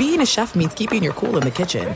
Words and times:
being 0.00 0.22
a 0.22 0.26
chef 0.26 0.54
means 0.54 0.72
keeping 0.72 1.02
your 1.02 1.12
cool 1.12 1.36
in 1.36 1.42
the 1.42 1.50
kitchen. 1.50 1.94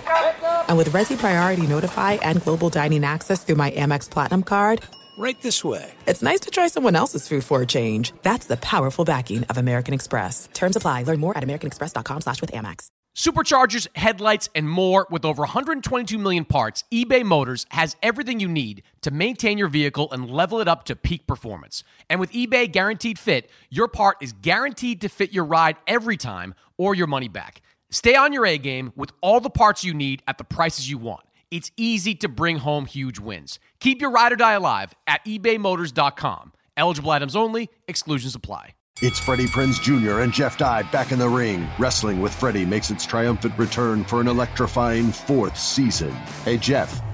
And 0.69 0.77
with 0.77 0.91
Resy 0.91 1.17
Priority 1.17 1.67
Notify 1.67 2.13
and 2.21 2.43
Global 2.43 2.69
Dining 2.69 3.03
Access 3.03 3.43
through 3.43 3.55
my 3.55 3.71
Amex 3.71 4.11
Platinum 4.11 4.43
card, 4.43 4.83
right 5.17 5.41
this 5.41 5.65
way. 5.65 5.91
It's 6.07 6.23
nice 6.23 6.41
to 6.41 6.51
try 6.51 6.69
someone 6.69 6.97
else's 6.97 7.27
food 7.27 7.45
for 7.45 7.63
a 7.63 7.67
change. 7.67 8.13
That's 8.21 8.47
the 8.47 8.59
powerful 8.59 9.07
backing 9.07 9.45
of 9.45 9.57
American 9.57 9.95
Express. 9.95 10.51
Terms 10.53 10.77
apply. 10.77 11.05
Learn 11.05 11.19
more 11.19 11.35
at 11.39 11.43
americanexpress.com 11.43 12.21
slash 12.21 12.43
with 12.43 12.53
Amex. 12.53 12.89
Superchargers, 13.17 13.87
headlights, 13.97 14.51
and 14.55 14.69
more 14.69 15.07
with 15.09 15.25
over 15.25 15.43
122 15.43 16.19
million 16.19 16.45
parts, 16.45 16.85
eBay 16.93 17.25
Motors 17.25 17.65
has 17.71 17.97
everything 18.03 18.39
you 18.39 18.49
need 18.49 18.83
to 19.03 19.13
maintain 19.13 19.57
your 19.57 19.69
vehicle 19.69 20.13
and 20.13 20.29
level 20.29 20.61
it 20.61 20.69
up 20.69 20.85
to 20.85 20.97
peak 20.97 21.27
performance. 21.27 21.85
And 22.11 22.21
with 22.21 22.33
eBay 22.33 22.71
Guaranteed 22.71 23.19
Fit, 23.19 23.49
your 23.71 23.89
part 23.89 24.19
is 24.21 24.33
guaranteed 24.33 25.01
to 25.01 25.09
fit 25.09 25.33
your 25.33 25.45
ride 25.45 25.77
every 25.87 26.19
time 26.19 26.55
or 26.77 26.95
your 26.95 27.07
money 27.07 27.29
back. 27.29 27.63
Stay 27.95 28.17
on 28.17 28.33
your 28.33 28.45
A 28.45 28.59
game 28.59 28.93
with 28.97 29.13
all 29.21 29.39
the 29.39 29.49
parts 29.49 29.85
you 29.85 29.95
need 29.95 30.21
at 30.27 30.37
the 30.37 30.43
prices 30.43 30.91
you 30.91 30.99
want. 30.99 31.23
It's 31.53 31.71
easy 31.77 32.17
to 32.17 32.29
bring 32.29 32.57
home 32.59 32.87
huge 32.87 33.21
wins. 33.21 33.61
Keep 33.79 34.01
your 34.01 34.11
ride 34.11 34.33
or 34.33 34.37
die 34.37 34.55
alive 34.55 34.93
at 35.07 35.25
ebaymotors.com. 35.25 36.53
Eligible 36.77 37.13
items 37.13 37.37
only, 37.37 37.71
exclusions 37.87 38.35
apply. 38.35 38.71
It's 39.01 39.21
Freddie 39.21 39.47
Prinze 39.47 39.81
Jr. 39.81 40.23
and 40.23 40.33
Jeff 40.33 40.59
Dye 40.59 40.83
back 40.91 41.13
in 41.13 41.21
the 41.21 41.29
ring. 41.29 41.69
Wrestling 41.79 42.21
with 42.21 42.35
Freddie 42.35 42.67
makes 42.67 42.91
its 42.91 43.07
triumphant 43.07 43.57
return 43.57 44.03
for 44.03 44.21
an 44.21 44.27
electrifying 44.27 45.13
fourth 45.13 45.57
season. 45.57 46.11
Hey, 46.45 46.59
Jeff. 46.59 47.01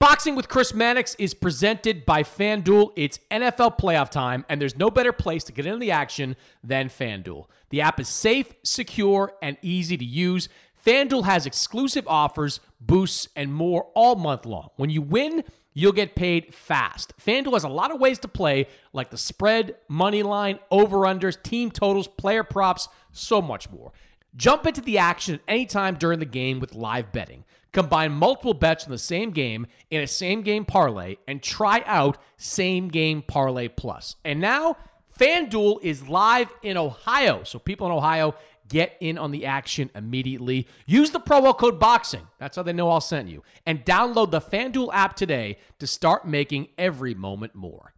Boxing 0.00 0.36
with 0.36 0.48
Chris 0.48 0.72
Mannix 0.72 1.16
is 1.16 1.34
presented 1.34 2.06
by 2.06 2.22
FanDuel. 2.22 2.92
It's 2.94 3.18
NFL 3.32 3.80
playoff 3.80 4.10
time, 4.10 4.44
and 4.48 4.60
there's 4.60 4.78
no 4.78 4.92
better 4.92 5.12
place 5.12 5.42
to 5.44 5.52
get 5.52 5.66
into 5.66 5.80
the 5.80 5.90
action 5.90 6.36
than 6.62 6.88
FanDuel. 6.88 7.46
The 7.70 7.80
app 7.80 7.98
is 7.98 8.08
safe, 8.08 8.54
secure, 8.62 9.32
and 9.42 9.56
easy 9.60 9.96
to 9.96 10.04
use. 10.04 10.48
FanDuel 10.86 11.24
has 11.24 11.46
exclusive 11.46 12.06
offers, 12.06 12.60
boosts, 12.80 13.28
and 13.34 13.52
more 13.52 13.88
all 13.96 14.14
month 14.14 14.46
long. 14.46 14.68
When 14.76 14.88
you 14.88 15.02
win, 15.02 15.42
you'll 15.74 15.90
get 15.90 16.14
paid 16.14 16.54
fast. 16.54 17.12
FanDuel 17.18 17.54
has 17.54 17.64
a 17.64 17.68
lot 17.68 17.90
of 17.92 18.00
ways 18.00 18.20
to 18.20 18.28
play, 18.28 18.68
like 18.92 19.10
the 19.10 19.18
spread, 19.18 19.74
money 19.88 20.22
line, 20.22 20.60
over-unders, 20.70 21.42
team 21.42 21.72
totals, 21.72 22.06
player 22.06 22.44
props, 22.44 22.88
so 23.10 23.42
much 23.42 23.68
more. 23.72 23.90
Jump 24.36 24.64
into 24.64 24.80
the 24.80 24.98
action 24.98 25.34
at 25.34 25.40
any 25.48 25.66
time 25.66 25.96
during 25.96 26.20
the 26.20 26.24
game 26.24 26.60
with 26.60 26.76
live 26.76 27.10
betting. 27.10 27.44
Combine 27.72 28.12
multiple 28.12 28.54
bets 28.54 28.86
in 28.86 28.92
the 28.92 28.98
same 28.98 29.30
game 29.30 29.66
in 29.90 30.00
a 30.00 30.06
same 30.06 30.42
game 30.42 30.64
parlay 30.64 31.16
and 31.26 31.42
try 31.42 31.82
out 31.86 32.18
same 32.36 32.88
game 32.88 33.22
parlay 33.22 33.68
plus. 33.68 34.16
And 34.24 34.40
now 34.40 34.76
FanDuel 35.18 35.82
is 35.82 36.08
live 36.08 36.52
in 36.62 36.76
Ohio. 36.76 37.42
So 37.42 37.58
people 37.58 37.86
in 37.86 37.92
Ohio 37.92 38.34
get 38.68 38.96
in 39.00 39.18
on 39.18 39.30
the 39.30 39.46
action 39.46 39.90
immediately. 39.94 40.66
Use 40.86 41.10
the 41.10 41.20
promo 41.20 41.56
code 41.56 41.80
BOXING. 41.80 42.26
That's 42.38 42.56
how 42.56 42.62
they 42.62 42.72
know 42.72 42.90
I'll 42.90 43.00
send 43.00 43.28
you. 43.28 43.42
And 43.66 43.84
download 43.84 44.30
the 44.30 44.40
FanDuel 44.40 44.90
app 44.92 45.16
today 45.16 45.58
to 45.78 45.86
start 45.86 46.26
making 46.26 46.68
every 46.76 47.14
moment 47.14 47.54
more. 47.54 47.94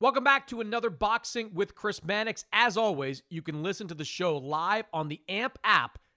Welcome 0.00 0.24
back 0.24 0.48
to 0.48 0.60
another 0.60 0.90
Boxing 0.90 1.50
with 1.54 1.76
Chris 1.76 2.02
Mannix. 2.02 2.44
As 2.52 2.76
always, 2.76 3.22
you 3.30 3.40
can 3.40 3.62
listen 3.62 3.86
to 3.86 3.94
the 3.94 4.04
show 4.04 4.36
live 4.36 4.86
on 4.92 5.06
the 5.06 5.20
AMP 5.28 5.58
app. 5.62 6.00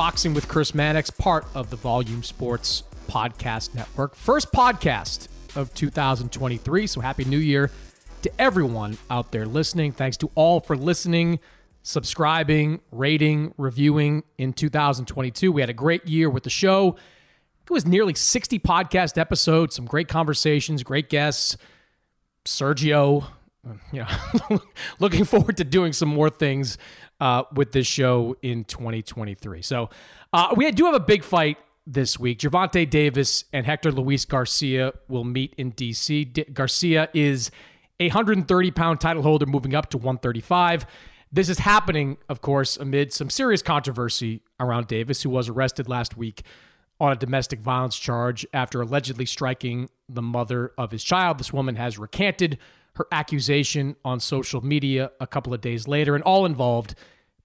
Boxing 0.00 0.32
with 0.32 0.48
Chris 0.48 0.74
Mannix, 0.74 1.10
part 1.10 1.44
of 1.54 1.68
the 1.68 1.76
Volume 1.76 2.22
Sports 2.22 2.84
Podcast 3.06 3.74
Network. 3.74 4.14
First 4.14 4.50
podcast 4.50 5.28
of 5.54 5.74
2023. 5.74 6.86
So 6.86 7.02
happy 7.02 7.26
new 7.26 7.36
year 7.36 7.70
to 8.22 8.30
everyone 8.40 8.96
out 9.10 9.30
there 9.30 9.44
listening. 9.44 9.92
Thanks 9.92 10.16
to 10.16 10.30
all 10.34 10.60
for 10.60 10.74
listening 10.74 11.38
subscribing, 11.82 12.80
rating, 12.90 13.52
reviewing 13.58 14.22
in 14.38 14.54
2022. 14.54 15.52
We 15.52 15.60
had 15.60 15.68
a 15.68 15.74
great 15.74 16.08
year 16.08 16.30
with 16.30 16.44
the 16.44 16.50
show. 16.50 16.96
It 17.64 17.70
was 17.70 17.84
nearly 17.84 18.14
60 18.14 18.58
podcast 18.60 19.18
episodes, 19.18 19.76
some 19.76 19.84
great 19.84 20.08
conversations, 20.08 20.82
great 20.82 21.10
guests. 21.10 21.58
Sergio, 22.46 23.26
you 23.92 24.06
know, 24.50 24.60
looking 24.98 25.26
forward 25.26 25.58
to 25.58 25.64
doing 25.64 25.92
some 25.92 26.08
more 26.08 26.30
things 26.30 26.78
uh, 27.20 27.44
with 27.54 27.72
this 27.72 27.86
show 27.86 28.36
in 28.42 28.64
2023. 28.64 29.62
So 29.62 29.90
uh, 30.32 30.54
we 30.56 30.70
do 30.70 30.86
have 30.86 30.94
a 30.94 31.00
big 31.00 31.22
fight 31.22 31.58
this 31.86 32.18
week. 32.18 32.38
Gervonta 32.38 32.88
Davis 32.88 33.44
and 33.52 33.66
Hector 33.66 33.92
Luis 33.92 34.24
Garcia 34.24 34.92
will 35.08 35.24
meet 35.24 35.54
in 35.56 35.72
DC. 35.72 36.32
D- 36.32 36.44
Garcia 36.52 37.08
is 37.12 37.50
a 37.98 38.08
130 38.08 38.70
pound 38.70 39.00
title 39.00 39.22
holder 39.22 39.46
moving 39.46 39.74
up 39.74 39.90
to 39.90 39.98
135. 39.98 40.86
This 41.32 41.48
is 41.48 41.58
happening, 41.58 42.16
of 42.28 42.40
course, 42.40 42.76
amid 42.76 43.12
some 43.12 43.30
serious 43.30 43.62
controversy 43.62 44.42
around 44.58 44.88
Davis, 44.88 45.22
who 45.22 45.30
was 45.30 45.48
arrested 45.48 45.88
last 45.88 46.16
week 46.16 46.42
on 46.98 47.12
a 47.12 47.16
domestic 47.16 47.60
violence 47.60 47.96
charge 47.96 48.46
after 48.52 48.80
allegedly 48.80 49.24
striking 49.24 49.88
the 50.08 50.22
mother 50.22 50.72
of 50.76 50.90
his 50.90 51.04
child. 51.04 51.38
This 51.38 51.52
woman 51.52 51.76
has 51.76 51.98
recanted 51.98 52.58
her 52.96 53.06
accusation 53.12 53.96
on 54.04 54.20
social 54.20 54.64
media 54.64 55.10
a 55.20 55.26
couple 55.26 55.54
of 55.54 55.60
days 55.60 55.88
later, 55.88 56.14
and 56.14 56.24
all 56.24 56.46
involved, 56.46 56.94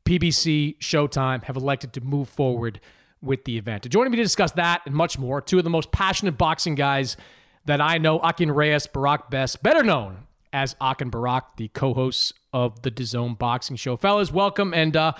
PBC, 0.06 0.78
Showtime, 0.80 1.44
have 1.44 1.56
elected 1.56 1.94
to 1.94 2.02
move 2.02 2.30
forward 2.30 2.80
with 3.22 3.46
the 3.46 3.58
event. 3.58 3.90
Joining 3.90 4.12
me 4.12 4.18
to 4.18 4.24
discuss 4.24 4.52
that 4.54 4.82
and 4.86 4.94
much 4.94 5.18
more, 5.18 5.42
two 5.42 5.58
of 5.58 5.64
the 5.64 5.70
most 5.70 5.92
passionate 5.92 6.38
boxing 6.38 6.76
guys 6.76 7.18
that 7.66 7.82
I 7.82 7.98
know, 7.98 8.20
Akin 8.20 8.52
Reyes, 8.52 8.88
Barak 8.88 9.30
Bess, 9.30 9.56
better 9.56 9.84
known 9.84 10.28
as 10.54 10.76
Ak 10.80 11.02
and 11.02 11.12
Barak, 11.12 11.58
the 11.58 11.68
co-hosts 11.70 12.34
of 12.54 12.82
the 12.84 12.92
DAZN 12.92 13.38
Boxing 13.38 13.76
Show. 13.76 13.98
Fellas, 13.98 14.32
welcome. 14.32 14.74
And 14.74 14.96
uh, 14.96 15.14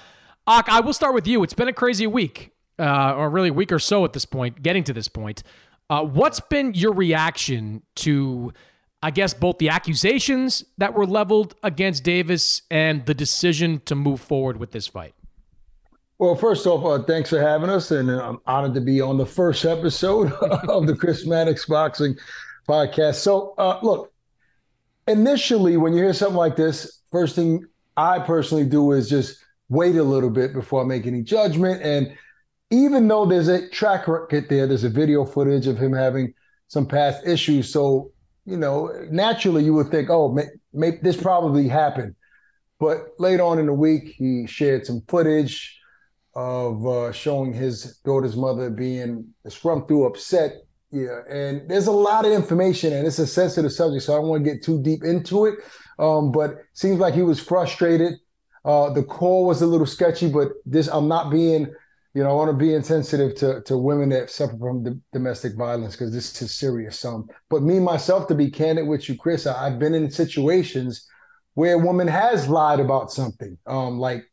Ak, 0.48 0.70
I 0.70 0.80
will 0.80 0.94
start 0.94 1.14
with 1.14 1.28
you. 1.28 1.44
It's 1.44 1.54
been 1.54 1.68
a 1.68 1.74
crazy 1.74 2.08
week, 2.08 2.52
uh, 2.80 3.16
or 3.16 3.30
really 3.30 3.50
a 3.50 3.54
week 3.54 3.72
or 3.72 3.80
so 3.80 4.06
at 4.06 4.14
this 4.14 4.26
point, 4.26 4.62
getting 4.62 4.84
to 4.86 4.94
this 4.94 5.08
point. 5.08 5.44
Uh, 5.90 6.04
what's 6.04 6.40
been 6.40 6.74
your 6.74 6.94
reaction 6.94 7.82
to, 7.96 8.54
I 9.02 9.12
guess, 9.12 9.34
both 9.34 9.58
the 9.60 9.70
accusations 9.70 10.64
that 10.78 10.94
were 10.94 11.06
leveled 11.06 11.56
against 11.62 12.04
Davis 12.04 12.64
and 12.72 13.06
the 13.06 13.14
decision 13.14 13.82
to 13.86 13.96
move 13.96 14.20
forward 14.20 14.58
with 14.58 14.72
this 14.72 14.88
fight? 14.88 15.14
Well, 16.18 16.36
first 16.36 16.66
off, 16.66 16.86
uh, 16.86 17.04
thanks 17.04 17.30
for 17.30 17.42
having 17.42 17.70
us, 17.70 17.92
and 17.92 18.10
I'm 18.10 18.40
honored 18.48 18.74
to 18.76 18.82
be 18.82 19.02
on 19.02 19.18
the 19.18 19.26
first 19.26 19.66
episode 19.66 20.32
of 20.70 20.88
the 20.88 20.96
Chris 20.96 21.26
Mannix 21.26 21.66
Boxing 21.66 22.16
Podcast. 22.68 23.16
So, 23.16 23.54
uh, 23.58 23.80
look, 23.84 24.14
initially, 25.08 25.76
when 25.76 25.94
you 25.94 26.04
hear 26.04 26.14
something 26.14 26.38
like 26.38 26.56
this, 26.56 27.02
first 27.12 27.36
thing 27.36 27.66
I 27.98 28.20
personally 28.20 28.66
do 28.66 28.94
is 28.94 29.10
just 29.10 29.44
wait 29.68 29.98
a 29.98 30.04
little 30.04 30.30
bit 30.30 30.54
before 30.54 30.82
I 30.82 30.86
make 30.86 31.06
any 31.06 31.22
judgment. 31.22 31.82
And 31.82 32.16
even 32.72 33.08
though 33.08 33.26
there's 33.26 33.50
a 33.50 33.68
track 33.70 34.08
record 34.08 34.48
there, 34.50 34.68
there's 34.68 34.84
a 34.86 34.90
video 34.90 35.26
footage 35.26 35.68
of 35.68 35.78
him 35.78 35.92
having 35.92 36.34
some 36.68 36.86
past 36.86 37.28
issues. 37.28 37.72
So, 37.72 38.12
you 38.46 38.58
know, 38.58 38.92
naturally 39.10 39.64
you 39.64 39.74
would 39.74 39.90
think, 39.90 40.10
oh, 40.10 40.32
may, 40.32 40.46
may, 40.74 40.92
this 41.02 41.18
probably 41.18 41.68
happened. 41.68 42.16
But 42.80 43.08
later 43.20 43.44
on 43.44 43.60
in 43.60 43.66
the 43.66 43.74
week, 43.74 44.16
he 44.18 44.46
shared 44.48 44.86
some 44.86 45.02
footage 45.08 45.80
of 46.36 46.86
uh, 46.86 47.12
showing 47.12 47.54
his 47.54 47.98
daughter's 48.06 48.36
mother 48.36 48.70
being 48.70 49.34
scrum 49.48 49.88
through 49.88 50.06
upset. 50.06 50.52
Yeah, 50.92 51.22
and 51.30 51.68
there's 51.70 51.88
a 51.88 51.92
lot 51.92 52.26
of 52.26 52.32
information, 52.32 52.94
and 52.94 53.08
it's 53.08 53.20
a 53.20 53.28
sensitive 53.28 53.72
subject, 53.72 54.04
so 54.04 54.14
I 54.14 54.18
don't 54.18 54.28
want 54.28 54.46
to 54.46 54.52
get 54.52 54.64
too 54.64 54.82
deep 54.82 55.04
into 55.04 55.46
it. 55.46 55.56
Um, 55.98 56.32
but 56.32 56.58
seems 56.74 57.00
like 57.00 57.14
he 57.14 57.22
was 57.22 57.40
frustrated. 57.40 58.14
Uh, 58.64 58.92
the 58.92 59.04
call 59.04 59.46
was 59.46 59.62
a 59.62 59.68
little 59.68 59.88
sketchy, 59.88 60.30
but 60.30 60.50
this 60.66 60.88
I'm 60.88 61.08
not 61.08 61.32
being 61.32 61.74
you 62.16 62.24
know, 62.24 62.30
I 62.30 62.34
want 62.34 62.50
to 62.50 62.58
be 62.58 62.74
insensitive 62.74 63.36
to 63.36 63.62
to 63.64 63.78
women 63.78 64.08
that 64.10 64.30
suffer 64.32 64.58
from 64.58 64.84
d- 64.84 65.00
domestic 65.12 65.56
violence 65.56 65.96
because 65.96 66.14
this 66.14 66.42
is 66.42 66.56
serious. 66.56 67.04
Um, 67.04 67.28
but 67.50 67.62
me 67.62 67.78
myself, 67.78 68.28
to 68.30 68.36
be 68.36 68.50
candid 68.50 68.88
with 68.88 69.10
you, 69.10 69.18
Chris, 69.18 69.46
I, 69.46 69.70
have 69.70 69.80
been 69.80 69.94
in 69.94 70.10
situations 70.10 71.06
where 71.56 71.76
a 71.76 71.78
woman 71.78 72.08
has 72.08 72.48
lied 72.48 72.80
about 72.80 73.12
something, 73.12 73.58
um, 73.68 74.00
like 74.00 74.24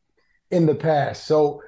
in 0.52 0.66
the 0.66 0.76
past. 0.76 1.26
So 1.26 1.60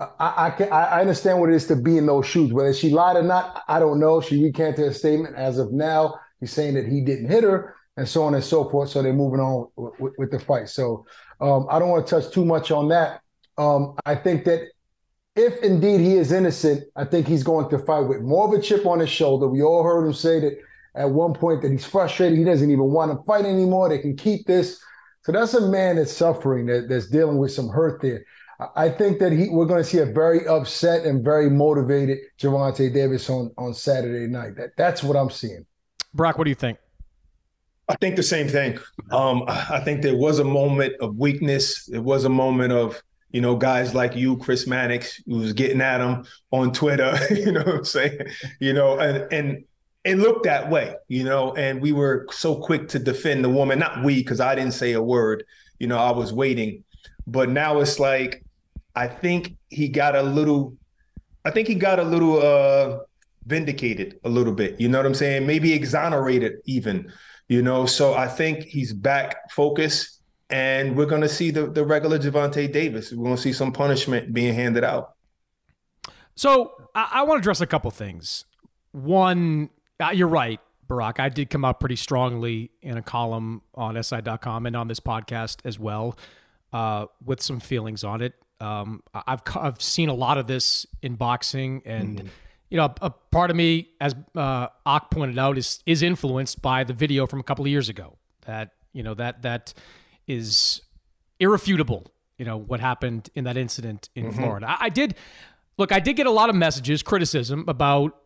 I, 0.00 0.46
I, 0.46 0.50
can, 0.50 0.72
I 0.72 1.00
understand 1.00 1.38
what 1.38 1.50
it 1.50 1.54
is 1.54 1.68
to 1.68 1.76
be 1.76 1.98
in 1.98 2.06
those 2.06 2.26
shoes. 2.26 2.52
Whether 2.52 2.74
she 2.74 2.90
lied 2.90 3.16
or 3.16 3.22
not, 3.22 3.62
I 3.68 3.78
don't 3.78 4.00
know. 4.00 4.20
She 4.20 4.42
recanted 4.42 4.84
her 4.84 4.92
statement. 4.92 5.36
As 5.36 5.58
of 5.58 5.72
now, 5.72 6.16
he's 6.40 6.52
saying 6.52 6.74
that 6.74 6.86
he 6.86 7.00
didn't 7.00 7.30
hit 7.30 7.44
her, 7.44 7.76
and 7.96 8.08
so 8.08 8.24
on 8.24 8.34
and 8.34 8.42
so 8.42 8.68
forth. 8.68 8.90
So 8.90 9.02
they're 9.04 9.12
moving 9.12 9.38
on 9.38 9.68
with, 9.76 10.14
with 10.18 10.30
the 10.32 10.40
fight. 10.40 10.68
So 10.68 11.06
um, 11.40 11.68
I 11.70 11.78
don't 11.78 11.90
want 11.90 12.08
to 12.08 12.20
touch 12.20 12.32
too 12.32 12.44
much 12.44 12.72
on 12.72 12.88
that. 12.88 13.20
Um, 13.56 13.94
I 14.04 14.16
think 14.16 14.44
that 14.46 14.62
if 15.36 15.62
indeed 15.62 16.00
he 16.00 16.14
is 16.14 16.32
innocent, 16.32 16.84
I 16.96 17.04
think 17.04 17.26
he's 17.26 17.42
going 17.42 17.68
to 17.70 17.78
fight 17.78 18.00
with 18.00 18.20
more 18.20 18.48
of 18.48 18.58
a 18.58 18.62
chip 18.62 18.86
on 18.86 19.00
his 19.00 19.10
shoulder. 19.10 19.46
We 19.46 19.62
all 19.62 19.82
heard 19.82 20.06
him 20.06 20.12
say 20.12 20.40
that 20.40 20.58
at 20.94 21.10
one 21.10 21.34
point 21.34 21.62
that 21.62 21.70
he's 21.70 21.84
frustrated. 21.84 22.38
He 22.38 22.44
doesn't 22.44 22.70
even 22.70 22.90
want 22.90 23.12
to 23.12 23.24
fight 23.24 23.44
anymore. 23.44 23.88
They 23.88 23.98
can 23.98 24.16
keep 24.16 24.46
this. 24.46 24.80
So 25.22 25.32
that's 25.32 25.54
a 25.54 25.68
man 25.68 25.96
that's 25.96 26.12
suffering, 26.12 26.66
that, 26.66 26.88
that's 26.88 27.06
dealing 27.08 27.38
with 27.38 27.52
some 27.52 27.68
hurt 27.68 28.02
there. 28.02 28.24
I 28.76 28.90
think 28.90 29.20
that 29.20 29.32
he 29.32 29.48
we're 29.48 29.64
going 29.64 29.82
to 29.82 29.88
see 29.88 29.98
a 29.98 30.06
very 30.06 30.46
upset 30.46 31.06
and 31.06 31.24
very 31.24 31.48
motivated 31.48 32.18
Gervonta 32.38 32.92
Davis 32.92 33.30
on 33.30 33.50
on 33.56 33.72
Saturday 33.72 34.26
night. 34.26 34.56
That 34.56 34.76
that's 34.76 35.02
what 35.02 35.16
I'm 35.16 35.30
seeing. 35.30 35.64
Barak, 36.12 36.36
what 36.36 36.44
do 36.44 36.50
you 36.50 36.54
think? 36.56 36.76
I 37.88 37.94
think 37.96 38.16
the 38.16 38.22
same 38.22 38.48
thing. 38.48 38.78
Um, 39.10 39.44
I 39.48 39.80
think 39.80 40.02
there 40.02 40.16
was 40.16 40.40
a 40.40 40.44
moment 40.44 40.92
of 41.00 41.16
weakness. 41.16 41.88
It 41.88 42.00
was 42.00 42.24
a 42.24 42.28
moment 42.28 42.72
of 42.72 43.02
you 43.32 43.40
know 43.40 43.56
guys 43.56 43.94
like 43.94 44.16
you, 44.16 44.36
Chris 44.38 44.66
Mannix, 44.66 45.22
who 45.26 45.36
was 45.36 45.52
getting 45.52 45.80
at 45.80 46.00
him 46.00 46.24
on 46.50 46.72
Twitter. 46.72 47.16
you 47.30 47.52
know 47.52 47.62
what 47.62 47.74
I'm 47.76 47.84
saying? 47.84 48.18
You 48.60 48.72
know, 48.72 48.98
and 48.98 49.32
and 49.32 49.64
it 50.04 50.16
looked 50.16 50.44
that 50.44 50.70
way. 50.70 50.94
You 51.08 51.24
know, 51.24 51.54
and 51.54 51.80
we 51.80 51.92
were 51.92 52.26
so 52.30 52.56
quick 52.56 52.88
to 52.88 52.98
defend 52.98 53.44
the 53.44 53.50
woman. 53.50 53.78
Not 53.78 54.02
we, 54.02 54.16
because 54.16 54.40
I 54.40 54.54
didn't 54.54 54.74
say 54.74 54.92
a 54.92 55.02
word. 55.02 55.44
You 55.78 55.86
know, 55.86 55.98
I 55.98 56.10
was 56.10 56.32
waiting. 56.32 56.84
But 57.26 57.48
now 57.48 57.80
it's 57.80 57.98
like 57.98 58.44
I 58.94 59.06
think 59.06 59.56
he 59.68 59.88
got 59.88 60.16
a 60.16 60.22
little 60.22 60.76
I 61.44 61.50
think 61.50 61.68
he 61.68 61.74
got 61.74 61.98
a 61.98 62.04
little 62.04 62.42
uh 62.42 62.98
vindicated 63.46 64.18
a 64.24 64.28
little 64.28 64.52
bit. 64.52 64.80
You 64.80 64.88
know 64.88 64.98
what 64.98 65.06
I'm 65.06 65.14
saying? 65.14 65.46
Maybe 65.46 65.72
exonerated 65.72 66.58
even. 66.64 67.12
You 67.48 67.62
know, 67.62 67.84
so 67.84 68.14
I 68.14 68.28
think 68.28 68.62
he's 68.64 68.92
back 68.92 69.50
focused 69.50 70.19
and 70.50 70.96
we're 70.96 71.06
gonna 71.06 71.28
see 71.28 71.50
the 71.50 71.66
the 71.66 71.84
regular 71.84 72.18
Gervonta 72.18 72.70
Davis. 72.70 73.12
We're 73.12 73.24
gonna 73.24 73.36
see 73.36 73.52
some 73.52 73.72
punishment 73.72 74.32
being 74.32 74.54
handed 74.54 74.84
out. 74.84 75.14
So 76.34 76.72
I, 76.94 77.08
I 77.12 77.22
want 77.22 77.38
to 77.38 77.40
address 77.40 77.60
a 77.60 77.66
couple 77.66 77.90
things. 77.90 78.44
One, 78.92 79.70
uh, 80.00 80.10
you're 80.10 80.28
right, 80.28 80.60
Barak. 80.88 81.20
I 81.20 81.28
did 81.28 81.50
come 81.50 81.64
out 81.64 81.80
pretty 81.80 81.96
strongly 81.96 82.70
in 82.82 82.96
a 82.96 83.02
column 83.02 83.62
on 83.74 84.02
SI.com 84.02 84.66
and 84.66 84.76
on 84.76 84.88
this 84.88 85.00
podcast 85.00 85.58
as 85.64 85.78
well, 85.78 86.18
uh, 86.72 87.06
with 87.24 87.40
some 87.42 87.60
feelings 87.60 88.04
on 88.04 88.22
it. 88.22 88.34
Um, 88.60 89.02
I've 89.14 89.42
I've 89.54 89.80
seen 89.80 90.08
a 90.08 90.14
lot 90.14 90.38
of 90.38 90.46
this 90.46 90.86
in 91.02 91.14
boxing, 91.14 91.82
and 91.86 92.18
mm-hmm. 92.18 92.28
you 92.68 92.76
know, 92.76 92.84
a, 92.84 92.94
a, 93.06 93.10
part 93.10 93.50
of 93.50 93.56
me, 93.56 93.90
as 94.00 94.14
uh, 94.34 94.66
Ak 94.84 95.10
pointed 95.10 95.38
out, 95.38 95.56
is 95.56 95.80
is 95.86 96.02
influenced 96.02 96.60
by 96.60 96.84
the 96.84 96.92
video 96.92 97.26
from 97.26 97.40
a 97.40 97.42
couple 97.42 97.64
of 97.64 97.70
years 97.70 97.88
ago. 97.88 98.18
That 98.46 98.72
you 98.92 99.02
know 99.02 99.14
that 99.14 99.42
that 99.42 99.72
is 100.30 100.82
irrefutable. 101.38 102.06
You 102.38 102.44
know 102.46 102.56
what 102.56 102.80
happened 102.80 103.28
in 103.34 103.44
that 103.44 103.56
incident 103.56 104.08
in 104.14 104.26
mm-hmm. 104.26 104.36
Florida. 104.38 104.70
I, 104.70 104.86
I 104.86 104.88
did 104.88 105.14
look. 105.76 105.92
I 105.92 106.00
did 106.00 106.16
get 106.16 106.26
a 106.26 106.30
lot 106.30 106.48
of 106.48 106.56
messages, 106.56 107.02
criticism 107.02 107.64
about 107.68 108.16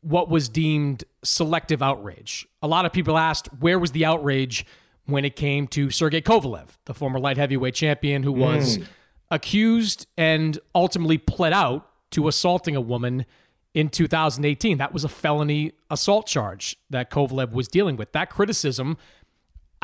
what 0.00 0.28
was 0.28 0.48
deemed 0.48 1.04
selective 1.22 1.82
outrage. 1.82 2.46
A 2.62 2.68
lot 2.68 2.84
of 2.84 2.92
people 2.92 3.16
asked, 3.16 3.48
where 3.60 3.78
was 3.78 3.92
the 3.92 4.04
outrage 4.04 4.66
when 5.06 5.24
it 5.24 5.36
came 5.36 5.66
to 5.68 5.90
Sergey 5.90 6.20
Kovalev, 6.20 6.68
the 6.86 6.94
former 6.94 7.18
light 7.18 7.36
heavyweight 7.36 7.74
champion 7.74 8.22
who 8.22 8.32
was. 8.32 8.78
Mm 8.78 8.86
accused 9.30 10.06
and 10.16 10.58
ultimately 10.74 11.18
pled 11.18 11.52
out 11.52 11.90
to 12.12 12.28
assaulting 12.28 12.76
a 12.76 12.80
woman 12.80 13.26
in 13.74 13.88
2018. 13.88 14.78
That 14.78 14.92
was 14.92 15.04
a 15.04 15.08
felony 15.08 15.72
assault 15.90 16.26
charge 16.26 16.76
that 16.90 17.10
Kovalev 17.10 17.52
was 17.52 17.68
dealing 17.68 17.96
with. 17.96 18.12
That 18.12 18.30
criticism, 18.30 18.96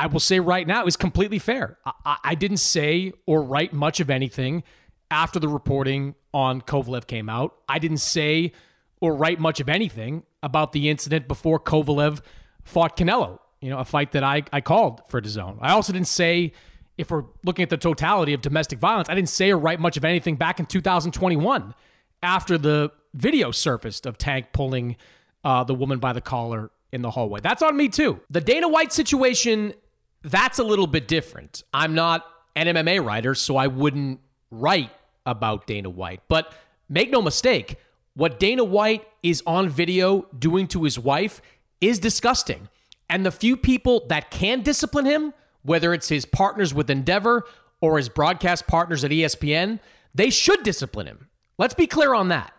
I 0.01 0.07
will 0.07 0.19
say 0.19 0.39
right 0.39 0.65
now, 0.65 0.87
is 0.87 0.97
completely 0.97 1.37
fair. 1.37 1.77
I, 1.85 2.17
I 2.23 2.35
didn't 2.35 2.57
say 2.57 3.13
or 3.27 3.43
write 3.43 3.71
much 3.71 3.99
of 3.99 4.09
anything 4.09 4.63
after 5.11 5.39
the 5.39 5.47
reporting 5.47 6.15
on 6.33 6.61
Kovalev 6.61 7.05
came 7.05 7.29
out. 7.29 7.55
I 7.69 7.77
didn't 7.77 7.97
say 7.97 8.51
or 8.99 9.15
write 9.15 9.39
much 9.39 9.59
of 9.59 9.69
anything 9.69 10.23
about 10.41 10.71
the 10.71 10.89
incident 10.89 11.27
before 11.27 11.59
Kovalev 11.59 12.21
fought 12.63 12.97
Canelo, 12.97 13.37
you 13.59 13.69
know, 13.69 13.77
a 13.77 13.85
fight 13.85 14.13
that 14.13 14.23
I, 14.23 14.41
I 14.51 14.59
called 14.59 15.03
for 15.07 15.21
DAZN. 15.21 15.59
I 15.61 15.73
also 15.73 15.93
didn't 15.93 16.07
say 16.07 16.53
if 16.97 17.11
we're 17.11 17.25
looking 17.45 17.61
at 17.61 17.69
the 17.69 17.77
totality 17.77 18.33
of 18.33 18.41
domestic 18.41 18.79
violence, 18.79 19.07
I 19.07 19.13
didn't 19.13 19.29
say 19.29 19.51
or 19.51 19.59
write 19.59 19.79
much 19.79 19.97
of 19.97 20.05
anything 20.05 20.35
back 20.35 20.59
in 20.59 20.65
2021 20.65 21.75
after 22.23 22.57
the 22.57 22.91
video 23.13 23.51
surfaced 23.51 24.07
of 24.07 24.17
Tank 24.17 24.47
pulling 24.51 24.95
uh, 25.43 25.63
the 25.63 25.75
woman 25.75 25.99
by 25.99 26.11
the 26.11 26.21
collar 26.21 26.71
in 26.91 27.03
the 27.03 27.11
hallway. 27.11 27.39
That's 27.39 27.61
on 27.61 27.77
me 27.77 27.87
too. 27.87 28.19
The 28.31 28.41
Dana 28.41 28.67
White 28.67 28.91
situation, 28.91 29.75
that's 30.23 30.59
a 30.59 30.63
little 30.63 30.87
bit 30.87 31.07
different. 31.07 31.63
I'm 31.73 31.95
not 31.95 32.25
an 32.55 32.67
MMA 32.67 33.05
writer, 33.05 33.35
so 33.35 33.57
I 33.57 33.67
wouldn't 33.67 34.19
write 34.49 34.91
about 35.25 35.67
Dana 35.67 35.89
White. 35.89 36.21
But 36.27 36.53
make 36.89 37.11
no 37.11 37.21
mistake, 37.21 37.77
what 38.13 38.39
Dana 38.39 38.63
White 38.63 39.05
is 39.23 39.41
on 39.45 39.69
video 39.69 40.27
doing 40.37 40.67
to 40.67 40.83
his 40.83 40.99
wife 40.99 41.41
is 41.79 41.99
disgusting. 41.99 42.69
And 43.09 43.25
the 43.25 43.31
few 43.31 43.57
people 43.57 44.05
that 44.07 44.31
can 44.31 44.61
discipline 44.61 45.05
him 45.05 45.33
whether 45.63 45.93
it's 45.93 46.09
his 46.09 46.25
partners 46.25 46.73
with 46.73 46.89
Endeavor 46.89 47.45
or 47.79 47.97
his 47.97 48.09
broadcast 48.09 48.67
partners 48.67 49.03
at 49.03 49.11
ESPN, 49.11 49.79
they 50.13 50.29
should 50.29 50.63
discipline 50.63 51.07
him. 51.07 51.29
Let's 51.57 51.73
be 51.73 51.87
clear 51.87 52.13
on 52.13 52.29
that. 52.29 52.53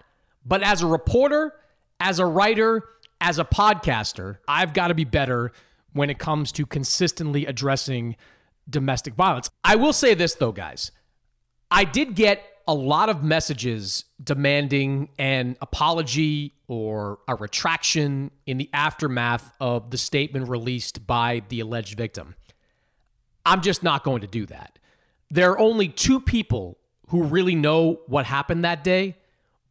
But 0.45 0.63
as 0.63 0.83
a 0.83 0.87
reporter, 0.87 1.55
as 2.01 2.19
a 2.19 2.27
writer, 2.27 2.83
as 3.21 3.39
a 3.39 3.45
podcaster, 3.45 4.39
I've 4.49 4.73
got 4.73 4.89
to 4.89 4.95
be 4.95 5.05
better 5.05 5.53
when 5.93 6.11
it 6.11 6.19
comes 6.19 6.53
to 6.53 6.67
consistently 6.67 7.47
addressing 7.47 8.17
domestic 8.69 9.15
violence. 9.15 9.51
I 9.65 9.77
will 9.77 9.93
say 9.93 10.15
this, 10.15 10.35
though, 10.35 10.53
guys. 10.53 10.91
I 11.71 11.85
did 11.85 12.15
get 12.15 12.43
a 12.69 12.75
lot 12.75 13.09
of 13.09 13.25
messages 13.25 14.05
demanding 14.23 15.09
an 15.19 15.57
apology 15.61 16.55
or 16.69 17.19
a 17.27 17.35
retraction 17.35 18.31
in 18.47 18.59
the 18.59 18.71
aftermath 18.73 19.53
of 19.61 19.91
the 19.91 19.99
statement 19.99 20.49
released 20.49 21.07
by 21.07 21.43
the 21.49 21.61
alleged 21.61 21.97
victim. 21.97 22.35
I'm 23.45 23.63
just 23.63 23.83
not 23.83 24.05
going 24.05 24.21
to 24.21 24.27
do 24.27 24.47
that. 24.47 24.79
There 25.31 25.51
are 25.51 25.59
only 25.59 25.89
two 25.89 26.21
people 26.21 26.79
who 27.09 27.25
really 27.25 27.55
know 27.55 28.01
what 28.07 28.27
happened 28.27 28.65
that 28.65 28.85
day, 28.85 29.17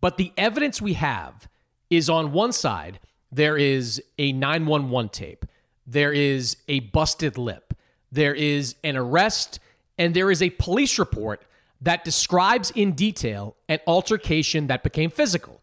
but 0.02 0.18
the 0.18 0.34
evidence 0.36 0.82
we 0.82 0.94
have 0.94 1.48
is 1.90 2.10
on 2.10 2.34
one 2.34 2.52
side, 2.52 3.00
there 3.32 3.58
is 3.58 4.02
a 4.18 4.32
911 4.34 5.10
tape, 5.10 5.46
there 5.92 6.14
is 6.14 6.58
a 6.68 6.80
busted 6.80 7.38
lip, 7.38 7.74
there 8.12 8.34
is 8.34 8.76
an 8.84 8.96
arrest, 8.96 9.60
and 9.98 10.14
there 10.14 10.32
is 10.32 10.42
a 10.42 10.50
police 10.52 10.98
report 10.98 11.44
that 11.82 12.06
describes 12.06 12.72
in 12.72 12.94
detail 12.94 13.56
an 13.68 13.80
altercation 13.88 14.68
that 14.68 14.84
became 14.84 15.10
physical. 15.10 15.62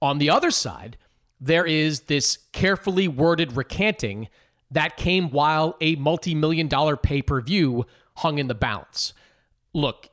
On 0.00 0.18
the 0.18 0.30
other 0.30 0.50
side, 0.50 0.96
there 1.40 1.66
is 1.66 2.00
this 2.02 2.38
carefully 2.52 3.06
worded 3.06 3.56
recanting 3.56 4.28
that 4.70 4.96
came 4.96 5.30
while 5.30 5.76
a 5.80 5.96
multi 5.96 6.34
million 6.34 6.68
dollar 6.68 6.96
pay 6.96 7.20
per 7.20 7.40
view 7.40 7.84
hung 8.16 8.38
in 8.38 8.48
the 8.48 8.54
balance. 8.54 9.12
Look, 9.74 10.08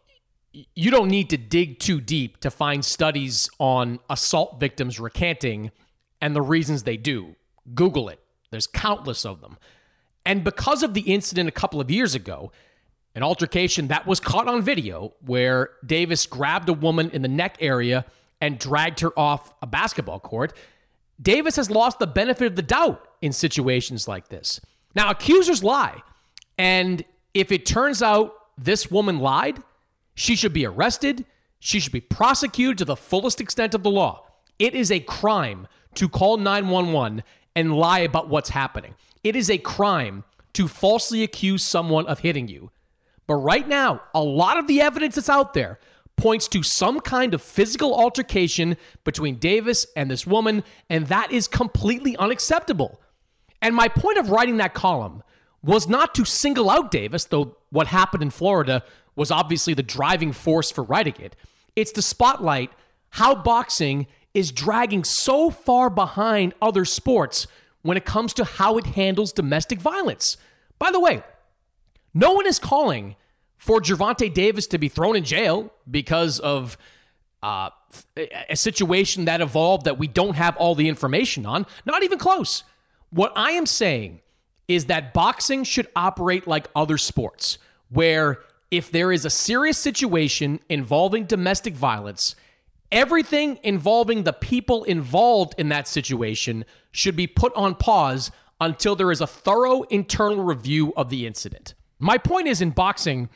you 0.52 0.92
don't 0.92 1.10
need 1.10 1.30
to 1.30 1.38
dig 1.38 1.80
too 1.80 2.02
deep 2.02 2.40
to 2.42 2.52
find 2.52 2.84
studies 2.84 3.50
on 3.60 4.00
assault 4.10 4.60
victims 4.60 5.00
recanting 5.00 5.72
and 6.22 6.36
the 6.36 6.42
reasons 6.42 6.84
they 6.84 6.98
do. 6.98 7.36
Google 7.74 8.10
it, 8.10 8.20
there's 8.54 8.68
countless 8.68 9.26
of 9.26 9.42
them. 9.42 9.58
And 10.26 10.44
because 10.44 10.84
of 10.84 10.94
the 10.94 11.02
incident 11.02 11.50
a 11.50 11.52
couple 11.52 11.82
of 11.82 11.92
years 11.92 12.16
ago, 12.16 12.52
an 13.16 13.24
altercation 13.24 13.88
that 13.90 14.08
was 14.08 14.20
caught 14.20 14.48
on 14.48 14.62
video 14.62 15.14
where 15.26 15.72
Davis 15.86 16.26
grabbed 16.26 16.70
a 16.70 16.74
woman 16.74 17.10
in 17.12 17.22
the 17.22 17.28
neck 17.28 17.58
area 17.60 18.06
and 18.42 18.58
dragged 18.58 19.02
her 19.02 19.18
off 19.18 19.54
a 19.62 19.68
basketball 19.68 20.20
court, 20.20 20.54
Davis 21.22 21.56
has 21.56 21.70
lost 21.70 22.00
the 22.00 22.08
benefit 22.08 22.48
of 22.48 22.56
the 22.56 22.62
doubt 22.62 23.08
in 23.22 23.32
situations 23.32 24.08
like 24.08 24.30
this. 24.30 24.60
Now, 24.96 25.10
accusers 25.10 25.64
lie. 25.64 26.02
And 26.58 27.04
if 27.34 27.52
it 27.52 27.66
turns 27.66 28.02
out 28.02 28.34
this 28.58 28.90
woman 28.90 29.20
lied, 29.20 29.62
she 30.16 30.36
should 30.36 30.54
be 30.54 30.66
arrested. 30.66 31.26
She 31.60 31.80
should 31.80 31.94
be 31.94 32.02
prosecuted 32.02 32.78
to 32.80 32.86
the 32.86 32.96
fullest 32.96 33.40
extent 33.42 33.74
of 33.74 33.84
the 33.84 33.90
law. 33.90 34.26
It 34.60 34.76
is 34.76 34.92
a 34.92 35.00
crime 35.00 35.68
to 35.96 36.10
call 36.10 36.38
911 36.38 37.24
and 37.56 37.76
lie 37.76 38.00
about 38.00 38.30
what's 38.30 38.50
happening. 38.50 38.96
It 39.24 39.36
is 39.36 39.50
a 39.50 39.58
crime 39.58 40.24
to 40.54 40.68
falsely 40.68 41.24
accuse 41.24 41.64
someone 41.64 42.06
of 42.08 42.20
hitting 42.20 42.48
you. 42.48 42.72
But 43.28 43.36
right 43.36 43.68
now, 43.68 44.02
a 44.14 44.22
lot 44.22 44.58
of 44.58 44.68
the 44.68 44.82
evidence 44.82 45.16
that's 45.16 45.30
out 45.30 45.54
there 45.54 45.80
points 46.16 46.48
to 46.50 46.62
some 46.62 47.00
kind 47.00 47.34
of 47.34 47.42
physical 47.42 47.96
altercation 47.96 48.78
between 49.04 49.38
Davis 49.38 49.88
and 49.96 50.12
this 50.12 50.28
woman, 50.28 50.64
and 50.90 51.08
that 51.08 51.32
is 51.32 51.48
completely 51.48 52.16
unacceptable. 52.18 53.02
And 53.62 53.76
my 53.76 53.88
point 53.88 54.18
of 54.18 54.30
writing 54.30 54.58
that 54.58 54.74
column 54.74 55.24
was 55.64 55.88
not 55.88 56.14
to 56.16 56.26
single 56.26 56.70
out 56.70 56.92
Davis, 56.92 57.26
though 57.26 57.58
what 57.70 57.88
happened 57.88 58.22
in 58.22 58.30
Florida 58.30 58.84
was 59.16 59.32
obviously 59.32 59.74
the 59.74 59.84
driving 59.84 60.34
force 60.34 60.70
for 60.70 60.84
writing 60.84 61.16
it. 61.20 61.36
It's 61.76 61.92
to 61.94 62.02
spotlight 62.02 62.72
how 63.12 63.36
boxing 63.36 64.08
is 64.34 64.52
dragging 64.52 65.04
so 65.04 65.50
far 65.50 65.90
behind 65.90 66.54
other 66.62 66.86
sports 66.86 67.48
when 67.82 67.98
it 67.98 68.06
comes 68.06 68.34
to 68.34 68.44
how 68.44 68.78
it 68.78 68.86
handles 68.88 69.32
domestic 69.32 69.80
violence. 69.80 70.38
By 70.80 70.92
the 70.92 71.00
way, 71.00 71.24
no 72.14 72.34
one 72.34 72.48
is 72.48 72.60
calling 72.60 73.16
for 73.58 73.80
Gervonta 73.80 74.34
Davis 74.34 74.68
to 74.68 74.78
be 74.78 74.90
thrown 74.90 75.16
in 75.16 75.24
jail 75.24 75.72
because 75.90 76.40
of 76.40 76.78
uh, 77.42 77.70
a 78.50 78.56
situation 78.56 79.26
that 79.26 79.42
evolved 79.42 79.86
that 79.86 79.98
we 79.98 80.08
don't 80.08 80.36
have 80.36 80.56
all 80.58 80.76
the 80.76 80.90
information 80.90 81.46
on. 81.46 81.66
Not 81.86 82.04
even 82.04 82.18
close. 82.18 82.64
What 83.10 83.34
I 83.36 83.52
am 83.52 83.66
saying 83.66 84.22
is 84.68 84.86
that 84.86 85.14
boxing 85.14 85.64
should 85.64 85.88
operate 85.96 86.48
like 86.48 86.68
other 86.76 86.98
sports, 86.98 87.58
where 87.90 88.40
if 88.72 88.92
there 88.92 89.12
is 89.12 89.26
a 89.26 89.30
serious 89.30 89.78
situation 89.78 90.60
involving 90.70 91.26
domestic 91.26 91.76
violence, 91.76 92.36
everything 92.94 93.60
involving 93.64 94.24
the 94.24 94.32
people 94.32 94.84
involved 94.84 95.56
in 95.58 95.68
that 95.70 95.88
situation 95.88 96.64
should 96.92 97.16
be 97.16 97.28
put 97.28 97.54
on 97.56 97.76
pause 97.76 98.32
until 98.62 98.96
there 98.96 99.12
is 99.12 99.20
a 99.20 99.28
thorough 99.28 99.82
internal 99.84 100.44
review 100.44 100.94
of 100.96 101.10
the 101.10 101.26
incident. 101.26 101.74
My 102.00 102.18
point 102.18 102.48
is 102.48 102.62
in 102.62 102.70
boxing, 102.70 103.30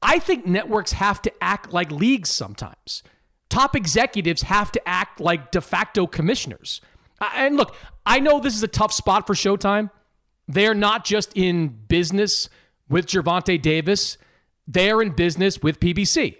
I 0.00 0.18
think 0.18 0.46
networks 0.46 0.92
have 0.92 1.20
to 1.22 1.32
act 1.42 1.72
like 1.72 1.90
leagues 1.90 2.30
sometimes. 2.30 3.02
Top 3.50 3.74
executives 3.74 4.42
have 4.42 4.70
to 4.72 4.88
act 4.88 5.20
like 5.20 5.50
de 5.50 5.60
facto 5.60 6.06
commissioners. 6.06 6.80
And 7.34 7.56
look, 7.56 7.74
I 8.06 8.20
know 8.20 8.40
this 8.40 8.54
is 8.54 8.62
a 8.62 8.68
tough 8.68 8.92
spot 8.92 9.26
for 9.26 9.34
Showtime. 9.34 9.90
They're 10.46 10.74
not 10.74 11.04
just 11.04 11.32
in 11.36 11.68
business 11.88 12.48
with 12.88 13.06
Gervonta 13.06 13.60
Davis, 13.60 14.16
they're 14.66 15.02
in 15.02 15.10
business 15.10 15.62
with 15.62 15.80
PBC. 15.80 16.36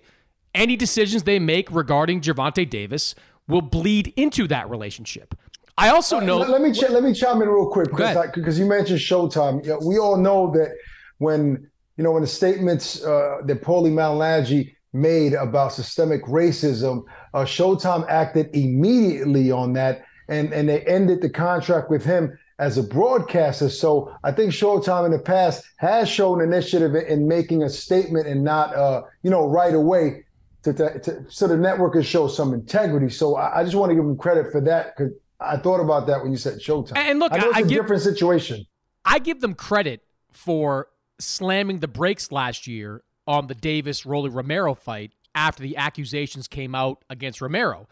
Any 0.54 0.76
decisions 0.76 1.22
they 1.22 1.38
make 1.38 1.70
regarding 1.70 2.20
Gervonta 2.20 2.68
Davis 2.68 3.14
will 3.46 3.62
bleed 3.62 4.12
into 4.16 4.46
that 4.48 4.68
relationship. 4.68 5.34
I 5.78 5.88
also 5.90 6.20
know. 6.20 6.38
let 6.38 6.60
me 6.60 6.72
ch- 6.72 6.90
let 6.90 7.02
me 7.02 7.14
chime 7.14 7.40
in 7.40 7.48
real 7.48 7.70
quick 7.70 7.90
because 8.34 8.58
you 8.58 8.66
mentioned 8.66 8.98
Showtime. 8.98 9.62
We 9.84 9.98
all 9.98 10.16
know 10.16 10.50
that 10.52 10.74
when 11.18 11.66
you 11.96 12.04
know 12.04 12.12
when 12.12 12.22
the 12.22 12.28
statements 12.28 13.02
uh, 13.04 13.38
that 13.46 13.62
Paulie 13.62 13.92
Malignaggi 13.92 14.74
made 14.92 15.32
about 15.34 15.72
systemic 15.72 16.22
racism, 16.24 17.04
uh, 17.32 17.44
Showtime 17.44 18.04
acted 18.08 18.50
immediately 18.54 19.50
on 19.50 19.72
that, 19.74 20.02
and 20.28 20.52
and 20.52 20.68
they 20.68 20.80
ended 20.82 21.22
the 21.22 21.30
contract 21.30 21.90
with 21.90 22.04
him 22.04 22.36
as 22.58 22.76
a 22.76 22.82
broadcaster. 22.82 23.70
So 23.70 24.14
I 24.22 24.32
think 24.32 24.52
Showtime 24.52 25.06
in 25.06 25.12
the 25.12 25.18
past 25.18 25.64
has 25.78 26.08
shown 26.10 26.42
initiative 26.42 26.94
in 26.94 27.26
making 27.26 27.62
a 27.62 27.70
statement 27.70 28.26
and 28.26 28.44
not, 28.44 28.74
uh, 28.74 29.02
you 29.22 29.30
know, 29.30 29.48
right 29.48 29.74
away. 29.74 30.24
To, 30.64 30.72
to, 30.74 31.00
to, 31.00 31.24
so 31.28 31.48
the 31.48 31.54
networkers 31.54 32.04
show 32.04 32.28
some 32.28 32.52
integrity. 32.52 33.08
So 33.08 33.36
I, 33.36 33.60
I 33.60 33.64
just 33.64 33.76
want 33.76 33.90
to 33.90 33.94
give 33.94 34.04
them 34.04 34.16
credit 34.16 34.52
for 34.52 34.60
that 34.62 34.96
because 34.96 35.12
I 35.40 35.56
thought 35.56 35.80
about 35.80 36.06
that 36.08 36.22
when 36.22 36.30
you 36.30 36.36
said 36.36 36.58
Showtime. 36.58 36.96
And 36.96 37.18
look, 37.18 37.32
I 37.32 37.38
know 37.38 37.48
it's 37.48 37.56
I 37.56 37.60
a 37.60 37.64
give, 37.64 37.82
different 37.82 38.02
situation. 38.02 38.64
I 39.04 39.18
give 39.18 39.40
them 39.40 39.54
credit 39.54 40.02
for 40.30 40.88
slamming 41.18 41.80
the 41.80 41.88
brakes 41.88 42.30
last 42.30 42.66
year 42.66 43.02
on 43.26 43.46
the 43.46 43.54
Davis 43.54 44.04
Rolly 44.04 44.28
Romero 44.28 44.74
fight 44.74 45.12
after 45.34 45.62
the 45.62 45.76
accusations 45.76 46.46
came 46.46 46.74
out 46.74 47.04
against 47.08 47.40
Romero. 47.40 47.88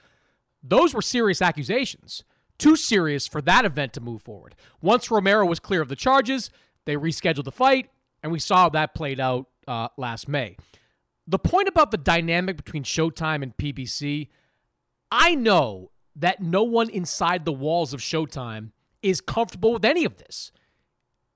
Those 0.62 0.92
were 0.92 1.02
serious 1.02 1.40
accusations 1.40 2.24
too 2.58 2.76
serious 2.76 3.26
for 3.26 3.40
that 3.42 3.64
event 3.64 3.92
to 3.94 4.00
move 4.00 4.22
forward. 4.22 4.54
Once 4.82 5.10
Romero 5.10 5.46
was 5.46 5.60
clear 5.60 5.80
of 5.80 5.88
the 5.88 5.96
charges, 5.96 6.50
they 6.84 6.96
rescheduled 6.96 7.44
the 7.44 7.52
fight, 7.52 7.88
and 8.22 8.32
we 8.32 8.38
saw 8.38 8.68
that 8.68 8.94
played 8.94 9.20
out 9.20 9.46
uh, 9.66 9.88
last 9.96 10.28
May. 10.28 10.56
The 11.28 11.38
point 11.38 11.68
about 11.68 11.90
the 11.90 11.98
dynamic 11.98 12.56
between 12.56 12.84
Showtime 12.84 13.42
and 13.42 13.56
PBC, 13.56 14.28
I 15.12 15.34
know 15.34 15.90
that 16.16 16.40
no 16.40 16.62
one 16.62 16.88
inside 16.88 17.44
the 17.44 17.52
walls 17.52 17.92
of 17.92 18.00
Showtime 18.00 18.70
is 19.02 19.20
comfortable 19.20 19.74
with 19.74 19.84
any 19.84 20.04
of 20.04 20.16
this. 20.16 20.50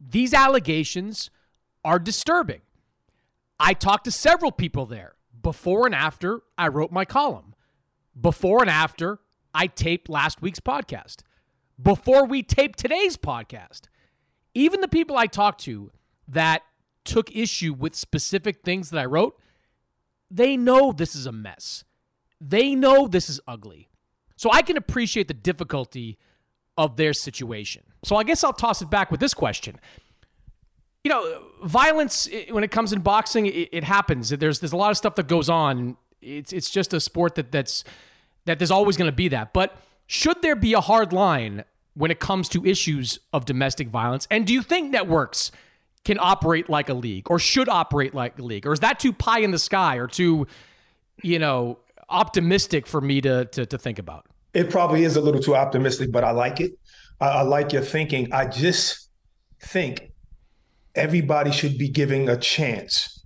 These 0.00 0.32
allegations 0.32 1.30
are 1.84 1.98
disturbing. 1.98 2.62
I 3.60 3.74
talked 3.74 4.04
to 4.06 4.10
several 4.10 4.50
people 4.50 4.86
there 4.86 5.12
before 5.42 5.84
and 5.84 5.94
after 5.94 6.40
I 6.56 6.68
wrote 6.68 6.90
my 6.90 7.04
column. 7.04 7.54
Before 8.18 8.62
and 8.62 8.70
after 8.70 9.20
I 9.54 9.66
taped 9.66 10.08
last 10.08 10.40
week's 10.42 10.60
podcast 10.60 11.18
before 11.80 12.26
we 12.26 12.42
taped 12.42 12.78
today's 12.78 13.16
podcast. 13.16 13.82
Even 14.54 14.80
the 14.80 14.88
people 14.88 15.16
I 15.16 15.26
talked 15.26 15.60
to 15.62 15.90
that 16.28 16.62
took 17.04 17.34
issue 17.34 17.72
with 17.72 17.94
specific 17.94 18.62
things 18.62 18.90
that 18.90 19.00
I 19.00 19.06
wrote, 19.06 19.38
they 20.32 20.56
know 20.56 20.92
this 20.92 21.14
is 21.14 21.26
a 21.26 21.32
mess. 21.32 21.84
They 22.40 22.74
know 22.74 23.06
this 23.06 23.28
is 23.28 23.40
ugly. 23.46 23.88
So 24.36 24.50
I 24.52 24.62
can 24.62 24.76
appreciate 24.76 25.28
the 25.28 25.34
difficulty 25.34 26.18
of 26.76 26.96
their 26.96 27.12
situation. 27.12 27.82
So 28.02 28.16
I 28.16 28.24
guess 28.24 28.42
I'll 28.42 28.52
toss 28.52 28.82
it 28.82 28.90
back 28.90 29.10
with 29.10 29.20
this 29.20 29.34
question. 29.34 29.78
You 31.04 31.10
know, 31.10 31.42
violence 31.64 32.28
when 32.50 32.64
it 32.64 32.70
comes 32.70 32.92
in 32.92 33.00
boxing, 33.00 33.46
it, 33.46 33.84
happens. 33.84 34.30
There's 34.30 34.60
there's 34.60 34.72
a 34.72 34.76
lot 34.76 34.90
of 34.90 34.96
stuff 34.96 35.16
that 35.16 35.28
goes 35.28 35.48
on. 35.50 35.96
It's 36.20 36.52
it's 36.52 36.70
just 36.70 36.94
a 36.94 37.00
sport 37.00 37.34
that 37.34 37.52
that's 37.52 37.84
that 38.46 38.58
there's 38.58 38.70
always 38.70 38.96
going 38.96 39.10
to 39.10 39.16
be 39.16 39.28
that. 39.28 39.52
But 39.52 39.76
should 40.06 40.42
there 40.42 40.56
be 40.56 40.72
a 40.72 40.80
hard 40.80 41.12
line 41.12 41.64
when 41.94 42.10
it 42.10 42.20
comes 42.20 42.48
to 42.50 42.64
issues 42.64 43.18
of 43.32 43.44
domestic 43.44 43.88
violence? 43.88 44.26
And 44.30 44.46
do 44.46 44.52
you 44.52 44.62
think 44.62 44.90
networks 44.90 45.50
can 46.04 46.18
operate 46.20 46.68
like 46.68 46.88
a 46.88 46.94
league 46.94 47.30
or 47.30 47.38
should 47.38 47.68
operate 47.68 48.14
like 48.14 48.38
a 48.38 48.42
league? 48.42 48.66
Or 48.66 48.72
is 48.72 48.80
that 48.80 48.98
too 48.98 49.12
pie 49.12 49.40
in 49.40 49.50
the 49.50 49.58
sky 49.58 49.96
or 49.96 50.06
too, 50.06 50.46
you 51.22 51.38
know, 51.38 51.78
optimistic 52.08 52.86
for 52.86 53.00
me 53.00 53.20
to, 53.20 53.44
to, 53.46 53.66
to 53.66 53.78
think 53.78 53.98
about? 53.98 54.26
It 54.54 54.70
probably 54.70 55.04
is 55.04 55.16
a 55.16 55.20
little 55.20 55.40
too 55.40 55.56
optimistic, 55.56 56.12
but 56.12 56.24
I 56.24 56.32
like 56.32 56.60
it. 56.60 56.72
I, 57.20 57.28
I 57.28 57.42
like 57.42 57.72
your 57.72 57.82
thinking. 57.82 58.32
I 58.32 58.46
just 58.46 59.08
think 59.60 60.12
everybody 60.94 61.52
should 61.52 61.78
be 61.78 61.88
giving 61.88 62.28
a 62.28 62.36
chance 62.36 63.24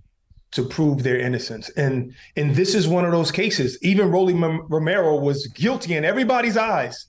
to 0.51 0.63
prove 0.63 1.03
their 1.03 1.17
innocence. 1.19 1.69
And 1.71 2.13
and 2.37 2.55
this 2.55 2.73
is 2.73 2.87
one 2.87 3.05
of 3.05 3.11
those 3.11 3.31
cases. 3.31 3.77
Even 3.81 4.09
Rolly 4.09 4.33
Romero 4.33 5.19
was 5.19 5.47
guilty 5.47 5.95
in 5.95 6.05
everybody's 6.05 6.55
eyes 6.55 7.07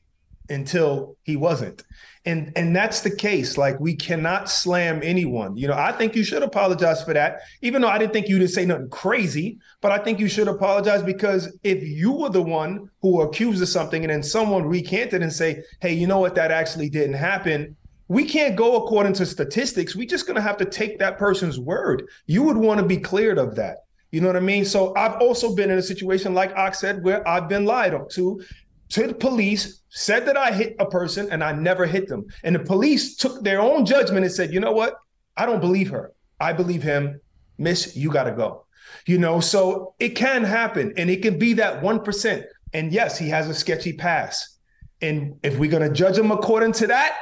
until 0.48 1.16
he 1.22 1.36
wasn't. 1.36 1.84
And 2.24 2.52
and 2.56 2.74
that's 2.74 3.00
the 3.00 3.14
case. 3.14 3.56
Like 3.56 3.78
we 3.80 3.94
cannot 3.94 4.50
slam 4.50 5.00
anyone. 5.02 5.56
You 5.56 5.68
know, 5.68 5.74
I 5.74 5.92
think 5.92 6.14
you 6.14 6.24
should 6.24 6.42
apologize 6.42 7.02
for 7.02 7.14
that. 7.14 7.40
Even 7.62 7.80
though 7.80 7.88
I 7.88 7.98
didn't 7.98 8.12
think 8.12 8.28
you 8.28 8.38
to 8.38 8.48
say 8.48 8.66
nothing 8.66 8.90
crazy, 8.90 9.58
but 9.80 9.92
I 9.92 9.98
think 9.98 10.18
you 10.18 10.28
should 10.28 10.48
apologize 10.48 11.02
because 11.02 11.56
if 11.62 11.82
you 11.82 12.12
were 12.12 12.30
the 12.30 12.42
one 12.42 12.90
who 13.00 13.22
accused 13.22 13.62
of 13.62 13.68
something 13.68 14.04
and 14.04 14.12
then 14.12 14.22
someone 14.22 14.64
recanted 14.64 15.22
and 15.22 15.32
say, 15.32 15.62
"Hey, 15.80 15.94
you 15.94 16.06
know 16.06 16.18
what? 16.18 16.34
That 16.34 16.50
actually 16.50 16.90
didn't 16.90 17.14
happen." 17.14 17.76
we 18.08 18.24
can't 18.24 18.56
go 18.56 18.76
according 18.76 19.12
to 19.12 19.26
statistics. 19.26 19.94
We're 19.94 20.08
just 20.08 20.26
going 20.26 20.36
to 20.36 20.42
have 20.42 20.56
to 20.56 20.64
take 20.64 20.98
that 20.98 21.18
person's 21.18 21.60
word. 21.60 22.08
You 22.26 22.42
would 22.42 22.56
want 22.56 22.80
to 22.80 22.86
be 22.86 22.96
cleared 22.96 23.38
of 23.38 23.54
that. 23.56 23.84
You 24.10 24.22
know 24.22 24.28
what 24.28 24.36
I 24.36 24.40
mean? 24.40 24.64
So 24.64 24.94
I've 24.96 25.20
also 25.20 25.54
been 25.54 25.70
in 25.70 25.76
a 25.76 25.82
situation 25.82 26.32
like 26.32 26.52
Ak 26.52 26.74
said, 26.74 27.04
where 27.04 27.26
I've 27.28 27.48
been 27.48 27.66
lied 27.66 27.94
to, 28.12 28.42
to 28.90 29.06
the 29.06 29.14
police, 29.14 29.82
said 29.90 30.26
that 30.26 30.36
I 30.36 30.52
hit 30.52 30.76
a 30.78 30.86
person 30.86 31.28
and 31.30 31.42
I 31.42 31.52
never 31.52 31.86
hit 31.86 32.08
them. 32.08 32.26
And 32.44 32.54
the 32.54 32.60
police 32.60 33.16
took 33.16 33.42
their 33.42 33.60
own 33.60 33.84
judgment 33.84 34.24
and 34.24 34.32
said, 34.32 34.52
you 34.52 34.60
know 34.60 34.72
what? 34.72 34.94
I 35.36 35.46
don't 35.46 35.60
believe 35.60 35.90
her. 35.90 36.12
I 36.40 36.52
believe 36.52 36.82
him. 36.82 37.20
Miss, 37.58 37.96
you 37.96 38.10
got 38.10 38.24
to 38.24 38.32
go. 38.32 38.64
You 39.06 39.18
know, 39.18 39.40
so 39.40 39.94
it 39.98 40.10
can 40.10 40.44
happen 40.44 40.94
and 40.96 41.10
it 41.10 41.22
can 41.22 41.38
be 41.38 41.54
that 41.54 41.82
1%. 41.82 42.44
And 42.72 42.92
yes, 42.92 43.18
he 43.18 43.28
has 43.30 43.48
a 43.48 43.54
sketchy 43.54 43.92
past. 43.92 44.58
And 45.00 45.38
if 45.42 45.58
we're 45.58 45.70
going 45.70 45.88
to 45.88 45.94
judge 45.94 46.18
him 46.18 46.30
according 46.30 46.72
to 46.72 46.86
that, 46.88 47.16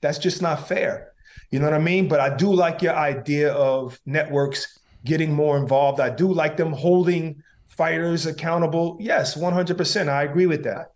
that's 0.00 0.18
just 0.18 0.42
not 0.42 0.68
fair. 0.68 1.12
You 1.50 1.58
know 1.58 1.66
what 1.66 1.74
I 1.74 1.78
mean? 1.78 2.08
But 2.08 2.20
I 2.20 2.34
do 2.34 2.52
like 2.52 2.82
your 2.82 2.94
idea 2.94 3.52
of 3.52 4.00
networks 4.06 4.78
getting 5.04 5.32
more 5.32 5.56
involved. 5.56 6.00
I 6.00 6.10
do 6.10 6.32
like 6.32 6.56
them 6.56 6.72
holding 6.72 7.42
fighters 7.76 8.26
accountable. 8.26 8.96
Yes, 9.00 9.36
100%. 9.36 10.08
I 10.08 10.24
agree 10.24 10.46
with 10.46 10.64
that. 10.64 10.92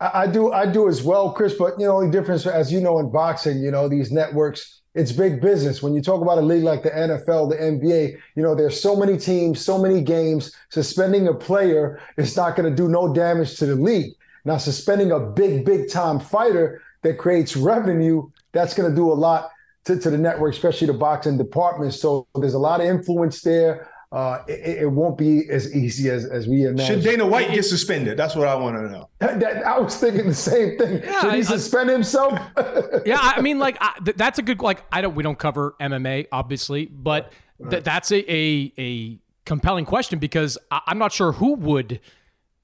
I 0.00 0.28
do, 0.28 0.52
I 0.52 0.70
do 0.70 0.88
as 0.88 1.02
well, 1.02 1.32
Chris. 1.32 1.54
But 1.54 1.78
you 1.78 1.86
know, 1.86 2.04
the 2.04 2.10
difference, 2.10 2.46
as 2.46 2.72
you 2.72 2.80
know, 2.80 3.00
in 3.00 3.10
boxing, 3.10 3.58
you 3.58 3.72
know, 3.72 3.88
these 3.88 4.12
networks, 4.12 4.80
it's 4.94 5.10
big 5.10 5.40
business. 5.40 5.82
When 5.82 5.92
you 5.92 6.00
talk 6.00 6.22
about 6.22 6.38
a 6.38 6.40
league 6.40 6.62
like 6.62 6.84
the 6.84 6.90
NFL, 6.90 7.50
the 7.50 7.56
NBA, 7.56 8.16
you 8.36 8.42
know, 8.42 8.54
there's 8.54 8.80
so 8.80 8.94
many 8.94 9.18
teams, 9.18 9.60
so 9.64 9.76
many 9.76 10.00
games. 10.00 10.54
Suspending 10.70 11.26
a 11.26 11.34
player 11.34 12.00
is 12.16 12.36
not 12.36 12.54
going 12.54 12.70
to 12.70 12.74
do 12.74 12.88
no 12.88 13.12
damage 13.12 13.56
to 13.56 13.66
the 13.66 13.74
league. 13.74 14.12
Now, 14.44 14.56
suspending 14.56 15.10
a 15.10 15.18
big, 15.18 15.64
big 15.64 15.90
time 15.90 16.20
fighter 16.20 16.80
that 17.02 17.18
creates 17.18 17.56
revenue, 17.56 18.30
that's 18.52 18.74
going 18.74 18.88
to 18.88 18.94
do 18.94 19.10
a 19.10 19.14
lot 19.14 19.50
to, 19.86 19.98
to 19.98 20.10
the 20.10 20.18
network, 20.18 20.54
especially 20.54 20.86
the 20.86 20.94
boxing 20.94 21.36
department. 21.36 21.94
So 21.94 22.28
there's 22.36 22.54
a 22.54 22.58
lot 22.58 22.80
of 22.80 22.86
influence 22.86 23.42
there. 23.42 23.88
Uh, 24.10 24.42
it, 24.48 24.78
it, 24.82 24.90
won't 24.90 25.18
be 25.18 25.48
as 25.50 25.74
easy 25.74 26.08
as, 26.08 26.24
as 26.24 26.48
we 26.48 26.64
imagine. 26.64 27.02
Should 27.02 27.04
Dana 27.04 27.26
White 27.26 27.50
get 27.50 27.64
suspended? 27.64 28.16
That's 28.16 28.34
what 28.34 28.48
I 28.48 28.54
want 28.54 28.76
to 28.76 28.88
know. 28.88 29.10
That, 29.18 29.38
that, 29.40 29.66
I 29.66 29.78
was 29.78 29.96
thinking 29.96 30.26
the 30.26 30.34
same 30.34 30.78
thing. 30.78 31.02
Yeah, 31.02 31.20
Should 31.20 31.34
he 31.34 31.40
I, 31.40 31.42
suspend 31.42 31.90
himself? 31.90 32.32
yeah, 33.06 33.18
I 33.20 33.42
mean, 33.42 33.58
like 33.58 33.76
I, 33.82 33.98
th- 34.02 34.16
that's 34.16 34.38
a 34.38 34.42
good 34.42 34.62
like. 34.62 34.82
I 34.90 35.02
don't. 35.02 35.14
We 35.14 35.22
don't 35.22 35.38
cover 35.38 35.74
MMA, 35.78 36.28
obviously, 36.32 36.86
but 36.86 37.32
th- 37.68 37.84
that's 37.84 38.10
a, 38.10 38.32
a 38.32 38.72
a 38.78 39.18
compelling 39.44 39.84
question 39.84 40.18
because 40.18 40.56
I, 40.70 40.80
I'm 40.86 40.98
not 40.98 41.12
sure 41.12 41.32
who 41.32 41.54
would 41.56 42.00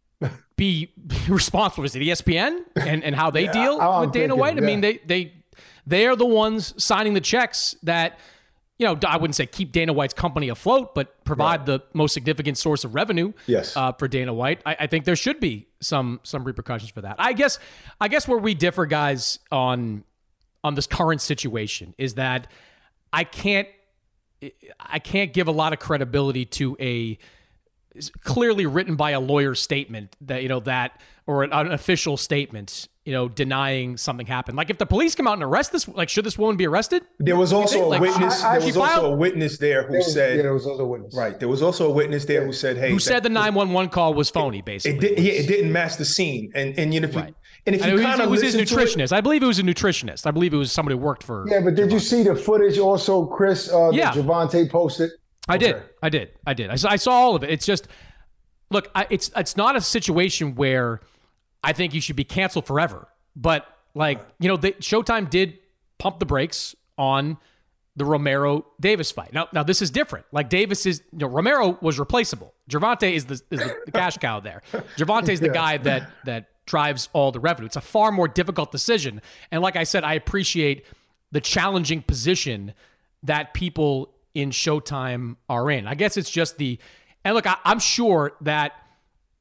be 0.57 0.95
responsible. 1.29 1.85
Is 1.85 1.95
it 1.95 2.01
ESPN 2.01 2.61
and, 2.77 3.05
and 3.05 3.15
how 3.15 3.31
they 3.31 3.45
yeah, 3.45 3.53
deal 3.53 4.01
with 4.01 4.13
Dana 4.13 4.29
thinking, 4.29 4.39
White? 4.39 4.57
I 4.57 4.61
yeah. 4.61 4.67
mean, 4.67 4.81
they 4.81 4.99
they 5.05 5.35
they 5.87 6.07
are 6.07 6.17
the 6.17 6.25
ones 6.25 6.73
signing 6.83 7.13
the 7.13 7.21
checks 7.21 7.77
that 7.83 8.19
you 8.79 8.87
know, 8.87 8.99
I 9.07 9.17
wouldn't 9.17 9.37
say 9.37 9.47
keep 9.47 9.71
Dana 9.71 9.93
White's 9.93 10.15
company 10.15 10.49
afloat, 10.49 10.95
but 10.95 11.25
provide 11.25 11.61
right. 11.61 11.67
the 11.67 11.83
most 11.93 12.13
significant 12.13 12.59
source 12.59 12.85
of 12.85 12.95
revenue. 12.95 13.33
Yes. 13.47 13.77
Uh, 13.77 13.93
for 13.93 14.09
Dana 14.09 14.35
White, 14.35 14.61
I, 14.67 14.77
I, 14.81 14.87
think 14.89 15.05
there 15.05 15.15
should 15.15 15.39
be 15.39 15.69
some 15.81 16.19
some 16.25 16.43
repercussions 16.43 16.91
for 16.91 17.03
that. 17.03 17.17
I 17.19 17.35
guess 17.35 17.59
I 18.01 18.09
guess 18.09 18.27
where 18.27 18.39
we 18.39 18.55
differ, 18.55 18.87
guys, 18.87 19.39
on 19.53 20.03
on 20.65 20.75
this 20.75 20.89
current 20.89 21.21
situation 21.21 21.95
is 21.99 22.15
that 22.15 22.49
I 23.13 23.23
can't 23.23 23.69
I 24.81 24.99
can't 24.99 25.33
give 25.33 25.47
a 25.47 25.53
lot 25.53 25.73
of 25.73 25.79
credibility 25.79 26.45
to 26.47 26.77
a 26.81 27.19
clearly 28.23 28.67
written 28.67 28.97
by 28.97 29.13
a 29.13 29.21
lawyer 29.21 29.55
statement 29.55 30.17
that 30.23 30.43
you 30.43 30.49
know 30.49 30.61
that 30.61 31.01
or 31.27 31.45
an, 31.45 31.53
an 31.53 31.71
official 31.71 32.17
statement 32.17 32.89
you 33.05 33.13
know, 33.13 33.29
denying 33.29 33.99
something 33.99 34.27
happened. 34.27 34.57
Like 34.57 34.71
if 34.71 34.79
the 34.79 34.87
police 34.87 35.15
come 35.15 35.27
out 35.27 35.35
and 35.35 35.43
arrest 35.43 35.73
this, 35.73 35.87
like 35.87 36.09
should 36.09 36.25
this 36.25 36.39
woman 36.39 36.57
be 36.57 36.67
arrested? 36.67 37.03
There 37.19 37.37
was 37.37 37.53
also 37.53 37.85
a 37.85 37.87
like, 37.87 38.01
witness. 38.01 38.43
I, 38.43 38.55
I, 38.55 38.59
there 38.59 38.67
was 38.67 38.77
also 38.79 39.13
a 39.13 39.17
witness 39.17 39.59
there 39.59 39.83
who 39.83 39.91
there 39.91 39.99
was, 39.99 40.13
said. 40.13 40.37
Yeah, 40.37 40.43
there 40.43 40.55
was 40.55 40.67
also 40.67 40.85
a 40.85 40.87
witness. 40.87 41.15
Right. 41.15 41.39
There 41.39 41.49
was 41.49 41.63
also 41.63 41.91
a 41.91 41.93
witness 41.93 42.25
there 42.25 42.45
who 42.47 42.53
said, 42.53 42.79
"Hey," 42.79 42.91
who 42.91 42.99
said 42.99 43.23
the 43.23 43.29
nine 43.29 43.55
one 43.55 43.73
one 43.73 43.91
call 43.91 44.15
was 44.15 44.31
phony. 44.31 44.63
Basically, 44.63 44.97
it, 44.97 45.17
did, 45.17 45.25
yeah, 45.25 45.33
it 45.33 45.47
didn't 45.47 45.71
match 45.71 45.97
the 45.97 46.05
scene. 46.05 46.51
And 46.55 46.79
and 46.79 46.95
you 46.95 47.01
know, 47.01 47.09
if 47.09 47.15
right. 47.15 47.29
you, 47.29 47.35
and 47.67 47.77
if 47.77 47.85
you 47.85 48.01
kind 48.01 48.23
of 48.23 48.29
it 48.29 48.31
was 48.31 48.43
his 48.43 48.57
nutritionist. 48.57 49.05
It, 49.05 49.13
I 49.13 49.21
believe 49.21 49.43
it 49.43 49.47
was 49.47 49.59
a 49.59 49.63
nutritionist. 49.63 50.27
I 50.27 50.31
believe 50.31 50.55
it 50.55 50.59
was 50.59 50.73
somebody 50.73 50.97
who 50.97 51.03
worked 51.03 51.23
for. 51.23 51.47
Yeah, 51.47 51.61
but 51.61 51.75
did 51.75 51.91
Gervonta. 51.91 51.93
you 51.93 51.99
see 51.99 52.23
the 52.23 52.35
footage 52.35 52.79
also, 52.79 53.27
Chris? 53.27 53.71
Uh, 53.71 53.91
yeah, 53.93 54.13
Gervonta 54.13 54.69
posted. 54.71 55.11
I 55.47 55.57
okay. 55.57 55.73
did. 55.73 55.83
I 56.03 56.09
did. 56.09 56.31
I 56.47 56.55
did. 56.55 56.71
I 56.71 56.77
saw, 56.77 56.89
I 56.89 56.97
saw 56.97 57.13
all 57.13 57.37
of 57.37 57.45
it. 57.45 57.51
It's 57.51 57.67
just, 57.67 57.89
look, 58.71 58.91
I, 58.95 59.07
it's 59.11 59.31
it's 59.37 59.59
not 59.59 59.77
a 59.77 59.81
situation 59.83 60.55
where 60.55 61.01
I 61.65 61.73
think 61.73 61.95
you 61.95 62.01
should 62.01 62.17
be 62.17 62.25
canceled 62.25 62.67
forever. 62.67 63.09
But 63.35 63.67
like, 63.95 64.21
you 64.39 64.49
know, 64.49 64.57
the, 64.57 64.73
Showtime 64.73 65.31
did 65.31 65.59
pump 65.99 66.19
the 66.19 66.27
brakes 66.27 66.75
on 66.99 67.39
the 67.97 68.05
Romero 68.05 68.67
Davis 68.81 69.11
fight. 69.11 69.33
Now, 69.33 69.49
now 69.53 69.63
this 69.63 69.81
is 69.81 69.91
different. 69.91 70.27
Like 70.33 70.49
Davis 70.49 70.85
is, 70.87 71.03
you 71.13 71.19
know, 71.21 71.29
Romero 71.29 71.79
was 71.81 71.99
replaceable. 71.99 72.53
Gervonta 72.69 73.11
is 73.11 73.27
the 73.27 73.41
is 73.51 73.61
the, 73.61 73.77
cash 73.93 74.19
cow 74.19 74.41
there. 74.41 74.63
Gervonta 74.97 75.29
is 75.29 75.41
the 75.41 75.47
yeah. 75.47 75.53
guy 75.53 75.77
that 75.79 76.11
that 76.25 76.49
drives 76.67 77.09
all 77.13 77.31
the 77.31 77.41
revenue. 77.41 77.67
It's 77.67 77.77
a 77.77 77.81
far 77.81 78.11
more 78.11 78.27
difficult 78.27 78.73
decision. 78.73 79.21
And 79.51 79.63
like 79.63 79.77
I 79.77 79.85
said, 79.85 80.03
I 80.03 80.15
appreciate 80.15 80.87
the 81.31 81.41
challenging 81.41 82.03
position 82.03 82.75
that 83.23 83.55
people 83.55 84.15
in 84.35 84.51
Showtime 84.51 85.37
are 85.49 85.71
in. 85.71 85.87
I 85.87 85.95
guess 85.95 86.17
it's 86.17 86.31
just 86.31 86.59
the 86.59 86.79
and 87.25 87.35
look, 87.35 87.47
I, 87.47 87.57
I'm 87.65 87.79
sure 87.79 88.33
that 88.43 88.73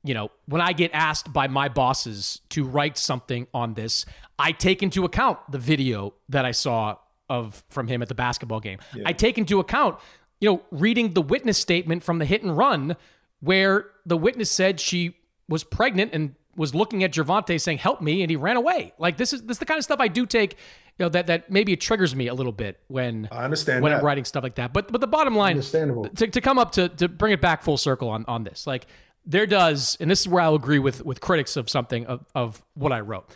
you 0.03 0.13
know, 0.13 0.29
when 0.48 0.62
I 0.62 0.74
get 0.74 0.91
asked 0.93 1.31
by 1.31 1.48
my 1.48 1.69
bosses 1.69 2.41
to 2.50 2.63
write 2.63 2.98
something 2.98 3.48
on 3.53 3.74
this, 3.74 4.05
I 4.38 4.51
take 4.51 4.83
into 4.83 5.05
account 5.05 5.39
the 5.50 5.57
video 5.57 6.13
that 6.29 6.45
I 6.45 6.51
saw 6.51 6.98
of 7.29 7.63
from 7.69 7.88
him 7.88 8.01
at 8.01 8.10
the 8.10 8.15
basketball 8.15 8.60
game. 8.60 8.79
Yeah. 8.93 9.03
I 9.05 9.13
take 9.13 9.38
into 9.38 9.60
account, 9.60 9.98
you 10.41 10.50
know, 10.50 10.62
reading 10.72 11.13
the 11.13 11.22
witness 11.22 11.57
statement 11.57 12.03
from 12.03 12.19
the 12.19 12.25
hit 12.25 12.43
and 12.43 12.55
run 12.55 12.98
where 13.39 13.88
the 14.05 14.17
witness 14.17 14.51
said 14.51 14.79
she 14.79 15.15
was 15.48 15.63
pregnant 15.63 16.12
and 16.13 16.36
was 16.55 16.75
looking 16.75 17.03
at 17.03 17.12
Gervonta 17.12 17.60
saying, 17.60 17.79
"Help 17.79 18.01
me," 18.01 18.22
and 18.22 18.29
he 18.29 18.36
ran 18.36 18.57
away. 18.57 18.93
Like 18.98 19.17
this 19.17 19.33
is 19.33 19.41
this 19.43 19.55
is 19.55 19.60
the 19.60 19.65
kind 19.65 19.77
of 19.77 19.83
stuff 19.83 20.00
I 20.00 20.07
do 20.07 20.25
take. 20.25 20.53
You 20.99 21.06
know 21.06 21.10
that 21.10 21.28
that 21.28 21.49
maybe 21.49 21.73
it 21.73 21.82
triggers 21.82 22.15
me 22.15 22.28
a 22.28 22.34
little 22.34 22.51
bit 22.51 22.80
when 22.88 23.28
I 23.32 23.43
understand 23.43 23.82
when 23.82 23.91
that. 23.91 23.99
I'm 23.99 24.06
writing 24.06 24.25
stuff 24.25 24.43
like 24.43 24.56
that. 24.56 24.73
But 24.73 24.91
but 24.91 25.01
the 25.01 25.08
bottom 25.08 25.36
line, 25.36 25.51
understandable. 25.51 26.08
To, 26.10 26.28
to 26.28 26.41
come 26.41 26.60
up 26.60 26.73
to 26.73 26.89
to 26.89 27.08
bring 27.08 27.34
it 27.34 27.41
back 27.41 27.63
full 27.63 27.78
circle 27.78 28.10
on 28.10 28.25
on 28.28 28.43
this, 28.43 28.67
like 28.67 28.86
there 29.25 29.45
does, 29.45 29.97
and 29.99 30.09
this 30.12 30.21
is 30.21 30.27
where 30.27 30.41
I'll 30.41 30.55
agree 30.55 30.79
with 30.79 31.03
with 31.05 31.21
critics 31.21 31.55
of 31.55 31.69
something 31.69 32.05
of, 32.05 32.25
of 32.36 32.63
what 32.73 32.91
I 32.91 32.99
wrote. 32.99 33.29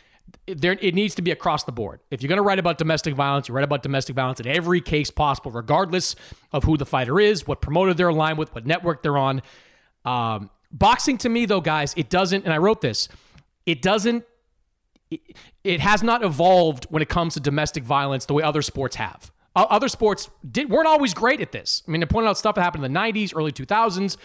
There, 0.45 0.73
it 0.81 0.93
needs 0.93 1.15
to 1.15 1.21
be 1.21 1.31
across 1.31 1.63
the 1.63 1.71
board. 1.71 2.01
If 2.11 2.21
you're 2.21 2.27
going 2.27 2.37
to 2.37 2.43
write 2.43 2.59
about 2.59 2.77
domestic 2.77 3.15
violence, 3.15 3.47
you 3.47 3.53
write 3.53 3.63
about 3.63 3.81
domestic 3.83 4.15
violence 4.15 4.39
in 4.41 4.47
every 4.47 4.81
case 4.81 5.09
possible, 5.09 5.51
regardless 5.51 6.15
of 6.51 6.65
who 6.65 6.77
the 6.77 6.85
fighter 6.85 7.19
is, 7.19 7.47
what 7.47 7.61
promoter 7.61 7.93
they're 7.93 8.09
aligned 8.09 8.37
with, 8.37 8.53
what 8.53 8.65
network 8.65 9.03
they're 9.03 9.17
on. 9.17 9.41
Um, 10.03 10.49
boxing, 10.71 11.17
to 11.19 11.29
me, 11.29 11.45
though, 11.45 11.61
guys, 11.61 11.93
it 11.95 12.09
doesn't. 12.09 12.43
And 12.43 12.53
I 12.53 12.57
wrote 12.57 12.81
this. 12.81 13.07
It 13.65 13.81
doesn't. 13.81 14.25
It, 15.09 15.21
it 15.63 15.79
has 15.79 16.03
not 16.03 16.23
evolved 16.23 16.85
when 16.89 17.01
it 17.01 17.07
comes 17.07 17.35
to 17.35 17.39
domestic 17.39 17.83
violence 17.83 18.25
the 18.25 18.33
way 18.33 18.43
other 18.43 18.61
sports 18.61 18.97
have. 18.97 19.31
Other 19.55 19.87
sports 19.87 20.29
did 20.49 20.69
weren't 20.69 20.87
always 20.87 21.13
great 21.13 21.41
at 21.41 21.51
this. 21.51 21.81
I 21.87 21.91
mean, 21.91 22.03
I 22.03 22.05
pointed 22.05 22.29
out 22.29 22.37
stuff 22.37 22.55
that 22.55 22.61
happened 22.61 22.85
in 22.85 22.93
the 22.93 22.99
'90s, 22.99 23.33
early 23.35 23.51
2000s. 23.51 24.17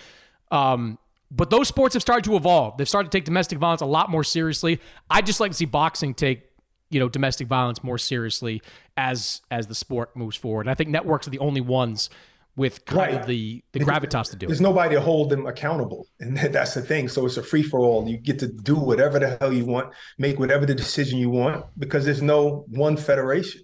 Um, 0.50 0.98
but 1.34 1.48
those 1.50 1.66
sports 1.66 1.94
have 1.94 2.02
started 2.02 2.24
to 2.24 2.36
evolve. 2.36 2.76
They've 2.76 2.88
started 2.88 3.10
to 3.10 3.18
take 3.18 3.24
domestic 3.24 3.58
violence 3.58 3.80
a 3.80 3.86
lot 3.86 4.10
more 4.10 4.22
seriously. 4.22 4.80
I'd 5.10 5.24
just 5.24 5.40
like 5.40 5.50
to 5.50 5.56
see 5.56 5.64
boxing 5.64 6.12
take, 6.12 6.42
you 6.90 7.00
know, 7.00 7.08
domestic 7.08 7.48
violence 7.48 7.82
more 7.82 7.98
seriously 7.98 8.60
as 8.96 9.40
as 9.50 9.66
the 9.66 9.74
sport 9.74 10.14
moves 10.14 10.36
forward. 10.36 10.62
And 10.62 10.70
I 10.70 10.74
think 10.74 10.90
networks 10.90 11.26
are 11.26 11.30
the 11.30 11.38
only 11.38 11.62
ones 11.62 12.10
with 12.54 12.84
kind 12.84 13.12
right. 13.14 13.20
of 13.22 13.26
the 13.26 13.64
the 13.72 13.80
gravitas 13.80 14.30
to 14.30 14.36
do 14.36 14.44
it. 14.44 14.48
There's 14.48 14.60
it. 14.60 14.64
nobody 14.64 14.94
to 14.94 15.00
hold 15.00 15.30
them 15.30 15.46
accountable, 15.46 16.06
and 16.20 16.36
that's 16.52 16.74
the 16.74 16.82
thing. 16.82 17.08
So 17.08 17.24
it's 17.24 17.38
a 17.38 17.42
free 17.42 17.62
for 17.62 17.80
all. 17.80 18.06
You 18.06 18.18
get 18.18 18.38
to 18.40 18.48
do 18.48 18.76
whatever 18.76 19.18
the 19.18 19.38
hell 19.40 19.52
you 19.52 19.64
want, 19.64 19.94
make 20.18 20.38
whatever 20.38 20.66
the 20.66 20.74
decision 20.74 21.18
you 21.18 21.30
want, 21.30 21.64
because 21.78 22.04
there's 22.04 22.22
no 22.22 22.66
one 22.68 22.98
federation. 22.98 23.62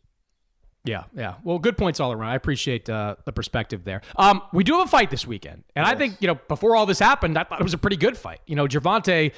Yeah, 0.84 1.04
yeah. 1.14 1.34
Well, 1.42 1.58
good 1.58 1.76
points 1.76 2.00
all 2.00 2.12
around. 2.12 2.30
I 2.30 2.34
appreciate 2.34 2.88
uh, 2.88 3.16
the 3.24 3.32
perspective 3.32 3.84
there. 3.84 4.00
Um, 4.16 4.42
we 4.52 4.64
do 4.64 4.74
have 4.74 4.86
a 4.86 4.90
fight 4.90 5.10
this 5.10 5.26
weekend, 5.26 5.64
and 5.76 5.84
yes. 5.84 5.94
I 5.94 5.98
think 5.98 6.16
you 6.20 6.28
know 6.28 6.38
before 6.48 6.76
all 6.76 6.86
this 6.86 6.98
happened, 6.98 7.36
I 7.36 7.44
thought 7.44 7.60
it 7.60 7.64
was 7.64 7.74
a 7.74 7.78
pretty 7.78 7.96
good 7.96 8.16
fight. 8.16 8.40
You 8.46 8.56
know, 8.56 8.66
Gervonta 8.66 9.32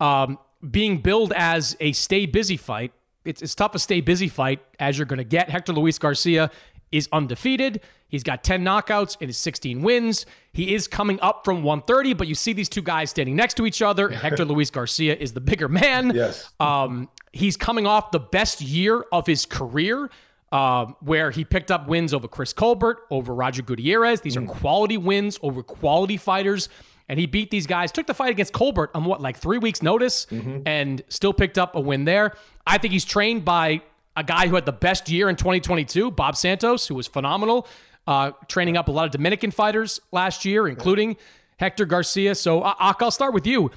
um, 0.00 0.38
being 0.68 0.98
billed 0.98 1.32
as 1.34 1.76
a 1.80 1.92
stay 1.92 2.26
busy 2.26 2.56
fight. 2.56 2.92
It's, 3.24 3.42
it's 3.42 3.54
tough 3.54 3.72
to 3.72 3.78
stay 3.78 4.00
busy 4.00 4.28
fight 4.28 4.60
as 4.78 4.98
you're 4.98 5.06
going 5.06 5.18
to 5.18 5.24
get. 5.24 5.50
Hector 5.50 5.72
Luis 5.72 5.98
Garcia 5.98 6.50
is 6.92 7.08
undefeated. 7.12 7.80
He's 8.08 8.22
got 8.22 8.44
10 8.44 8.64
knockouts 8.64 9.16
and 9.20 9.28
his 9.28 9.36
16 9.38 9.82
wins. 9.82 10.26
He 10.52 10.74
is 10.74 10.86
coming 10.86 11.18
up 11.20 11.44
from 11.44 11.64
130, 11.64 12.14
but 12.14 12.28
you 12.28 12.36
see 12.36 12.52
these 12.52 12.68
two 12.68 12.82
guys 12.82 13.10
standing 13.10 13.34
next 13.34 13.54
to 13.54 13.66
each 13.66 13.82
other. 13.82 14.08
Hector 14.08 14.44
Luis 14.46 14.70
Garcia 14.70 15.16
is 15.16 15.32
the 15.32 15.40
bigger 15.40 15.68
man. 15.68 16.12
Yes. 16.14 16.48
Um, 16.60 17.08
he's 17.32 17.56
coming 17.56 17.86
off 17.86 18.12
the 18.12 18.20
best 18.20 18.60
year 18.60 19.04
of 19.10 19.26
his 19.26 19.44
career 19.44 20.08
uh, 20.52 20.86
where 21.00 21.30
he 21.30 21.44
picked 21.44 21.70
up 21.70 21.88
wins 21.88 22.14
over 22.14 22.28
Chris 22.28 22.52
Colbert, 22.52 22.98
over 23.10 23.34
Roger 23.34 23.62
Gutierrez. 23.62 24.20
These 24.20 24.36
mm. 24.36 24.44
are 24.44 24.46
quality 24.46 24.96
wins 24.96 25.38
over 25.42 25.62
quality 25.62 26.16
fighters. 26.16 26.68
And 27.08 27.20
he 27.20 27.26
beat 27.26 27.50
these 27.50 27.66
guys, 27.66 27.92
took 27.92 28.06
the 28.06 28.14
fight 28.14 28.30
against 28.30 28.52
Colbert 28.52 28.90
on 28.94 29.04
what, 29.04 29.20
like 29.20 29.36
three 29.36 29.58
weeks' 29.58 29.80
notice, 29.80 30.26
mm-hmm. 30.26 30.62
and 30.66 31.02
still 31.08 31.32
picked 31.32 31.56
up 31.56 31.76
a 31.76 31.80
win 31.80 32.04
there. 32.04 32.32
I 32.66 32.78
think 32.78 32.92
he's 32.92 33.04
trained 33.04 33.44
by 33.44 33.82
a 34.16 34.24
guy 34.24 34.48
who 34.48 34.56
had 34.56 34.66
the 34.66 34.72
best 34.72 35.08
year 35.08 35.28
in 35.28 35.36
2022, 35.36 36.10
Bob 36.10 36.36
Santos, 36.36 36.88
who 36.88 36.96
was 36.96 37.06
phenomenal, 37.06 37.68
uh, 38.08 38.32
training 38.48 38.76
up 38.76 38.88
a 38.88 38.92
lot 38.92 39.04
of 39.04 39.12
Dominican 39.12 39.52
fighters 39.52 40.00
last 40.10 40.44
year, 40.44 40.66
including 40.66 41.16
Hector 41.58 41.84
Garcia. 41.84 42.34
So, 42.34 42.64
Ak, 42.64 43.00
I'll 43.00 43.10
start 43.10 43.34
with 43.34 43.46
you. 43.46 43.70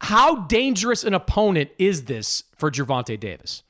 How 0.00 0.46
dangerous 0.46 1.04
an 1.04 1.14
opponent 1.14 1.70
is 1.78 2.04
this 2.04 2.44
for 2.56 2.70
Gervonta 2.72 3.18
Davis? 3.18 3.62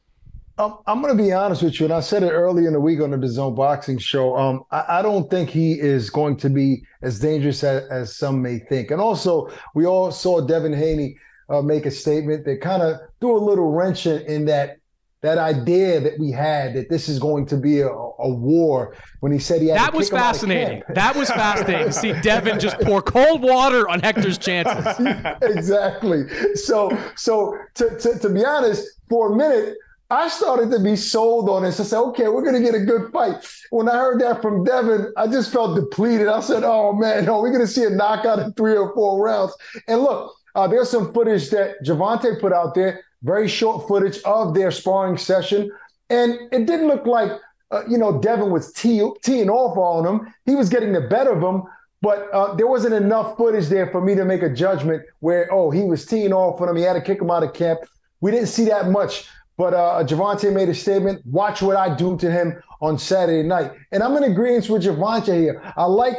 Um, 0.58 0.78
I'm 0.86 1.00
going 1.00 1.16
to 1.16 1.22
be 1.22 1.32
honest 1.32 1.62
with 1.62 1.80
you, 1.80 1.86
and 1.86 1.94
I 1.94 2.00
said 2.00 2.22
it 2.22 2.30
earlier 2.30 2.66
in 2.66 2.74
the 2.74 2.80
week 2.80 3.00
on 3.00 3.10
the 3.10 3.16
DAZN 3.16 3.56
Boxing 3.56 3.96
Show. 3.96 4.36
Um, 4.36 4.64
I, 4.70 4.98
I, 4.98 5.02
don't 5.02 5.30
think 5.30 5.48
he 5.48 5.72
is 5.72 6.10
going 6.10 6.36
to 6.38 6.50
be 6.50 6.82
as 7.00 7.18
dangerous 7.18 7.64
as, 7.64 7.84
as, 7.88 8.16
some 8.16 8.42
may 8.42 8.58
think. 8.58 8.90
And 8.90 9.00
also, 9.00 9.50
we 9.74 9.86
all 9.86 10.10
saw 10.10 10.42
Devin 10.42 10.74
Haney 10.74 11.16
uh, 11.48 11.62
make 11.62 11.86
a 11.86 11.90
statement 11.90 12.44
that 12.44 12.60
kind 12.60 12.82
of 12.82 12.98
threw 13.20 13.36
a 13.36 13.40
little 13.40 13.70
wrench 13.72 14.06
in, 14.06 14.20
in, 14.22 14.44
that 14.46 14.76
that 15.22 15.38
idea 15.38 16.00
that 16.00 16.18
we 16.18 16.32
had 16.32 16.74
that 16.74 16.90
this 16.90 17.08
is 17.08 17.18
going 17.18 17.46
to 17.46 17.56
be 17.56 17.80
a, 17.80 17.88
a 17.88 18.28
war. 18.28 18.94
When 19.20 19.32
he 19.32 19.38
said 19.38 19.62
he 19.62 19.68
had 19.68 19.78
that 19.78 19.94
was 19.94 20.10
fascinating. 20.10 20.82
That 20.90 21.16
was 21.16 21.30
fascinating 21.30 21.86
to 21.86 21.92
see 21.92 22.12
Devin 22.22 22.60
just 22.60 22.78
pour 22.80 23.00
cold 23.00 23.40
water 23.40 23.88
on 23.88 24.00
Hector's 24.00 24.36
chances. 24.36 24.96
exactly. 25.42 26.24
So, 26.56 26.90
so 27.16 27.56
to, 27.74 27.98
to, 27.98 28.18
to 28.18 28.28
be 28.28 28.44
honest, 28.44 28.86
for 29.08 29.32
a 29.32 29.36
minute. 29.36 29.76
I 30.12 30.29
started 30.29 30.70
to 30.72 30.79
be 30.79 30.94
sold 30.94 31.48
on 31.48 31.62
this. 31.62 31.81
I 31.81 31.85
said, 31.85 32.01
okay, 32.09 32.29
we're 32.29 32.42
going 32.42 32.55
to 32.55 32.61
get 32.61 32.75
a 32.75 32.85
good 32.85 33.11
fight. 33.12 33.37
When 33.70 33.88
I 33.88 33.96
heard 33.96 34.20
that 34.20 34.42
from 34.42 34.62
Devin, 34.62 35.11
I 35.16 35.27
just 35.27 35.51
felt 35.51 35.75
depleted. 35.75 36.29
I 36.29 36.40
said, 36.40 36.64
oh 36.64 36.92
man, 36.92 37.25
no, 37.25 37.40
we're 37.40 37.51
going 37.51 37.64
to 37.64 37.72
see 37.72 37.85
a 37.85 37.90
knockout 37.90 38.38
in 38.38 38.53
three 38.53 38.77
or 38.77 38.92
four 38.92 39.25
rounds. 39.25 39.55
And 39.88 40.03
look, 40.03 40.35
uh, 40.55 40.68
there's 40.68 40.90
some 40.90 41.14
footage 41.14 41.48
that 41.51 41.83
Gervonta 41.83 42.38
put 42.38 42.53
out 42.53 42.75
there, 42.75 43.01
very 43.22 43.48
short 43.48 43.88
footage 43.88 44.18
of 44.25 44.53
their 44.53 44.70
sparring 44.70 45.16
session. 45.16 45.70
And 46.11 46.38
it 46.53 46.66
didn't 46.66 46.88
look 46.88 47.07
like, 47.07 47.33
uh, 47.70 47.85
you 47.88 47.96
know, 47.96 48.20
Devin 48.20 48.51
was 48.51 48.70
tee- 48.70 49.11
teeing 49.25 49.48
off 49.48 49.79
on 49.79 50.07
him. 50.07 50.35
He 50.44 50.55
was 50.55 50.68
getting 50.68 50.92
the 50.92 51.01
better 51.01 51.33
of 51.33 51.42
him. 51.42 51.62
But 52.03 52.29
uh, 52.35 52.55
there 52.57 52.66
wasn't 52.66 52.92
enough 52.92 53.38
footage 53.38 53.68
there 53.68 53.90
for 53.90 54.03
me 54.03 54.14
to 54.16 54.27
make 54.27 54.42
a 54.42 54.51
judgment 54.51 55.05
where, 55.20 55.48
oh, 55.51 55.70
he 55.70 55.85
was 55.85 56.05
teeing 56.05 56.35
off 56.35 56.61
on 56.61 56.68
him. 56.68 56.77
He 56.77 56.83
had 56.83 56.94
to 56.94 57.01
kick 57.01 57.22
him 57.22 57.31
out 57.31 57.44
of 57.44 57.55
camp. 57.55 57.81
We 58.20 58.31
didn't 58.31 58.48
see 58.48 58.66
that 58.66 58.90
much. 58.90 59.27
But 59.56 59.74
uh, 59.74 60.02
Gervonta 60.04 60.52
made 60.52 60.68
a 60.68 60.74
statement. 60.74 61.24
Watch 61.26 61.62
what 61.62 61.76
I 61.76 61.94
do 61.94 62.16
to 62.18 62.30
him 62.30 62.62
on 62.80 62.98
Saturday 62.98 63.46
night. 63.46 63.72
And 63.92 64.02
I'm 64.02 64.16
in 64.16 64.24
agreement 64.24 64.68
with 64.68 64.82
Gervonta 64.84 65.34
here. 65.34 65.62
I 65.76 65.84
like 65.84 66.16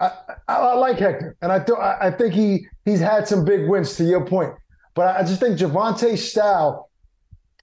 I, 0.00 0.10
I, 0.48 0.74
like 0.74 0.98
Hector, 0.98 1.36
and 1.40 1.52
I 1.52 1.60
th- 1.60 1.78
I 1.78 2.10
think 2.10 2.34
he 2.34 2.66
he's 2.84 3.00
had 3.00 3.28
some 3.28 3.44
big 3.44 3.68
wins. 3.68 3.96
To 3.96 4.04
your 4.04 4.26
point, 4.26 4.52
but 4.94 5.16
I 5.16 5.22
just 5.22 5.40
think 5.40 5.58
Gervonta's 5.58 6.30
style 6.30 6.90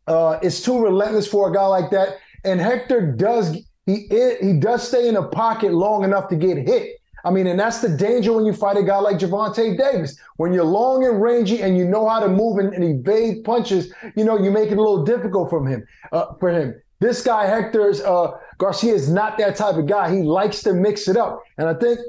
uh, 0.08 0.40
is 0.42 0.62
too 0.62 0.82
relentless 0.82 1.28
for 1.28 1.50
a 1.50 1.54
guy 1.54 1.66
like 1.66 1.92
that. 1.92 2.18
And 2.46 2.60
Hector 2.60 3.12
does 3.12 3.58
he 3.86 4.08
he 4.42 4.54
does 4.54 4.88
stay 4.88 5.08
in 5.08 5.16
the 5.16 5.24
pocket 5.24 5.74
long 5.74 6.04
enough 6.04 6.30
to 6.30 6.36
get 6.36 6.58
hit. 6.58 7.01
I 7.24 7.32
mean, 7.32 7.48
and 7.48 7.60
that's 7.60 7.80
the 7.80 7.90
danger 7.90 8.34
when 8.34 8.46
you 8.46 8.54
fight 8.54 8.78
a 8.78 8.84
guy 8.84 8.98
like 9.00 9.18
Gervonta 9.18 9.78
Davis. 9.78 10.20
When 10.38 10.54
you're 10.54 10.64
long 10.66 11.06
and 11.06 11.22
rangy 11.22 11.62
and 11.62 11.78
you 11.78 11.86
know 11.86 12.08
how 12.08 12.20
to 12.20 12.28
move 12.28 12.58
and, 12.58 12.74
and 12.74 12.84
evade 12.84 13.44
punches, 13.44 13.94
you 14.16 14.24
know, 14.24 14.38
you 14.38 14.52
make 14.52 14.72
it 14.72 14.78
a 14.78 14.82
little 14.82 15.04
difficult 15.04 15.50
from 15.50 15.68
him 15.68 15.86
uh, 16.12 16.34
for 16.40 16.50
him. 16.50 16.82
This 17.00 17.24
guy, 17.24 17.48
Hector's 17.48 18.02
uh, 18.02 18.32
Garcia, 18.58 18.94
is 18.94 19.10
not 19.10 19.38
that 19.40 19.56
type 19.56 19.76
of 19.76 19.88
guy. 19.88 20.14
He 20.16 20.22
likes 20.22 20.62
to 20.64 20.74
mix 20.74 21.08
it 21.08 21.18
up, 21.18 21.42
and 21.58 21.68
I 21.68 21.74
think 21.74 22.00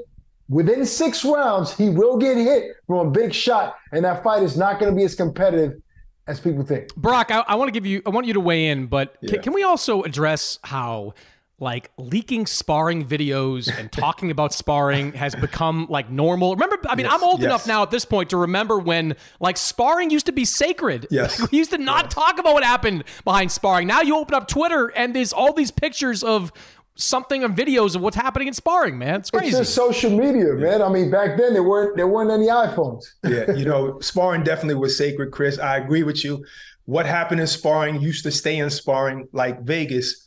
within 0.49 0.85
six 0.85 1.25
rounds 1.25 1.75
he 1.75 1.89
will 1.89 2.17
get 2.17 2.37
hit 2.37 2.75
from 2.85 3.07
a 3.07 3.11
big 3.11 3.33
shot, 3.33 3.75
and 3.91 4.05
that 4.05 4.23
fight 4.23 4.43
is 4.43 4.55
not 4.55 4.79
going 4.79 4.91
to 4.91 4.95
be 4.95 5.03
as 5.03 5.15
competitive 5.15 5.81
as 6.27 6.39
people 6.39 6.63
think. 6.63 6.89
Barak, 6.95 7.31
I, 7.31 7.39
I 7.47 7.55
want 7.55 7.67
to 7.69 7.71
give 7.71 7.85
you, 7.85 8.01
I 8.05 8.09
want 8.09 8.27
you 8.27 8.33
to 8.33 8.39
weigh 8.39 8.67
in, 8.67 8.85
but 8.87 9.15
yeah. 9.21 9.31
can, 9.31 9.41
can 9.43 9.53
we 9.53 9.63
also 9.63 10.03
address 10.03 10.59
how? 10.63 11.13
Like 11.59 11.91
leaking 11.97 12.45
sparring 12.45 13.05
videos 13.05 13.71
and 13.77 13.91
talking 13.91 14.31
about 14.31 14.53
sparring 14.53 15.13
has 15.13 15.35
become 15.35 15.87
like 15.89 16.09
normal. 16.09 16.55
Remember, 16.55 16.77
I 16.87 16.95
mean, 16.95 17.05
yes, 17.05 17.13
I'm 17.15 17.23
old 17.23 17.39
yes. 17.39 17.45
enough 17.45 17.67
now 17.67 17.83
at 17.83 17.91
this 17.91 18.05
point 18.05 18.31
to 18.31 18.37
remember 18.37 18.79
when 18.79 19.15
like 19.39 19.57
sparring 19.57 20.09
used 20.09 20.25
to 20.25 20.31
be 20.31 20.45
sacred. 20.45 21.07
Yes. 21.13 21.39
Like, 21.39 21.51
we 21.51 21.59
used 21.59 21.69
to 21.69 21.77
not 21.77 22.05
yes. 22.05 22.13
talk 22.15 22.39
about 22.39 22.53
what 22.53 22.63
happened 22.63 23.03
behind 23.23 23.51
sparring. 23.51 23.87
Now 23.87 24.01
you 24.01 24.17
open 24.17 24.33
up 24.33 24.47
Twitter 24.47 24.87
and 24.95 25.15
there's 25.15 25.31
all 25.31 25.53
these 25.53 25.69
pictures 25.69 26.23
of 26.23 26.51
something 26.95 27.43
of 27.43 27.51
videos 27.51 27.95
of 27.95 28.01
what's 28.01 28.15
happening 28.15 28.47
in 28.47 28.53
sparring, 28.53 28.97
man. 28.97 29.19
It's 29.19 29.29
crazy. 29.29 29.49
It's 29.49 29.57
just 29.59 29.75
social 29.75 30.09
media, 30.09 30.53
man. 30.53 30.81
I 30.81 30.89
mean, 30.89 31.11
back 31.11 31.37
then 31.37 31.53
there 31.53 31.63
weren't 31.63 31.95
there 31.97 32.07
weren't 32.07 32.31
any 32.31 32.47
iPhones. 32.47 33.05
yeah, 33.23 33.51
you 33.51 33.65
know, 33.65 33.99
sparring 33.99 34.43
definitely 34.43 34.75
was 34.75 34.97
sacred, 34.97 35.31
Chris. 35.31 35.59
I 35.59 35.77
agree 35.77 36.03
with 36.03 36.23
you. 36.23 36.43
What 36.85 37.05
happened 37.05 37.41
in 37.41 37.47
sparring 37.47 38.01
used 38.01 38.23
to 38.23 38.31
stay 38.31 38.57
in 38.57 38.69
sparring, 38.69 39.27
like 39.31 39.61
Vegas. 39.61 40.22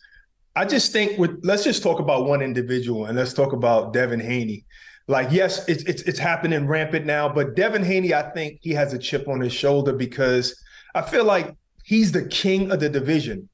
I 0.57 0.65
just 0.65 0.91
think 0.91 1.19
with 1.19 1.39
let's 1.43 1.65
just 1.65 1.83
talk 1.83 2.01
about 2.01 2.25
one 2.25 2.41
individual 2.41 3.05
and 3.05 3.17
let's 3.17 3.35
talk 3.35 3.53
about 3.53 3.93
Devin 3.93 4.21
Haney. 4.21 4.65
Like, 5.07 5.31
yes, 5.31 5.69
it's 5.69 5.85
it's 5.85 6.03
it's 6.03 6.19
happening 6.19 6.67
rampant 6.67 7.05
now, 7.05 7.29
but 7.29 7.55
Devin 7.55 7.85
Haney, 7.85 8.15
I 8.15 8.31
think 8.31 8.59
he 8.63 8.71
has 8.73 8.95
a 8.95 8.99
chip 8.99 9.29
on 9.29 9.41
his 9.41 9.53
shoulder 9.53 9.93
because 9.93 10.59
I 10.95 11.03
feel 11.03 11.25
like 11.25 11.55
he's 11.85 12.11
the 12.11 12.25
king 12.27 12.73
of 12.73 12.81
the 12.81 12.89
division. 12.89 13.49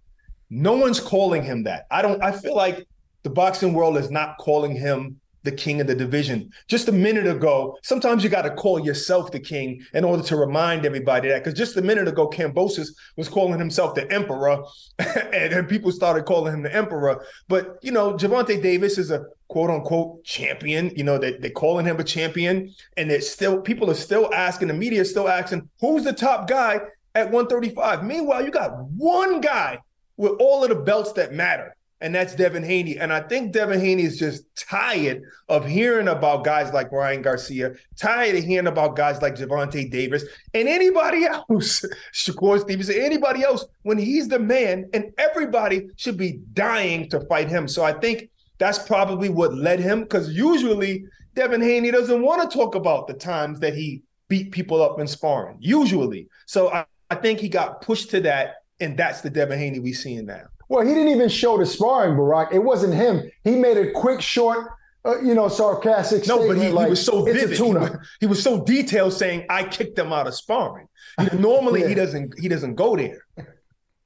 No 0.49 0.77
one's 0.77 1.01
calling 1.01 1.43
him 1.43 1.65
that. 1.65 1.87
I 1.91 2.03
don't. 2.03 2.23
I 2.23 2.31
feel 2.31 2.55
like 2.55 2.87
the 3.25 3.31
boxing 3.31 3.75
world 3.75 3.99
is 3.99 4.11
not 4.11 4.39
calling 4.39 4.75
him 4.77 5.21
the 5.43 5.53
king 5.53 5.81
of 5.81 5.87
the 5.87 5.95
division. 5.95 6.51
Just 6.69 6.89
a 6.89 6.93
minute 6.93 7.27
ago, 7.27 7.77
sometimes 7.83 8.23
you 8.23 8.31
got 8.31 8.43
to 8.43 8.55
call 8.55 8.81
yourself 8.81 9.31
the 9.31 9.41
king 9.41 9.85
in 9.93 10.05
order 10.05 10.23
to 10.23 10.37
remind 10.37 10.87
everybody 10.87 11.29
that. 11.29 11.43
Because 11.43 11.59
just 11.59 11.77
a 11.77 11.83
minute 11.83 12.09
ago, 12.09 12.29
Kambosos 12.29 12.89
was 13.17 13.29
calling 13.29 13.59
himself 13.59 13.95
the 13.95 14.11
emperor, 14.13 14.63
and, 14.99 15.53
and 15.53 15.69
people 15.69 15.93
started 15.93 16.25
calling 16.25 16.55
him 16.55 16.63
the 16.63 16.75
emperor. 16.75 17.25
But 17.49 17.79
you 17.83 17.93
know, 17.93 18.15
Gervonta 18.15 18.61
Davis 18.63 18.99
is 18.99 19.11
a 19.11 19.25
quote 19.49 19.71
unquote 19.71 20.25
champion. 20.25 20.91
You 20.97 21.05
know, 21.05 21.19
they, 21.19 21.33
they're 21.39 21.51
calling 21.51 21.87
him 21.87 21.99
a 21.99 22.05
champion, 22.05 22.73
and 22.97 23.11
it's 23.11 23.31
still 23.31 23.61
people 23.61 23.91
are 23.91 23.95
still 23.95 24.33
asking, 24.33 24.69
the 24.69 24.75
media 24.75 25.01
is 25.01 25.11
still 25.11 25.29
asking, 25.29 25.69
who's 25.81 26.05
the 26.05 26.13
top 26.13 26.49
guy 26.49 26.81
at 27.15 27.31
135? 27.31 28.05
Meanwhile, 28.05 28.45
you 28.45 28.51
got 28.51 28.73
one 28.85 29.41
guy 29.41 29.79
with 30.17 30.33
all 30.39 30.63
of 30.63 30.69
the 30.69 30.77
belts 30.77 31.13
that 31.13 31.33
matter 31.33 31.75
and 32.03 32.13
that's 32.13 32.35
Devin 32.35 32.65
Haney. 32.65 32.99
And 32.99 33.13
I 33.13 33.21
think 33.21 33.53
Devin 33.53 33.81
Haney 33.81 34.03
is 34.03 34.19
just 34.19 34.45
tired 34.57 35.23
of 35.49 35.65
hearing 35.65 36.09
about 36.09 36.45
guys 36.45 36.73
like 36.73 36.91
Ryan 36.91 37.23
Garcia, 37.23 37.75
tired 37.97 38.35
of 38.35 38.45
hearing 38.45 38.67
about 38.67 38.97
guys 38.97 39.23
like 39.23 39.37
Gervonta 39.37 39.89
Davis 39.89 40.25
and 40.53 40.69
anybody 40.69 41.25
else, 41.49 41.85
Shakur 42.13 42.61
Stevenson, 42.61 42.97
anybody 42.99 43.45
else, 43.45 43.65
when 43.83 43.99
he's 43.99 44.27
the 44.29 44.41
man 44.41 44.91
and 44.93 45.13
everybody 45.17 45.89
should 45.97 46.17
be 46.17 46.41
dying 46.53 47.09
to 47.11 47.21
fight 47.27 47.49
him. 47.49 47.69
So 47.69 47.85
I 47.85 47.93
think 47.93 48.29
that's 48.59 48.81
probably 48.81 49.29
what 49.29 49.55
led 49.55 49.79
him 49.79 50.03
because 50.03 50.33
usually 50.33 51.05
Devin 51.35 51.63
Haney 51.63 51.93
doesn't 51.93 52.21
want 52.21 52.51
to 52.51 52.59
talk 52.59 52.75
about 52.75 53.07
the 53.07 53.15
times 53.15 53.61
that 53.61 53.75
he 53.75 54.03
beat 54.27 54.51
people 54.51 54.83
up 54.83 54.99
in 54.99 55.07
sparring, 55.07 55.57
usually. 55.61 56.29
So 56.47 56.73
I, 56.73 56.85
I 57.11 57.15
think 57.15 57.39
he 57.39 57.49
got 57.49 57.81
pushed 57.81 58.11
to 58.11 58.21
that, 58.23 58.57
and 58.81 58.97
that's 58.97 59.21
the 59.21 59.31
Devin 59.31 59.59
Haney 59.59 59.79
we 59.79 59.93
seeing 59.93 60.27
now. 60.27 60.47
Well, 60.73 60.87
he 60.87 60.95
didn't 60.95 61.11
even 61.11 61.29
show 61.29 61.59
the 61.59 61.67
sparring, 61.67 62.17
Barak. 62.17 62.49
It 62.51 62.59
wasn't 62.59 62.95
him. 62.95 63.31
He 63.45 63.57
made 63.57 63.77
a 63.77 63.91
quick, 63.91 64.23
short, 64.23 64.69
uh, 65.05 65.21
you 65.21 65.35
know, 65.35 65.47
sarcastic 65.49 66.27
no, 66.27 66.49
but 66.49 66.57
he, 66.57 66.71
like, 66.71 66.87
he, 66.87 66.91
was 66.91 67.05
so 67.05 67.23
vivid. 67.27 67.59
He 67.59 67.63
was, 67.63 67.91
he 68.21 68.27
was, 68.27 68.43
so 68.43 68.65
detailed, 68.65 69.13
saying, 69.13 69.45
"I 69.51 69.65
kicked 69.65 69.97
them 69.97 70.15
out 70.15 70.27
of 70.27 70.35
sparring." 70.35 70.89
You 71.21 71.39
normally, 71.39 71.81
yeah. 71.83 71.89
he 71.89 71.95
doesn't. 71.95 72.41
He 72.41 72.49
doesn't 72.49 72.77
go 72.77 72.97
there. 72.97 73.23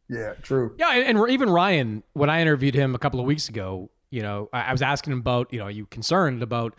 Yeah, 0.08 0.32
true. 0.42 0.74
Yeah, 0.76 0.90
and, 0.92 1.16
and, 1.16 1.30
even 1.30 1.50
Ryan, 1.50 2.02
when 2.14 2.30
I 2.30 2.40
interviewed 2.40 2.74
him 2.74 2.96
a 2.96 2.98
couple 2.98 3.20
of 3.20 3.26
weeks 3.26 3.48
ago, 3.48 3.88
you 4.10 4.22
know, 4.22 4.48
I, 4.52 4.62
I 4.62 4.72
was 4.72 4.82
asking 4.82 5.12
him 5.12 5.20
about, 5.20 5.52
you 5.52 5.60
know, 5.60 5.66
are 5.66 5.70
you 5.70 5.86
concerned 5.86 6.42
about, 6.42 6.74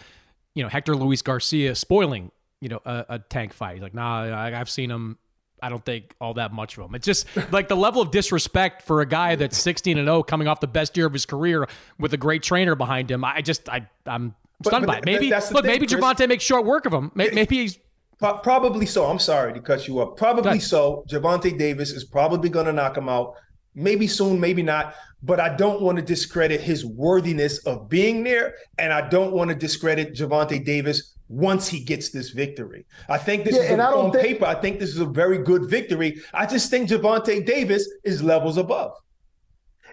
you 0.53 0.63
know, 0.63 0.69
Hector 0.69 0.97
Luis 0.97 1.21
Garcia 1.21 1.75
spoiling, 1.75 2.33
you 2.59 2.67
know, 2.67 2.81
a, 2.83 3.05
a 3.07 3.19
tank 3.19 3.53
fight? 3.53 3.75
He's 3.75 3.83
like, 3.83 3.93
nah, 3.93 4.37
I've 4.37 4.69
seen 4.69 4.91
him 4.91 5.17
I 5.61 5.69
don't 5.69 5.83
think 5.83 6.15
all 6.21 6.35
that 6.35 6.53
much 6.53 6.77
of 6.77 6.85
him. 6.85 6.95
It's 6.95 7.05
just 7.05 7.25
like 7.51 7.67
the 7.67 7.75
level 7.75 8.01
of 8.01 8.11
disrespect 8.11 8.83
for 8.83 9.01
a 9.01 9.05
guy 9.05 9.35
that's 9.35 9.57
16 9.57 9.97
and 9.97 10.07
0 10.07 10.23
coming 10.23 10.47
off 10.47 10.59
the 10.59 10.67
best 10.67 10.95
year 10.95 11.07
of 11.07 11.13
his 11.13 11.25
career 11.25 11.67
with 11.99 12.13
a 12.13 12.17
great 12.17 12.43
trainer 12.43 12.75
behind 12.75 13.09
him. 13.09 13.23
I 13.25 13.41
just 13.41 13.67
I 13.69 13.87
I'm 14.05 14.35
stunned 14.63 14.85
but, 14.85 14.91
by 14.91 14.97
it. 14.99 15.05
Maybe 15.05 15.29
look, 15.29 15.43
thing, 15.43 15.65
maybe 15.65 15.87
Gervonta 15.87 16.27
makes 16.27 16.43
short 16.43 16.65
work 16.65 16.85
of 16.85 16.93
him. 16.93 17.11
Maybe, 17.15 17.35
maybe 17.35 17.57
he's 17.57 17.79
probably 18.19 18.85
so. 18.85 19.05
I'm 19.05 19.19
sorry 19.19 19.53
to 19.53 19.59
cut 19.59 19.87
you 19.87 19.99
up. 19.99 20.17
Probably 20.17 20.59
so. 20.59 21.03
Gervonta 21.09 21.57
Davis 21.57 21.91
is 21.91 22.03
probably 22.03 22.49
going 22.49 22.65
to 22.65 22.73
knock 22.73 22.97
him 22.97 23.09
out. 23.09 23.35
Maybe 23.75 24.07
soon, 24.07 24.39
maybe 24.39 24.63
not. 24.63 24.95
But 25.23 25.39
I 25.39 25.55
don't 25.55 25.81
want 25.81 25.97
to 25.97 26.03
discredit 26.03 26.61
his 26.61 26.85
worthiness 26.85 27.57
of 27.65 27.89
being 27.89 28.23
there, 28.23 28.53
and 28.77 28.93
I 28.93 29.07
don't 29.09 29.33
want 29.33 29.49
to 29.49 29.55
discredit 29.55 30.13
Gervonta 30.13 30.63
Davis 30.63 31.15
once 31.29 31.67
he 31.67 31.79
gets 31.79 32.09
this 32.09 32.29
victory. 32.29 32.85
I 33.09 33.17
think 33.17 33.43
this 33.43 33.55
yeah, 33.55 33.63
is 33.63 33.71
a, 33.71 33.83
on 33.83 34.11
think, 34.11 34.25
paper. 34.25 34.45
I 34.45 34.55
think 34.55 34.79
this 34.79 34.89
is 34.89 34.99
a 34.99 35.05
very 35.05 35.39
good 35.39 35.69
victory. 35.69 36.21
I 36.33 36.45
just 36.45 36.69
think 36.69 36.89
Gervonta 36.89 37.45
Davis 37.45 37.89
is 38.03 38.23
levels 38.23 38.57
above. 38.57 38.93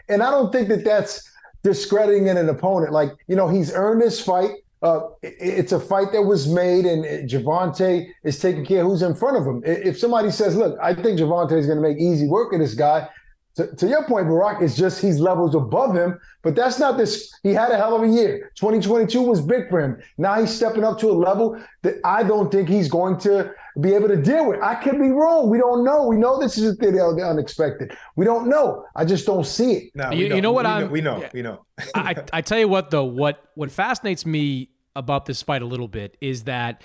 And 0.09 0.23
I 0.23 0.31
don't 0.31 0.53
think 0.53 0.69
that 0.69 0.85
that's 0.85 1.29
discrediting 1.63 2.29
an 2.29 2.49
opponent. 2.49 2.93
Like 2.93 3.11
you 3.27 3.37
know, 3.37 3.49
he's 3.49 3.73
earned 3.73 4.03
this 4.03 4.21
fight. 4.21 4.51
Uh, 4.83 5.09
it's 5.23 5.73
a 5.73 5.81
fight 5.81 6.13
that 6.13 6.23
was 6.23 6.47
made, 6.47 6.85
and 6.85 7.29
Gervonta 7.29 8.07
is 8.23 8.39
taking 8.39 8.67
care 8.67 8.83
of 8.83 8.89
who's 8.89 9.01
in 9.01 9.15
front 9.15 9.39
of 9.39 9.47
him. 9.47 9.63
If 9.65 9.99
somebody 9.99 10.31
says, 10.31 10.57
"Look, 10.57 10.79
I 10.81 10.95
think 10.95 11.19
Gervonta 11.19 11.53
is 11.53 11.67
going 11.67 11.83
to 11.83 11.83
make 11.83 11.97
easy 11.97 12.29
work 12.29 12.53
of 12.53 12.61
this 12.61 12.75
guy," 12.75 13.09
to, 13.57 13.75
to, 13.77 13.87
your 13.87 14.05
point, 14.05 14.27
Barak, 14.27 14.63
it's 14.63 14.77
just 14.77 15.01
he's 15.01 15.21
levels 15.21 15.55
above 15.55 15.95
him. 15.95 16.19
But 16.43 16.57
that's 16.57 16.79
not 16.79 16.97
this. 16.97 17.33
He 17.43 17.55
had 17.55 17.71
a 17.71 17.77
hell 17.77 17.95
of 17.95 18.03
a 18.03 18.09
year. 18.09 18.51
2022 18.57 19.23
was 19.23 19.41
big 19.41 19.71
for 19.71 19.81
him. 19.81 20.03
Now 20.19 20.41
he's 20.41 20.55
stepping 20.55 20.85
up 20.85 20.99
to 21.01 21.11
a 21.11 21.13
level 21.13 21.61
that 21.83 21.97
I 22.05 22.23
don't 22.23 22.51
think 22.51 22.69
he's 22.69 22.89
going 22.89 23.19
to 23.21 23.55
be 23.81 23.95
able 23.95 24.09
to 24.09 24.17
deal 24.17 24.49
with. 24.49 24.61
I 24.61 24.75
could 24.75 24.99
be 25.01 25.09
wrong. 25.09 25.51
We 25.51 25.59
don't 25.59 25.85
know. 25.85 26.07
We 26.07 26.17
know 26.17 26.39
this 26.39 26.59
is 26.59 26.77
the, 26.77 26.91
the 26.91 27.27
unexpected. 27.27 27.97
We 28.17 28.25
don't 28.25 28.49
know. 28.49 28.85
I 28.95 29.05
just 29.05 29.27
don't 29.27 29.47
see 29.47 29.73
it. 29.73 29.93
No, 29.95 30.11
you, 30.11 30.35
you, 30.35 30.41
know 30.41 30.53
what 30.53 30.67
we 30.67 30.71
I'm. 30.71 30.81
Know, 30.83 30.89
we 30.89 31.01
know. 31.01 31.21
Yeah. 31.21 31.31
We 31.33 31.43
know. 31.43 31.65
I, 31.95 32.17
I 32.33 32.41
tell 32.41 32.59
you 32.59 32.69
what 32.69 32.91
though. 32.91 33.05
What 33.05 33.43
what 33.55 33.71
fascinates 33.71 34.27
me 34.27 34.71
about 34.97 35.27
this 35.27 35.43
fight 35.43 35.63
a 35.63 35.67
little 35.67 35.89
bit 35.89 36.17
is 36.21 36.45
that 36.45 36.83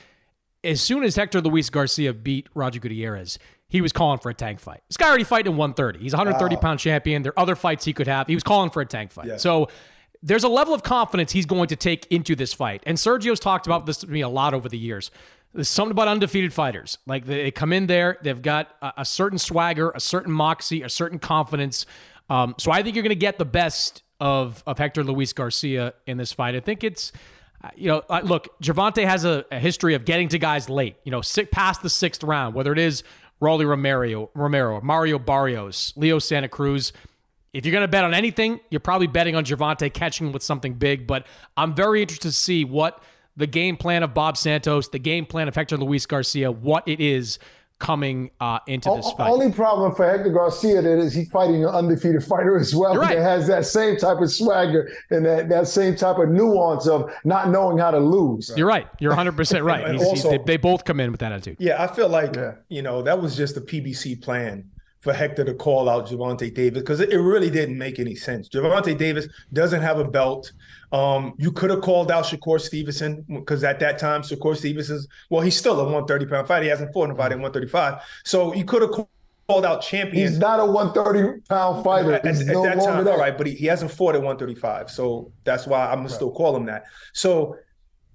as 0.64 0.82
soon 0.82 1.04
as 1.04 1.16
Hector 1.16 1.42
Luis 1.42 1.70
Garcia 1.70 2.14
beat 2.14 2.48
Roger 2.54 2.80
Gutierrez, 2.80 3.40
he 3.70 3.82
was 3.82 3.94
calling 3.94 4.20
for 4.20 4.30
a 4.30 4.34
tank 4.34 4.60
fight. 4.60 4.82
This 4.88 4.98
guy 4.98 5.08
already 5.08 5.24
fighting 5.24 5.54
in 5.54 5.58
130. 5.58 6.00
He's 6.00 6.14
a 6.14 6.18
130 6.18 6.56
oh. 6.56 6.60
pound 6.60 6.80
champion. 6.80 7.22
There 7.22 7.32
are 7.32 7.40
other 7.40 7.56
fights 7.56 7.86
he 7.86 7.94
could 7.94 8.08
have. 8.08 8.28
He 8.28 8.34
was 8.34 8.44
calling 8.44 8.72
for 8.72 8.82
a 8.82 8.86
tank 8.86 9.12
fight. 9.12 9.28
Yeah. 9.28 9.38
So 9.38 9.70
there's 10.22 10.44
a 10.44 10.50
level 10.50 10.74
of 10.74 10.84
confidence 10.84 11.32
he's 11.32 11.46
going 11.46 11.68
to 11.68 11.76
take 11.76 12.06
into 12.08 12.36
this 12.36 12.54
fight. 12.54 12.84
And 12.86 12.98
Sergio's 12.98 13.40
talked 13.40 13.68
about 13.68 13.86
this 13.86 13.98
to 13.98 14.08
me 14.08 14.22
a 14.22 14.30
lot 14.30 14.54
over 14.54 14.68
the 14.68 14.78
years. 14.78 15.12
There's 15.54 15.70
something 15.70 15.92
about 15.92 16.08
undefeated 16.08 16.54
fighters. 16.54 16.98
Like 17.06 17.26
they 17.26 17.52
come 17.52 17.72
in 17.72 17.88
there, 17.88 18.18
they've 18.22 18.42
got 18.42 18.76
a, 18.82 18.94
a 18.98 19.06
certain 19.06 19.38
swagger, 19.38 19.92
a 19.92 20.00
certain 20.00 20.32
moxie, 20.32 20.82
a 20.82 20.90
certain 20.90 21.20
confidence. 21.20 21.86
Um, 22.30 22.56
so 22.58 22.72
I 22.72 22.84
think 22.84 22.96
you're 22.96 23.04
going 23.04 23.10
to 23.10 23.16
get 23.16 23.38
the 23.38 23.46
best 23.46 24.04
of 24.20 24.64
of 24.68 24.78
Hector 24.78 25.04
Luis 25.04 25.32
Garcia 25.32 25.94
in 26.06 26.18
this 26.18 26.34
fight. 26.34 26.56
I 26.56 26.60
think 26.60 26.84
it's 26.84 27.12
you 27.76 27.88
know, 27.88 28.04
look, 28.24 28.48
Gervonta 28.62 29.04
has 29.04 29.26
a, 29.26 29.46
a, 29.52 29.60
history 29.60 29.94
of 29.94 30.06
getting 30.06 30.30
to 30.30 30.40
guys 30.40 30.70
late, 30.70 30.96
you 31.04 31.12
know, 31.12 31.22
sit 31.22 31.52
past 31.52 31.82
the 31.82 31.90
sixth 31.90 32.24
round, 32.24 32.56
whether 32.56 32.72
it 32.72 32.80
is 32.80 33.04
Rolly 33.40 33.66
Romero, 33.66 34.30
Romero, 34.34 34.82
Mario 34.82 35.20
Barrios, 35.20 35.94
Leo 35.96 36.20
Santa 36.20 36.48
Cruz. 36.48 36.92
If 37.54 37.66
you're 37.66 37.72
going 37.72 37.84
to 37.84 37.88
bet 37.88 38.04
on 38.04 38.14
anything, 38.14 38.60
you're 38.70 38.80
probably 38.80 39.08
betting 39.08 39.36
on 39.36 39.44
Gervonta 39.44 39.92
catching 39.92 40.32
with 40.32 40.44
something 40.44 40.74
big. 40.74 41.08
But 41.08 41.26
I'm 41.58 41.74
very 41.74 42.02
interested 42.02 42.28
to 42.28 42.34
see 42.34 42.64
what 42.64 43.02
the 43.36 43.48
game 43.48 43.78
plan 43.78 44.04
of 44.04 44.14
Bob 44.14 44.38
Santos, 44.38 44.90
the 44.90 45.00
game 45.00 45.26
plan 45.26 45.48
of 45.48 45.56
Hector 45.56 45.78
Luis 45.78 46.06
Garcia, 46.06 46.52
what 46.52 46.88
it 46.88 47.00
is 47.00 47.40
coming 47.80 48.30
uh, 48.40 48.60
into 48.68 48.90
this 48.96 49.12
fight. 49.14 49.26
The 49.26 49.32
only 49.32 49.52
problem 49.52 49.96
for 49.96 50.06
Hector 50.10 50.30
Garcia 50.30 50.82
that 50.82 51.00
is 51.00 51.14
he's 51.14 51.30
fighting 51.30 51.64
an 51.64 51.70
undefeated 51.70 52.24
fighter 52.24 52.58
as 52.58 52.76
well 52.76 52.96
right. 52.96 53.16
that 53.16 53.22
has 53.22 53.48
that 53.48 53.66
same 53.66 53.98
type 53.98 54.20
of 54.20 54.32
swagger 54.32 54.92
and 55.10 55.26
that, 55.26 55.50
that 55.50 55.68
same 55.68 55.96
type 55.96 56.18
of 56.18 56.30
nuance 56.30 56.88
of 56.88 57.12
not 57.24 57.50
knowing 57.50 57.78
how 57.78 57.90
to 57.92 58.00
lose. 58.00 58.52
You're 58.56 58.68
right. 58.68 58.88
You're 59.00 59.14
100% 59.14 59.64
right. 59.64 59.86
And 59.90 59.96
He's- 59.98 60.10
he's- 60.12 60.26
also- 60.26 60.38
they, 60.38 60.44
they 60.44 60.58
both 60.58 60.84
come 60.84 61.00
in 61.00 61.12
with 61.12 61.22
that 61.22 61.32
attitude. 61.32 61.58
Yeah, 61.60 61.82
I 61.82 61.88
feel 61.88 62.10
like 62.10 62.36
you 62.68 62.82
know 62.82 63.02
that 63.02 63.22
was 63.22 63.36
just 63.36 63.56
a 63.58 63.62
PBC 63.62 64.22
plan 64.22 64.70
for 65.00 65.14
Hector 65.14 65.46
to 65.46 65.54
call 65.54 65.90
out 65.90 66.08
Gervonta 66.08 66.54
Davis 66.54 66.82
because 66.82 67.00
it, 67.00 67.14
really 67.16 67.50
didn't 67.50 67.78
make 67.78 68.00
any 68.00 68.16
sense. 68.16 68.50
Gervonta 68.50 68.98
Davis 68.98 69.28
doesn't 69.54 69.82
have 69.82 70.00
a 70.00 70.04
belt. 70.04 70.52
Um, 70.92 71.34
you 71.38 71.52
could 71.52 71.70
have 71.70 71.82
called 71.82 72.12
out 72.12 72.26
Shakur 72.26 72.60
Stevenson 72.60 73.26
because 73.28 73.64
at 73.64 73.80
that 73.80 73.98
time 73.98 74.22
Shakur 74.22 74.58
Stevenson's 74.58 75.08
well, 75.30 75.42
he's 75.42 75.56
still 75.56 75.80
a 75.80 75.84
130 75.84 76.26
pound 76.26 76.48
fighter. 76.48 76.64
He 76.64 76.70
hasn't 76.70 76.92
fought 76.94 77.10
nobody 77.10 77.34
at 77.34 77.40
135. 77.40 78.02
So 78.26 78.54
you 78.54 78.66
could 78.66 78.82
have 78.82 78.92
called 78.92 79.66
out 79.66 79.82
champion. 79.82 80.28
He's 80.28 80.38
not 80.38 80.60
a 80.60 80.66
130 80.66 81.42
pound 81.50 81.84
fighter. 81.84 82.14
At, 82.14 82.26
He's 82.26 82.42
at 82.42 82.54
no 82.54 82.64
that 82.64 82.76
time, 82.76 83.08
all 83.08 83.18
right, 83.18 83.38
but 83.38 83.48
he, 83.48 83.56
he 83.56 83.66
hasn't 83.68 83.92
fought 83.92 84.16
at 84.16 84.22
135, 84.22 84.92
so 84.92 85.32
that's 85.44 85.66
why 85.66 85.88
I'm 85.88 86.00
gonna 86.00 86.10
still 86.10 86.32
call 86.32 86.56
him 86.56 86.66
that. 86.66 86.86
So 87.14 87.56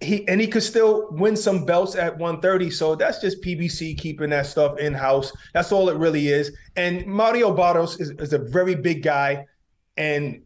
he 0.01 0.27
and 0.29 0.41
he 0.41 0.47
could 0.47 0.63
still 0.63 1.09
win 1.13 1.37
some 1.37 1.65
belts 1.65 1.95
at 1.95 2.19
130. 2.19 2.71
So 2.71 2.95
that's 2.95 3.21
just 3.21 3.43
PBC 3.43 3.97
keeping 3.97 4.31
that 4.31 4.47
stuff 4.47 4.79
in 4.79 4.93
house. 4.93 5.33
That's 5.53 5.73
all 5.73 5.89
it 5.89 5.97
really 5.97 6.29
is. 6.29 6.57
And 6.77 7.07
Mario 7.07 7.55
Barrios 7.55 8.01
is, 8.01 8.11
is 8.19 8.33
a 8.33 8.39
very 8.39 8.75
big 8.75 9.03
guy, 9.03 9.47
and 9.97 10.43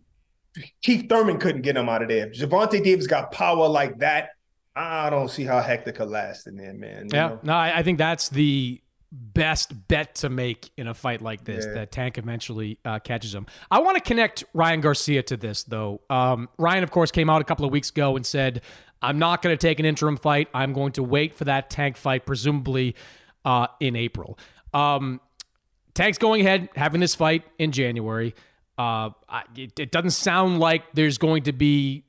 Keith 0.83 1.09
Thurman 1.09 1.39
couldn't 1.39 1.63
get 1.63 1.77
him 1.77 1.89
out 1.89 2.03
of 2.03 2.09
there. 2.09 2.29
Gervonta 2.31 2.83
Davis 2.83 3.07
got 3.07 3.33
power 3.33 3.69
like 3.69 3.99
that. 3.99 4.31
I 4.77 5.11
don't 5.11 5.29
see 5.29 5.45
how 5.45 5.61
Hector 5.61 5.93
could 5.93 6.09
last 6.09 6.47
in 6.47 6.57
there, 6.57 6.73
man. 6.73 7.05
you 7.05 7.11
Yeah, 7.13 7.29
know? 7.29 7.41
no, 7.43 7.53
I, 7.55 7.79
I 7.79 7.83
think 7.83 7.99
that's 7.99 8.29
the 8.29 8.81
best 9.11 9.89
bet 9.89 10.15
to 10.17 10.29
make 10.29 10.71
in 10.77 10.87
a 10.87 10.95
fight 10.95 11.23
like 11.23 11.45
this. 11.45 11.65
Yeah. 11.67 11.75
That 11.75 11.93
Tank 11.93 12.19
eventually 12.19 12.79
uh, 12.85 12.99
catches 12.99 13.35
him. 13.35 13.47
I 13.71 13.81
want 13.81 13.97
to 13.97 14.03
connect 14.03 14.45
Ryan 14.55 14.81
Garcia 14.81 15.23
to 15.25 15.37
this 15.37 15.65
though. 15.65 16.01
Um, 16.11 16.49
Ryan, 16.59 16.85
of 16.85 16.91
course, 16.91 17.11
came 17.11 17.31
out 17.31 17.41
a 17.41 17.45
couple 17.45 17.65
of 17.65 17.73
weeks 17.73 17.91
ago 17.91 18.17
and 18.17 18.25
said, 18.25 18.63
"I'm 19.03 19.19
not 19.19 19.43
going 19.43 19.57
to 19.57 19.67
take 19.67 19.81
an 19.81 19.87
interim 19.87 20.17
fight. 20.17 20.49
I'm 20.55 20.73
going 20.73 20.93
to 20.93 21.03
wait 21.03 21.35
for 21.35 21.45
that 21.45 21.71
Tank 21.71 21.97
fight, 21.97 22.27
presumably 22.27 22.95
uh, 23.45 23.69
in 23.81 23.97
April." 23.97 24.39
Um, 24.73 25.21
Tank's 25.95 26.19
going 26.19 26.43
ahead 26.43 26.69
having 26.77 27.01
this 27.01 27.15
fight 27.15 27.45
in 27.59 27.73
January. 27.73 28.35
Uh, 28.77 29.11
it, 29.57 29.79
it 29.81 29.91
doesn't 29.91 30.13
sound 30.13 30.61
like 30.61 30.85
there's 30.95 31.19
going 31.19 31.43
to 31.45 31.53
be 31.53 32.05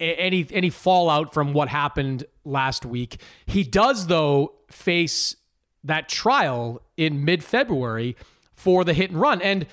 any 0.00 0.46
any 0.52 0.70
fallout 0.70 1.34
from 1.34 1.52
what 1.52 1.68
happened 1.68 2.24
last 2.44 2.86
week. 2.86 3.20
He 3.46 3.64
does 3.64 4.06
though 4.06 4.54
face 4.70 5.36
that 5.84 6.08
trial 6.08 6.82
in 6.96 7.24
mid-February 7.24 8.16
for 8.54 8.84
the 8.84 8.92
hit 8.92 9.10
and 9.10 9.20
run. 9.20 9.40
And 9.42 9.66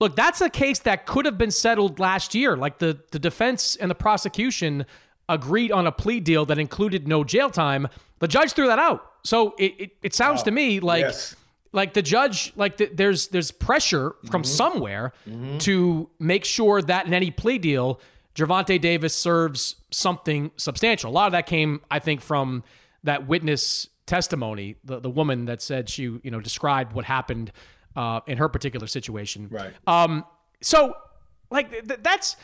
look, 0.00 0.16
that's 0.16 0.40
a 0.40 0.50
case 0.50 0.80
that 0.80 1.06
could 1.06 1.24
have 1.24 1.38
been 1.38 1.50
settled 1.50 1.98
last 1.98 2.34
year. 2.34 2.56
Like 2.56 2.78
the 2.78 3.00
the 3.10 3.18
defense 3.18 3.74
and 3.76 3.90
the 3.90 3.94
prosecution 3.94 4.86
agreed 5.28 5.72
on 5.72 5.86
a 5.86 5.92
plea 5.92 6.20
deal 6.20 6.44
that 6.46 6.58
included 6.58 7.06
no 7.08 7.24
jail 7.24 7.50
time. 7.50 7.88
The 8.18 8.28
judge 8.28 8.52
threw 8.52 8.66
that 8.68 8.78
out. 8.78 9.10
So 9.24 9.54
it 9.58 9.74
it, 9.78 9.90
it 10.02 10.14
sounds 10.14 10.42
to 10.44 10.50
me 10.50 10.80
like 10.80 11.02
Yes. 11.02 11.36
like 11.72 11.94
the 11.94 12.02
judge 12.02 12.52
like 12.56 12.76
the, 12.76 12.86
there's 12.92 13.28
there's 13.28 13.50
pressure 13.50 14.14
from 14.30 14.44
somewhere 14.44 15.12
to 15.60 16.10
make 16.18 16.44
sure 16.44 16.82
that 16.82 17.06
in 17.06 17.14
any 17.14 17.30
plea 17.30 17.58
deal 17.58 18.00
Gervonta 18.34 18.80
Davis 18.80 19.14
serves 19.14 19.76
something 19.90 20.50
substantial. 20.56 21.10
A 21.10 21.12
lot 21.12 21.26
of 21.26 21.32
that 21.32 21.46
came 21.46 21.80
I 21.90 22.00
think 22.00 22.20
from 22.20 22.64
that 23.04 23.26
witness 23.28 23.88
testimony, 24.06 24.76
the 24.84 25.00
the 25.00 25.10
woman 25.10 25.46
that 25.46 25.62
said 25.62 25.88
she 25.88 26.02
you 26.02 26.30
know 26.30 26.40
described 26.40 26.92
what 26.92 27.04
happened 27.04 27.52
uh, 27.96 28.20
in 28.26 28.38
her 28.38 28.48
particular 28.48 28.86
situation. 28.86 29.48
Right. 29.50 29.72
Um. 29.86 30.24
So 30.60 30.94
like 31.50 31.70
th- 31.70 32.00
that's 32.02 32.36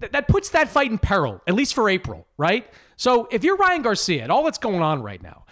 th- 0.00 0.12
that 0.12 0.28
puts 0.28 0.50
that 0.50 0.68
fight 0.68 0.90
in 0.90 0.98
peril 0.98 1.42
at 1.46 1.54
least 1.54 1.74
for 1.74 1.88
April, 1.88 2.26
right? 2.36 2.68
So 2.96 3.28
if 3.30 3.44
you're 3.44 3.56
Ryan 3.56 3.82
Garcia 3.82 4.22
and 4.22 4.32
all 4.32 4.44
that's 4.44 4.58
going 4.58 4.82
on 4.82 5.02
right 5.02 5.22
now, 5.22 5.44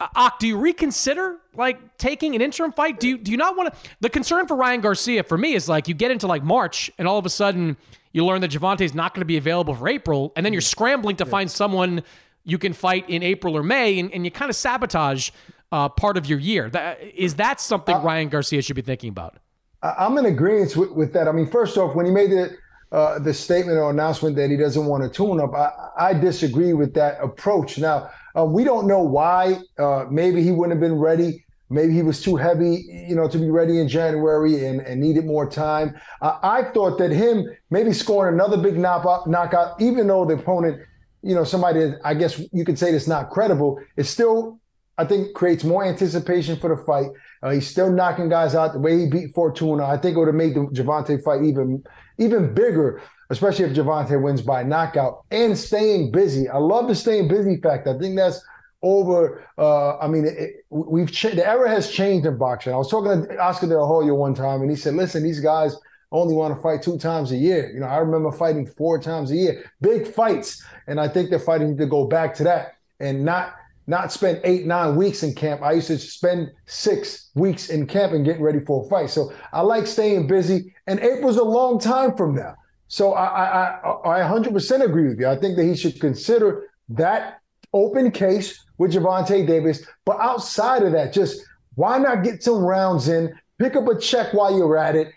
uh, 0.00 0.08
Ak, 0.16 0.38
do 0.38 0.46
you 0.46 0.58
reconsider 0.58 1.38
like 1.54 1.98
taking 1.98 2.34
an 2.34 2.42
interim 2.42 2.72
fight? 2.72 3.00
Do 3.00 3.08
you 3.08 3.18
do 3.18 3.30
you 3.30 3.36
not 3.36 3.56
want 3.56 3.72
to? 3.72 3.90
The 4.00 4.10
concern 4.10 4.46
for 4.46 4.56
Ryan 4.56 4.80
Garcia 4.80 5.22
for 5.22 5.38
me 5.38 5.54
is 5.54 5.68
like 5.68 5.88
you 5.88 5.94
get 5.94 6.10
into 6.10 6.26
like 6.26 6.42
March 6.42 6.90
and 6.98 7.06
all 7.06 7.18
of 7.18 7.26
a 7.26 7.30
sudden 7.30 7.76
you 8.12 8.24
learn 8.24 8.40
that 8.42 8.50
Gervonta 8.50 8.82
is 8.82 8.94
not 8.94 9.12
going 9.12 9.22
to 9.22 9.26
be 9.26 9.36
available 9.36 9.74
for 9.74 9.88
April, 9.88 10.32
and 10.36 10.46
then 10.46 10.52
you're 10.52 10.62
scrambling 10.62 11.16
to 11.16 11.26
find 11.26 11.50
someone 11.50 12.02
you 12.44 12.58
can 12.58 12.72
fight 12.72 13.08
in 13.10 13.22
April 13.22 13.56
or 13.56 13.62
May, 13.62 13.98
and, 13.98 14.12
and 14.12 14.24
you 14.24 14.30
kind 14.30 14.50
of 14.50 14.56
sabotage 14.56 15.30
uh, 15.72 15.88
part 15.88 16.16
of 16.16 16.26
your 16.26 16.38
year. 16.38 16.70
That, 16.70 17.02
is 17.02 17.34
that 17.36 17.60
something 17.60 17.96
Ryan 17.96 18.28
Garcia 18.28 18.62
should 18.62 18.76
be 18.76 18.82
thinking 18.82 19.08
about? 19.08 19.38
I'm 19.82 20.16
in 20.16 20.26
agreement 20.26 20.76
with, 20.76 20.92
with 20.92 21.12
that. 21.14 21.26
I 21.26 21.32
mean, 21.32 21.50
first 21.50 21.76
off, 21.76 21.94
when 21.96 22.06
he 22.06 22.12
made 22.12 22.30
the 22.30 22.56
uh, 22.94 23.18
the 23.18 23.34
statement 23.34 23.76
or 23.76 23.90
announcement 23.90 24.36
that 24.36 24.50
he 24.50 24.56
doesn't 24.56 24.86
want 24.86 25.02
to 25.02 25.08
tune 25.08 25.40
up, 25.40 25.52
I, 25.52 25.70
I 25.98 26.14
disagree 26.14 26.74
with 26.74 26.94
that 26.94 27.18
approach. 27.20 27.76
Now, 27.76 28.08
uh, 28.38 28.44
we 28.44 28.62
don't 28.62 28.86
know 28.86 29.02
why. 29.02 29.58
Uh, 29.76 30.04
maybe 30.08 30.44
he 30.44 30.52
wouldn't 30.52 30.80
have 30.80 30.80
been 30.80 31.00
ready. 31.00 31.44
Maybe 31.70 31.92
he 31.92 32.02
was 32.02 32.22
too 32.22 32.36
heavy, 32.36 32.84
you 33.08 33.16
know, 33.16 33.28
to 33.28 33.36
be 33.36 33.50
ready 33.50 33.80
in 33.80 33.88
January 33.88 34.64
and, 34.66 34.80
and 34.80 35.00
needed 35.00 35.26
more 35.26 35.50
time. 35.50 35.98
I 36.22 36.70
thought 36.72 36.98
that 36.98 37.10
him 37.10 37.48
maybe 37.70 37.92
scoring 37.92 38.34
another 38.34 38.58
big 38.58 38.78
knockout, 38.78 39.26
knockout, 39.26 39.80
even 39.80 40.06
though 40.06 40.24
the 40.24 40.34
opponent, 40.34 40.80
you 41.22 41.34
know, 41.34 41.42
somebody 41.42 41.94
I 42.04 42.14
guess 42.14 42.40
you 42.52 42.64
could 42.64 42.78
say 42.78 42.92
that's 42.92 43.08
not 43.08 43.30
credible, 43.30 43.80
is 43.96 44.08
still 44.08 44.60
I 44.98 45.04
think 45.04 45.34
creates 45.34 45.64
more 45.64 45.84
anticipation 45.84 46.56
for 46.60 46.74
the 46.74 46.80
fight. 46.84 47.08
Uh, 47.42 47.50
he's 47.50 47.66
still 47.66 47.90
knocking 47.90 48.28
guys 48.28 48.54
out 48.54 48.72
the 48.72 48.78
way 48.78 49.00
he 49.00 49.06
beat 49.08 49.34
Fortuna. 49.34 49.84
I 49.84 49.96
think 49.96 50.16
it 50.16 50.20
would 50.20 50.28
have 50.28 50.36
made 50.36 50.54
the 50.54 50.60
Gervonta 50.60 51.20
fight 51.24 51.42
even 51.42 51.82
even 52.18 52.54
bigger, 52.54 53.02
especially 53.30 53.64
if 53.64 53.72
Gervonta 53.72 54.20
wins 54.20 54.42
by 54.42 54.62
knockout 54.62 55.24
and 55.30 55.56
staying 55.56 56.12
busy. 56.12 56.48
I 56.48 56.58
love 56.58 56.88
the 56.88 56.94
staying 56.94 57.28
busy 57.28 57.60
fact. 57.60 57.86
I 57.86 57.98
think 57.98 58.16
that's 58.16 58.44
over. 58.82 59.44
Uh, 59.58 59.98
I 59.98 60.08
mean, 60.08 60.26
it, 60.26 60.64
we've 60.70 61.10
cha- 61.10 61.30
the 61.30 61.46
era 61.46 61.68
has 61.68 61.90
changed 61.90 62.26
in 62.26 62.38
boxing. 62.38 62.72
I 62.72 62.76
was 62.76 62.90
talking 62.90 63.26
to 63.26 63.38
Oscar 63.38 63.66
De 63.66 63.78
La 63.78 63.86
Hoya 63.86 64.14
one 64.14 64.34
time, 64.34 64.60
and 64.62 64.70
he 64.70 64.76
said, 64.76 64.94
"Listen, 64.94 65.22
these 65.22 65.40
guys." 65.40 65.76
Only 66.12 66.36
want 66.36 66.54
to 66.54 66.62
fight 66.62 66.80
two 66.80 66.96
times 66.96 67.32
a 67.32 67.36
year. 67.36 67.72
You 67.74 67.80
know, 67.80 67.86
I 67.86 67.96
remember 67.96 68.30
fighting 68.30 68.66
four 68.66 69.00
times 69.00 69.32
a 69.32 69.34
year, 69.34 69.64
big 69.80 70.06
fights, 70.06 70.62
and 70.86 71.00
I 71.00 71.08
think 71.08 71.28
they're 71.28 71.40
fighting 71.40 71.76
to 71.76 71.86
go 71.86 72.06
back 72.06 72.34
to 72.36 72.44
that 72.44 72.74
and 73.00 73.24
not 73.24 73.56
not 73.86 74.12
spend 74.12 74.40
eight, 74.44 74.66
nine 74.66 74.96
weeks 74.96 75.22
in 75.22 75.34
camp. 75.34 75.62
I 75.62 75.72
used 75.72 75.88
to 75.88 75.98
spend 75.98 76.50
six 76.66 77.30
weeks 77.34 77.68
in 77.68 77.86
camp 77.86 78.12
and 78.12 78.24
getting 78.24 78.42
ready 78.42 78.60
for 78.60 78.84
a 78.84 78.88
fight. 78.88 79.10
So 79.10 79.32
I 79.52 79.60
like 79.60 79.86
staying 79.86 80.26
busy. 80.26 80.74
And 80.86 81.00
April's 81.00 81.36
a 81.36 81.44
long 81.44 81.78
time 81.78 82.16
from 82.16 82.34
now. 82.34 82.54
So 82.88 83.12
I 83.12 83.80
I, 83.82 84.20
I 84.20 84.20
100% 84.20 84.82
agree 84.82 85.08
with 85.08 85.18
you. 85.18 85.28
I 85.28 85.36
think 85.36 85.56
that 85.56 85.64
he 85.64 85.76
should 85.76 86.00
consider 86.00 86.68
that 86.90 87.40
open 87.72 88.10
case 88.10 88.64
with 88.78 88.94
Gervonta 88.94 89.46
Davis. 89.46 89.86
But 90.04 90.18
outside 90.20 90.82
of 90.82 90.92
that, 90.92 91.12
just 91.12 91.42
why 91.74 91.98
not 91.98 92.22
get 92.24 92.42
some 92.42 92.58
rounds 92.58 93.08
in, 93.08 93.34
pick 93.58 93.76
up 93.76 93.88
a 93.88 93.98
check 93.98 94.32
while 94.32 94.56
you're 94.56 94.78
at 94.78 94.96
it, 94.96 95.12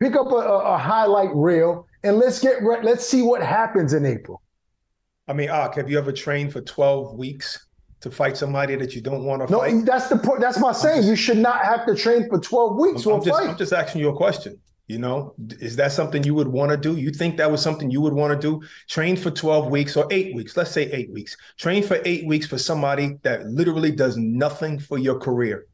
pick 0.00 0.16
up 0.16 0.28
a, 0.28 0.36
a, 0.36 0.74
a 0.74 0.78
highlight 0.78 1.30
reel, 1.34 1.86
and 2.02 2.18
let's 2.18 2.40
get 2.40 2.62
re- 2.62 2.82
let's 2.82 3.06
see 3.06 3.22
what 3.22 3.42
happens 3.42 3.92
in 3.92 4.06
April. 4.06 4.42
I 5.26 5.34
mean, 5.34 5.50
Ak, 5.50 5.74
have 5.74 5.90
you 5.90 5.98
ever 5.98 6.12
trained 6.12 6.52
for 6.52 6.62
12 6.62 7.14
weeks 7.14 7.67
to 8.00 8.10
fight 8.10 8.36
somebody 8.36 8.76
that 8.76 8.94
you 8.94 9.00
don't 9.00 9.24
want 9.24 9.42
to 9.42 9.48
fight. 9.48 9.72
No, 9.72 9.78
fight? 9.78 9.86
that's 9.86 10.08
the 10.08 10.16
point. 10.16 10.40
That's 10.40 10.58
my 10.58 10.72
saying. 10.72 11.04
you 11.04 11.16
should 11.16 11.38
not 11.38 11.64
have 11.64 11.86
to 11.86 11.94
train 11.94 12.28
for 12.28 12.38
12 12.38 12.76
weeks 12.76 13.02
for 13.02 13.14
I'm 13.14 13.24
just, 13.24 13.38
fight. 13.38 13.50
I'm 13.50 13.56
just 13.56 13.72
asking 13.72 14.00
you 14.00 14.08
a 14.08 14.16
question. 14.16 14.58
You 14.86 14.98
know, 14.98 15.34
is 15.60 15.76
that 15.76 15.92
something 15.92 16.24
you 16.24 16.34
would 16.34 16.48
want 16.48 16.70
to 16.70 16.76
do? 16.78 16.96
You 16.96 17.10
think 17.10 17.36
that 17.36 17.50
was 17.50 17.60
something 17.60 17.90
you 17.90 18.00
would 18.00 18.14
want 18.14 18.32
to 18.32 18.38
do? 18.40 18.66
Train 18.88 19.16
for 19.16 19.30
12 19.30 19.68
weeks 19.68 19.96
or 19.96 20.06
eight 20.10 20.34
weeks. 20.34 20.56
Let's 20.56 20.70
say 20.70 20.90
eight 20.92 21.12
weeks. 21.12 21.36
Train 21.58 21.82
for 21.82 22.00
eight 22.06 22.26
weeks 22.26 22.46
for 22.46 22.56
somebody 22.56 23.18
that 23.22 23.44
literally 23.46 23.92
does 23.92 24.16
nothing 24.16 24.78
for 24.78 24.96
your 24.96 25.18
career. 25.18 25.66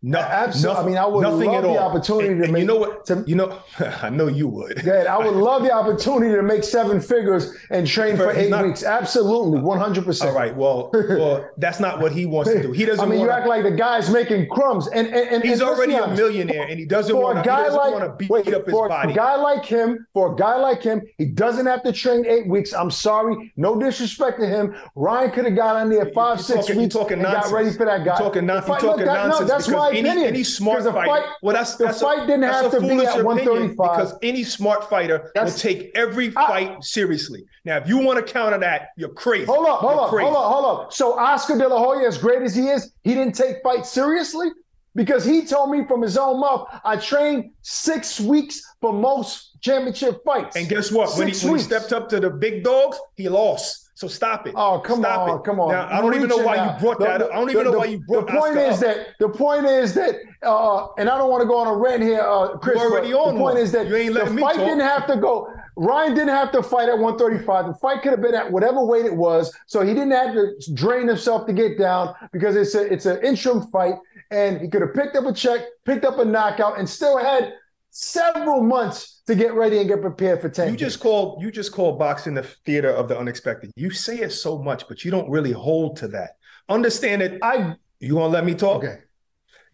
No, 0.00 0.20
Absolutely. 0.20 0.80
I 0.82 0.86
mean, 0.86 0.96
I 0.96 1.06
would 1.06 1.22
nothing 1.22 1.48
love 1.48 1.56
at 1.56 1.62
the 1.64 1.68
all. 1.70 1.88
opportunity 1.90 2.28
And- 2.28 2.38
to 2.38 2.44
and 2.44 2.52
make- 2.52 2.60
You 2.60 2.66
know 2.68 2.76
what? 2.76 3.10
you 3.26 3.34
know, 3.34 3.58
I 4.00 4.10
know 4.10 4.28
you 4.28 4.46
would. 4.46 4.76
Good. 4.84 5.08
I 5.08 5.18
would 5.18 5.34
love 5.48 5.64
the 5.64 5.72
opportunity 5.72 6.32
to 6.36 6.42
make 6.42 6.62
seven 6.62 7.00
figures 7.00 7.52
and 7.70 7.84
train 7.84 8.16
for 8.16 8.32
He's 8.32 8.44
eight 8.44 8.50
not- 8.50 8.64
weeks. 8.64 8.84
Absolutely, 8.84 9.58
uh, 9.58 9.62
100%. 9.62 10.24
All 10.28 10.32
right. 10.36 10.54
Well, 10.56 10.90
well, 10.94 11.48
that's 11.58 11.80
not 11.80 12.00
what 12.00 12.12
he 12.12 12.26
wants 12.26 12.52
to 12.52 12.62
do. 12.62 12.70
He 12.70 12.84
doesn't. 12.84 13.04
I 13.04 13.08
mean, 13.08 13.18
you 13.20 13.26
wanna- 13.26 13.40
act 13.40 13.48
like 13.48 13.64
the 13.64 13.72
guy's 13.72 14.08
making 14.08 14.48
crumbs, 14.50 14.86
and 14.86 15.08
and, 15.08 15.30
and 15.30 15.42
He's 15.42 15.60
already 15.60 15.94
a 15.94 16.06
millionaire, 16.06 16.68
and 16.68 16.78
he 16.78 16.84
doesn't 16.84 17.12
For 17.16 17.20
want 17.20 17.38
a 17.40 17.42
to. 17.42 17.50
He 17.50 17.56
guy 17.56 17.68
like 17.68 17.98
to 18.04 18.08
beat 18.16 18.30
wait, 18.30 18.54
up 18.54 18.66
his 18.66 18.72
for 18.72 18.88
body. 18.88 19.12
a 19.12 19.16
guy 19.16 19.34
like 19.34 19.64
him, 19.66 20.06
for 20.14 20.32
a 20.32 20.36
guy 20.36 20.56
like 20.58 20.80
him, 20.80 21.02
he 21.16 21.24
doesn't 21.24 21.66
have 21.66 21.82
to 21.82 21.90
train 21.92 22.24
eight 22.24 22.46
weeks. 22.46 22.72
I'm 22.72 22.92
sorry, 22.92 23.52
no 23.56 23.76
disrespect 23.80 24.38
to 24.38 24.46
him. 24.46 24.76
Ryan 24.94 25.32
could 25.32 25.44
have 25.46 25.56
got 25.56 25.74
on 25.74 25.90
there 25.90 26.04
five, 26.14 26.36
you're 26.36 26.44
six 26.44 26.66
talking- 26.66 26.76
weeks 26.82 26.94
talking 26.94 27.14
and 27.14 27.22
got 27.22 27.50
ready 27.50 27.72
for 27.72 27.84
that 27.84 28.04
guy. 28.04 28.16
You're 28.16 28.28
talking 28.28 28.46
non- 28.46 28.56
you're 28.64 28.76
talking 28.76 28.88
look, 28.90 28.98
that- 28.98 29.26
nonsense 29.26 29.40
No, 29.40 29.46
that's 29.46 29.68
why 29.68 29.87
my 29.92 29.98
any, 29.98 30.08
opinion. 30.08 30.28
Any 30.28 30.44
smart 30.44 30.84
fighter. 30.84 31.06
fight, 31.06 31.24
well, 31.42 31.54
that's 31.54 31.76
the 31.76 31.84
that's 31.86 32.00
fight 32.00 32.24
a, 32.24 32.26
didn't 32.26 32.40
that's 32.42 32.62
have 32.62 32.72
to 32.72 32.80
be 32.80 32.86
at 32.86 33.20
opinion 33.20 33.24
135 33.24 33.76
because 33.76 34.14
any 34.22 34.44
smart 34.44 34.88
fighter 34.88 35.30
will 35.34 35.50
take 35.50 35.90
every 35.96 36.28
I- 36.36 36.46
fight 36.46 36.84
seriously. 36.84 37.44
Now, 37.64 37.76
if 37.78 37.88
you 37.88 37.98
want 37.98 38.24
to 38.24 38.32
counter 38.32 38.58
that, 38.58 38.90
you're 38.96 39.10
crazy. 39.10 39.44
Hold 39.46 39.66
up, 39.66 39.80
hold 39.80 39.92
You're 39.94 40.04
up, 40.04 40.10
crazy. 40.10 40.24
hold 40.24 40.36
up, 40.36 40.52
hold 40.52 40.80
up. 40.80 40.92
So 40.92 41.18
Oscar 41.18 41.58
De 41.58 41.68
La 41.68 41.78
Hoya, 41.78 42.06
as 42.06 42.18
great 42.18 42.42
as 42.42 42.54
he 42.54 42.68
is, 42.68 42.92
he 43.04 43.14
didn't 43.14 43.34
take 43.34 43.56
fights 43.62 43.90
seriously 43.90 44.48
because 44.94 45.24
he 45.24 45.44
told 45.44 45.70
me 45.70 45.84
from 45.86 46.02
his 46.02 46.16
own 46.16 46.40
mouth, 46.40 46.68
I 46.84 46.96
trained 46.96 47.50
six 47.62 48.18
weeks 48.18 48.62
for 48.80 48.92
most 48.92 49.60
championship 49.60 50.24
fights. 50.24 50.56
And 50.56 50.68
guess 50.68 50.90
what? 50.90 51.16
When 51.18 51.28
he, 51.28 51.46
when 51.46 51.58
he 51.58 51.62
stepped 51.62 51.92
up 51.92 52.08
to 52.08 52.20
the 52.20 52.30
big 52.30 52.64
dogs, 52.64 52.98
he 53.16 53.28
lost. 53.28 53.87
So 53.98 54.06
stop 54.06 54.46
it. 54.46 54.54
Oh, 54.56 54.78
come 54.78 55.00
Stop 55.00 55.28
on, 55.28 55.38
it. 55.40 55.42
come 55.44 55.58
on. 55.58 55.72
Now, 55.72 55.88
I 55.90 56.00
don't 56.00 56.14
even 56.14 56.28
know 56.28 56.36
why 56.36 56.54
now. 56.54 56.72
you 56.72 56.78
brought 56.80 57.00
that 57.00 57.18
the- 57.18 57.24
up. 57.26 57.32
I 57.32 57.34
don't 57.34 57.50
even 57.50 57.64
the- 57.64 57.70
know 57.72 57.78
why 57.78 57.86
you 57.86 57.98
brought 57.98 58.28
The 58.28 58.32
point 58.32 58.56
Oscar 58.56 58.60
is 58.60 58.74
up. 58.76 58.80
that 58.94 58.96
the 59.18 59.28
point 59.28 59.66
is 59.66 59.94
that, 59.94 60.14
uh, 60.44 60.86
and 60.98 61.08
I 61.10 61.18
don't 61.18 61.28
want 61.28 61.42
to 61.42 61.48
go 61.48 61.56
on 61.58 61.66
a 61.66 61.74
rant 61.74 62.04
here, 62.04 62.20
uh, 62.20 62.58
Chris. 62.58 62.76
You 62.80 62.88
already 62.92 63.12
on 63.12 63.34
the 63.34 63.40
point 63.40 63.54
one. 63.54 63.56
is 63.56 63.72
that 63.72 63.88
the 63.88 64.36
fight 64.40 64.56
didn't 64.56 64.78
have 64.78 65.08
to 65.08 65.16
go. 65.16 65.48
Ryan 65.74 66.14
didn't 66.14 66.28
have 66.28 66.52
to 66.52 66.62
fight 66.62 66.88
at 66.88 66.96
135. 66.96 67.66
The 67.66 67.74
fight 67.74 68.02
could 68.02 68.12
have 68.12 68.22
been 68.22 68.36
at 68.36 68.52
whatever 68.52 68.84
weight 68.84 69.04
it 69.04 69.16
was, 69.16 69.52
so 69.66 69.80
he 69.80 69.94
didn't 69.94 70.12
have 70.12 70.32
to 70.32 70.52
drain 70.74 71.08
himself 71.08 71.44
to 71.46 71.52
get 71.52 71.76
down 71.76 72.14
because 72.32 72.54
it's 72.54 72.76
a 72.76 72.92
it's 72.92 73.06
an 73.06 73.18
interim 73.24 73.62
fight, 73.62 73.94
and 74.30 74.60
he 74.60 74.68
could 74.68 74.82
have 74.82 74.94
picked 74.94 75.16
up 75.16 75.24
a 75.26 75.32
check, 75.32 75.62
picked 75.84 76.04
up 76.04 76.20
a 76.20 76.24
knockout, 76.24 76.78
and 76.78 76.88
still 76.88 77.18
had 77.18 77.52
several 77.90 78.60
months 78.62 79.17
to 79.28 79.34
get 79.34 79.52
ready 79.52 79.78
and 79.78 79.86
get 79.86 80.00
prepared 80.00 80.40
for 80.40 80.48
10. 80.48 80.70
You 80.70 80.76
just 80.76 81.00
call 81.00 81.38
you 81.40 81.50
just 81.52 81.70
call 81.70 81.96
boxing 81.98 82.32
the 82.32 82.42
theater 82.64 82.88
of 82.88 83.08
the 83.08 83.18
unexpected. 83.18 83.70
You 83.76 83.90
say 83.90 84.20
it 84.20 84.30
so 84.30 84.58
much, 84.58 84.88
but 84.88 85.04
you 85.04 85.10
don't 85.10 85.28
really 85.28 85.52
hold 85.52 85.98
to 85.98 86.08
that. 86.08 86.38
Understand 86.70 87.20
it. 87.20 87.38
I 87.42 87.74
You 88.00 88.14
gonna 88.14 88.28
let 88.28 88.46
me 88.46 88.54
talk? 88.54 88.78
okay. 88.84 89.00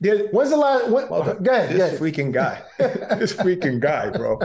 There- 0.00 0.26
When's 0.32 0.50
the 0.50 0.56
last? 0.56 0.88
When, 0.90 1.08
Well, 1.08 1.22
go 1.40 1.52
ahead. 1.52 1.70
This 1.70 2.00
freaking 2.00 2.32
guy. 2.32 2.62
this 2.78 3.32
freaking 3.32 3.78
guy, 3.78 4.10
bro. 4.10 4.40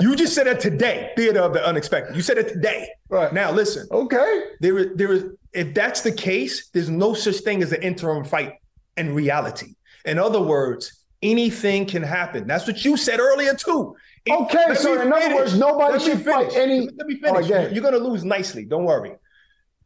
You 0.00 0.16
just 0.16 0.34
said 0.34 0.46
it 0.46 0.58
today. 0.58 1.12
Theater 1.16 1.40
of 1.40 1.52
the 1.52 1.62
unexpected. 1.64 2.16
You 2.16 2.22
said 2.22 2.38
it 2.38 2.48
today. 2.48 2.88
Right. 3.10 3.30
Now 3.34 3.52
listen. 3.52 3.86
Okay. 3.90 4.44
There 4.60 4.78
is 4.78 4.86
there 4.96 5.12
is 5.12 5.24
if 5.52 5.74
that's 5.74 6.00
the 6.00 6.12
case, 6.12 6.70
there's 6.70 6.88
no 6.88 7.12
such 7.12 7.36
thing 7.36 7.62
as 7.62 7.72
an 7.72 7.82
interim 7.82 8.24
fight 8.24 8.54
in 8.96 9.14
reality. 9.14 9.74
In 10.06 10.18
other 10.18 10.40
words, 10.40 11.04
anything 11.22 11.84
can 11.84 12.02
happen. 12.02 12.46
That's 12.46 12.66
what 12.66 12.82
you 12.86 12.96
said 12.96 13.20
earlier 13.20 13.52
too. 13.54 13.94
Okay, 14.28 14.64
let 14.68 14.78
so 14.78 15.00
in 15.00 15.12
other 15.12 15.34
words, 15.34 15.56
nobody 15.56 15.92
Let 15.94 16.02
should 16.02 16.24
fight 16.24 16.54
any- 16.56 16.88
Let 16.96 17.06
me 17.06 17.16
finish. 17.20 17.48
go. 17.48 17.68
You're 17.68 17.82
gonna 17.82 17.98
lose 17.98 18.24
nicely. 18.24 18.64
Don't 18.64 18.84
worry. 18.84 19.14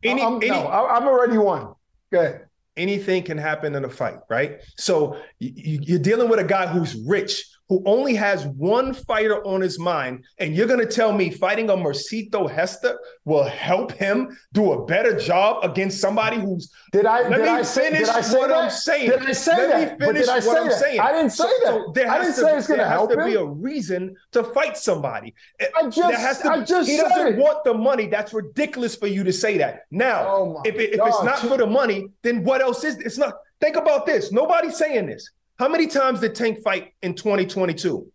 Any, 0.02 0.22
I'm, 0.22 0.36
any 0.36 0.48
no, 0.48 0.66
I've 0.66 1.02
already 1.04 1.36
won. 1.36 1.74
Go 2.10 2.20
ahead. 2.20 2.46
anything 2.76 3.22
can 3.22 3.36
happen 3.36 3.74
in 3.74 3.84
a 3.84 3.90
fight, 3.90 4.18
right? 4.30 4.60
So 4.78 5.16
you're 5.38 5.98
dealing 5.98 6.28
with 6.30 6.38
a 6.38 6.44
guy 6.44 6.66
who's 6.66 6.94
rich, 7.06 7.44
who 7.70 7.80
only 7.86 8.14
has 8.16 8.46
one 8.48 8.92
fighter 8.92 9.42
on 9.46 9.60
his 9.60 9.78
mind, 9.78 10.24
and 10.38 10.56
you're 10.56 10.66
going 10.66 10.80
to 10.80 10.92
tell 10.92 11.12
me 11.12 11.30
fighting 11.30 11.70
a 11.70 11.72
Mercito 11.76 12.52
Gesta 12.52 12.96
will 13.24 13.44
help 13.44 13.92
him 13.92 14.36
do 14.52 14.72
a 14.72 14.84
better 14.86 15.16
job 15.16 15.64
against 15.64 16.00
somebody 16.00 16.36
who's. 16.40 16.68
Did 16.90 17.06
I? 17.06 17.28
Let 17.28 17.36
did 17.36 17.42
me 17.44 17.48
I 17.48 17.62
say? 17.62 17.90
finish 17.92 18.08
I 18.08 18.22
say 18.22 18.38
what 18.38 18.48
that? 18.48 18.56
I'm 18.64 18.70
saying. 18.70 19.10
Did 19.10 19.22
I 19.24 19.32
say 19.32 19.56
Let 19.56 19.68
that? 19.68 20.00
me 20.00 20.06
finish 20.06 20.28
I 20.28 20.40
what 20.40 20.58
I'm 20.62 20.68
that? 20.68 20.78
saying. 20.80 20.98
I 21.00 21.12
didn't 21.12 21.30
say 21.30 21.44
that. 21.44 21.66
so 21.66 21.92
there 21.94 22.10
I 22.10 22.16
has 22.16 22.26
didn't 22.26 22.34
to 22.34 22.40
say 22.40 22.52
be- 22.52 22.58
it's 22.58 22.66
going 22.66 22.78
to 22.78 22.82
there 22.82 22.88
has 22.88 22.98
help 22.98 23.10
to 23.12 23.20
him. 23.20 23.26
be 23.30 23.34
a 23.36 23.44
reason 23.44 24.16
to 24.32 24.42
fight 24.42 24.76
somebody. 24.76 25.32
I 25.60 25.82
just- 25.84 25.96
There 25.96 26.18
has 26.18 26.38
to 26.40 26.50
I 26.50 26.64
just 26.64 26.90
he 26.90 26.96
said 26.96 27.08
doesn't 27.08 27.34
it. 27.34 27.38
want 27.38 27.62
the 27.62 27.72
money. 27.74 28.06
That's 28.08 28.34
ridiculous 28.34 28.96
for 28.96 29.06
you 29.06 29.22
to 29.22 29.32
say 29.32 29.58
that. 29.58 29.82
Now, 29.92 30.26
Oh 30.26 30.60
if, 30.64 30.74
it, 30.74 30.94
if 30.94 31.00
it's 31.04 31.22
not 31.22 31.38
for 31.38 31.56
the 31.56 31.68
money, 31.68 32.08
then 32.22 32.42
what 32.42 32.60
else 32.62 32.82
is 32.82 32.96
it's 32.98 33.16
not? 33.16 33.34
Think 33.60 33.76
about 33.76 34.06
this. 34.06 34.32
Nobody's 34.32 34.76
saying 34.76 35.06
this. 35.06 35.30
How 35.60 35.68
many 35.68 35.86
times 35.88 36.20
did 36.20 36.34
Tank 36.34 36.62
fight 36.62 36.94
in 37.02 37.14
2022? 37.14 38.10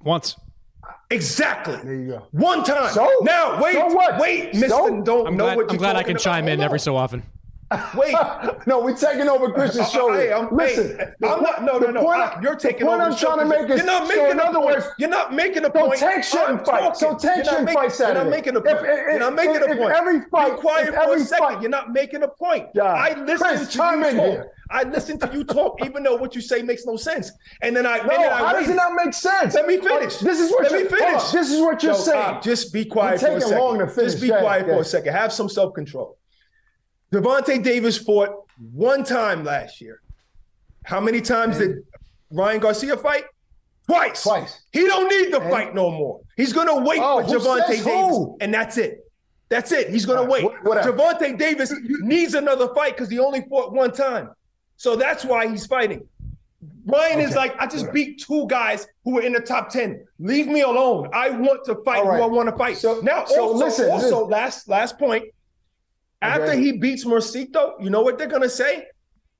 Once. 0.00 0.36
Exactly. 1.10 1.74
There 1.82 1.94
you 1.96 2.06
go. 2.06 2.28
One 2.30 2.62
time. 2.62 2.92
So? 2.92 3.10
now 3.22 3.60
wait, 3.60 3.74
So 3.74 3.86
what? 3.88 4.20
wait, 4.20 4.54
So? 4.54 4.60
Mister. 4.60 5.02
Don't 5.02 5.26
I'm 5.26 5.36
know 5.36 5.46
glad, 5.46 5.56
what 5.56 5.70
I'm 5.72 5.76
glad 5.76 5.96
I 5.96 6.02
talking 6.02 6.14
can 6.14 6.22
chime 6.22 6.44
about. 6.44 6.52
in 6.52 6.60
every 6.60 6.78
so 6.78 6.94
often. 6.94 7.24
Wait, 7.96 8.14
no, 8.66 8.80
we're 8.80 8.96
taking 8.96 9.28
over 9.28 9.52
Chris's 9.52 9.88
show. 9.90 10.12
Hey. 10.12 10.32
I'm, 10.32 10.48
Listen, 10.54 10.96
hey, 10.98 11.06
I'm 11.28 11.40
not. 11.42 11.62
No, 11.62 11.78
no, 11.78 11.90
no. 11.90 12.02
point 12.02 12.20
I- 12.20 12.40
you're 12.42 12.56
taking 12.56 12.80
the 12.80 12.86
point 12.86 13.00
over 13.02 13.10
I'm 13.12 13.16
trying 13.16 13.38
to 13.38 13.44
make 13.44 13.70
is 13.70 13.76
you're 13.78 13.86
not 13.86 14.08
so 14.08 14.16
making 14.16 14.30
in 14.32 14.40
other 14.40 14.60
words, 14.60 14.86
You're 14.98 15.08
not 15.08 15.32
making 15.32 15.64
a 15.64 15.66
So 15.66 15.70
point. 15.86 15.98
Tank 16.00 16.24
shouldn't 16.24 16.48
I'm 16.60 16.64
fight. 16.64 16.96
So 16.96 17.10
talking. 17.12 17.18
Tank 17.20 17.36
You're 17.36 17.44
not 17.44 17.50
shouldn't 17.50 17.64
making- 17.66 17.90
fight. 17.90 17.98
You're 18.00 18.14
not 18.14 18.28
making 18.28 18.56
a 18.56 18.60
point. 18.60 18.76
if- 18.78 18.82
you're 19.10 19.18
not 19.20 19.34
making 19.34 19.54
if- 19.56 19.62
a 19.62 19.70
if 19.70 19.78
point. 19.78 19.94
every 19.94 20.20
fight- 20.30 20.54
Be 20.56 20.60
quiet 20.60 20.88
if 20.88 20.94
for 20.94 21.00
every 21.00 21.20
a 21.20 21.24
second. 21.24 21.44
fight- 21.46 21.60
You're 21.62 21.70
not 21.70 21.92
making 21.92 22.22
a 22.24 22.28
point. 22.28 22.66
Yeah. 22.74 22.82
I 22.84 23.14
listen 23.22 23.46
Chris, 23.46 23.68
to 23.68 23.78
chime 23.78 24.00
you 24.00 24.08
in 24.08 24.16
talk. 24.16 24.26
here. 24.26 24.52
I 24.72 24.82
listen 24.84 25.18
to 25.20 25.30
you 25.32 25.44
talk, 25.44 25.84
even 25.84 26.02
though 26.02 26.14
what 26.16 26.34
you 26.34 26.40
say 26.40 26.62
makes 26.62 26.86
no 26.86 26.96
sense. 26.96 27.30
And 27.62 27.76
then 27.76 27.86
I. 27.86 27.96
No, 27.98 28.02
and 28.02 28.10
then 28.10 28.32
I 28.32 28.36
how 28.38 28.52
does 28.52 28.68
it 28.68 28.74
not 28.74 28.92
make 28.94 29.14
sense? 29.14 29.54
Let 29.54 29.66
me 29.66 29.78
finish. 29.78 30.18
This 30.18 30.38
is 30.40 30.50
what 30.50 30.70
Let 30.70 30.72
me 30.82 30.88
finish. 30.88 31.30
This 31.30 31.50
is 31.52 31.60
what 31.60 31.82
you're 31.84 31.94
saying. 31.94 32.38
Just 32.42 32.72
be 32.72 32.84
quiet 32.84 33.20
for 33.20 33.28
a 33.28 33.40
second. 33.40 33.58
long 33.58 33.78
to 33.80 33.86
finish. 33.88 34.12
Just 34.12 34.22
be 34.22 34.28
quiet 34.28 34.66
for 34.66 34.80
a 34.80 34.84
second. 34.84 35.12
Have 35.12 35.32
some 35.32 35.48
self 35.48 35.72
control. 35.74 36.16
Gervonta 37.12 37.62
Davis 37.62 37.98
fought 37.98 38.30
one 38.72 39.04
time 39.04 39.44
last 39.44 39.80
year. 39.80 40.00
How 40.84 41.00
many 41.00 41.20
times 41.20 41.58
did 41.58 41.78
Ryan 42.30 42.60
Garcia 42.60 42.96
fight? 42.96 43.24
Twice. 43.86 44.22
Twice. 44.22 44.62
He 44.72 44.86
don't 44.86 45.08
need 45.08 45.30
to 45.30 45.40
And- 45.40 45.50
fight 45.50 45.74
no 45.74 45.90
more. 45.90 46.20
He's 46.36 46.52
gonna 46.52 46.80
wait 46.80 47.00
Oh, 47.02 47.22
for 47.22 47.38
Gervonta 47.38 47.66
Davis, 47.68 47.84
who? 47.84 48.36
and 48.40 48.54
that's 48.54 48.78
it. 48.78 49.04
That's 49.48 49.72
it. 49.72 49.90
He's 49.90 50.06
gonna 50.06 50.22
right, 50.22 50.44
wait. 50.44 50.44
wh- 50.62 50.86
Gervonta 50.86 51.36
Davis 51.36 51.72
needs 52.02 52.34
another 52.34 52.72
fight 52.74 52.94
because 52.96 53.10
he 53.10 53.18
only 53.18 53.42
fought 53.48 53.72
one 53.72 53.90
time. 53.90 54.30
So 54.76 54.94
that's 54.94 55.24
why 55.24 55.48
he's 55.48 55.66
fighting. 55.66 56.06
Ryan 56.86 57.20
is 57.20 57.34
like, 57.34 57.54
I 57.60 57.64
just 57.66 57.86
whatever. 57.86 57.92
beat 57.92 58.20
two 58.22 58.46
guys 58.46 58.86
who 59.04 59.14
were 59.14 59.22
in 59.22 59.32
the 59.32 59.40
top 59.40 59.70
10. 59.70 60.04
Leave 60.18 60.46
me 60.46 60.60
alone. 60.62 61.08
I 61.12 61.30
want 61.30 61.64
to 61.66 61.74
fight 61.84 62.04
right. 62.04 62.18
who 62.18 62.22
I 62.22 62.26
want 62.26 62.48
to 62.48 62.56
fight. 62.56 62.78
So- 62.78 63.00
now, 63.02 63.24
so 63.24 63.42
also, 63.48 63.64
listen, 63.64 63.90
also 63.90 64.04
listen. 64.18 64.30
last 64.30 64.68
last 64.68 64.98
point. 64.98 65.24
After 66.22 66.52
he 66.52 66.72
beats 66.72 67.04
Mercito, 67.04 67.82
you 67.82 67.90
know 67.90 68.02
what 68.02 68.18
they're 68.18 68.26
gonna 68.28 68.48
say? 68.48 68.86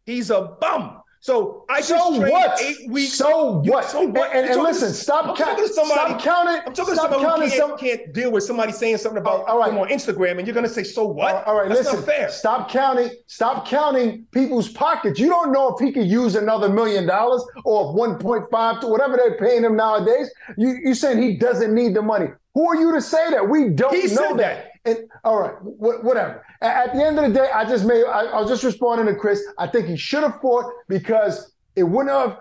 He's 0.07 0.31
a 0.31 0.57
bum. 0.61 0.97
So 1.23 1.67
I 1.69 1.83
just 1.83 1.89
So 1.91 2.19
what? 2.19 2.59
eight 2.63 2.91
weeks. 2.91 3.13
So 3.13 3.61
You- 3.63 3.73
what? 3.73 3.85
So 3.85 4.07
what? 4.07 4.31
And, 4.35 4.47
and, 4.47 4.55
and 4.55 4.63
listen, 4.63 4.89
to- 4.89 4.95
stop, 4.95 5.27
I'm 5.27 5.37
somebody. 5.37 5.69
stop 5.69 6.23
counting. 6.23 6.63
I'm 6.67 6.73
talking 6.73 6.95
to 6.95 7.01
somebody 7.01 7.23
who 7.23 7.29
counting 7.29 7.49
can't, 7.51 7.61
some. 7.69 7.77
can't 7.79 8.15
deal 8.15 8.33
with 8.33 8.43
somebody 8.45 8.73
saying 8.73 8.97
something 8.97 9.21
about 9.21 9.47
All 9.47 9.59
right. 9.59 9.71
him 9.71 9.77
on 9.77 9.89
Instagram, 9.89 10.39
and 10.39 10.47
you're 10.47 10.55
gonna 10.55 10.67
say, 10.67 10.83
"So 10.83 11.05
what?" 11.07 11.47
All 11.47 11.57
right, 11.57 11.69
That's 11.69 11.81
listen. 11.81 11.97
not 11.97 12.07
fair. 12.07 12.31
Stop 12.31 12.71
counting. 12.71 13.11
Stop 13.27 13.69
counting 13.69 14.25
people's 14.31 14.71
pockets. 14.71 15.21
You 15.21 15.29
don't 15.29 15.53
know 15.53 15.75
if 15.77 15.79
he 15.85 15.93
could 15.93 16.07
use 16.07 16.37
another 16.37 16.71
million 16.71 17.07
dollars 17.07 17.45
or 17.67 17.93
1.5 17.95 18.81
to 18.81 18.87
whatever 18.87 19.19
they're 19.19 19.37
paying 19.37 19.63
him 19.63 19.77
nowadays. 19.77 20.31
You 20.57 20.79
you 20.83 20.95
saying 20.95 21.21
he 21.21 21.37
doesn't 21.37 21.75
need 21.75 21.93
the 21.95 22.01
money? 22.01 22.29
Who 22.55 22.67
are 22.67 22.77
you 22.77 22.93
to 22.93 23.03
say 23.03 23.29
that? 23.31 23.47
We 23.47 23.69
don't 23.69 23.95
He 23.95 24.07
know 24.15 24.35
that. 24.37 24.39
that. 24.39 24.70
And 24.85 24.99
all 25.25 25.39
right, 25.39 25.55
wh- 25.57 26.03
whatever. 26.05 26.45
A- 26.63 26.65
At 26.65 26.95
the 26.95 27.05
end 27.05 27.19
of 27.19 27.25
the 27.31 27.39
day, 27.39 27.49
I 27.55 27.65
just 27.65 27.85
made. 27.85 28.05
I, 28.05 28.21
I 28.27 28.41
was 28.41 28.49
just 28.49 28.65
responding 28.65 29.07
to 29.13 29.15
Chris. 29.15 29.43
I 29.59 29.67
think 29.67 29.87
he 29.89 29.97
should 29.97 30.23
have 30.23 30.41
fought 30.41 30.73
because 30.89 31.53
it 31.77 31.83
wouldn't 31.83 32.11
have. 32.15 32.39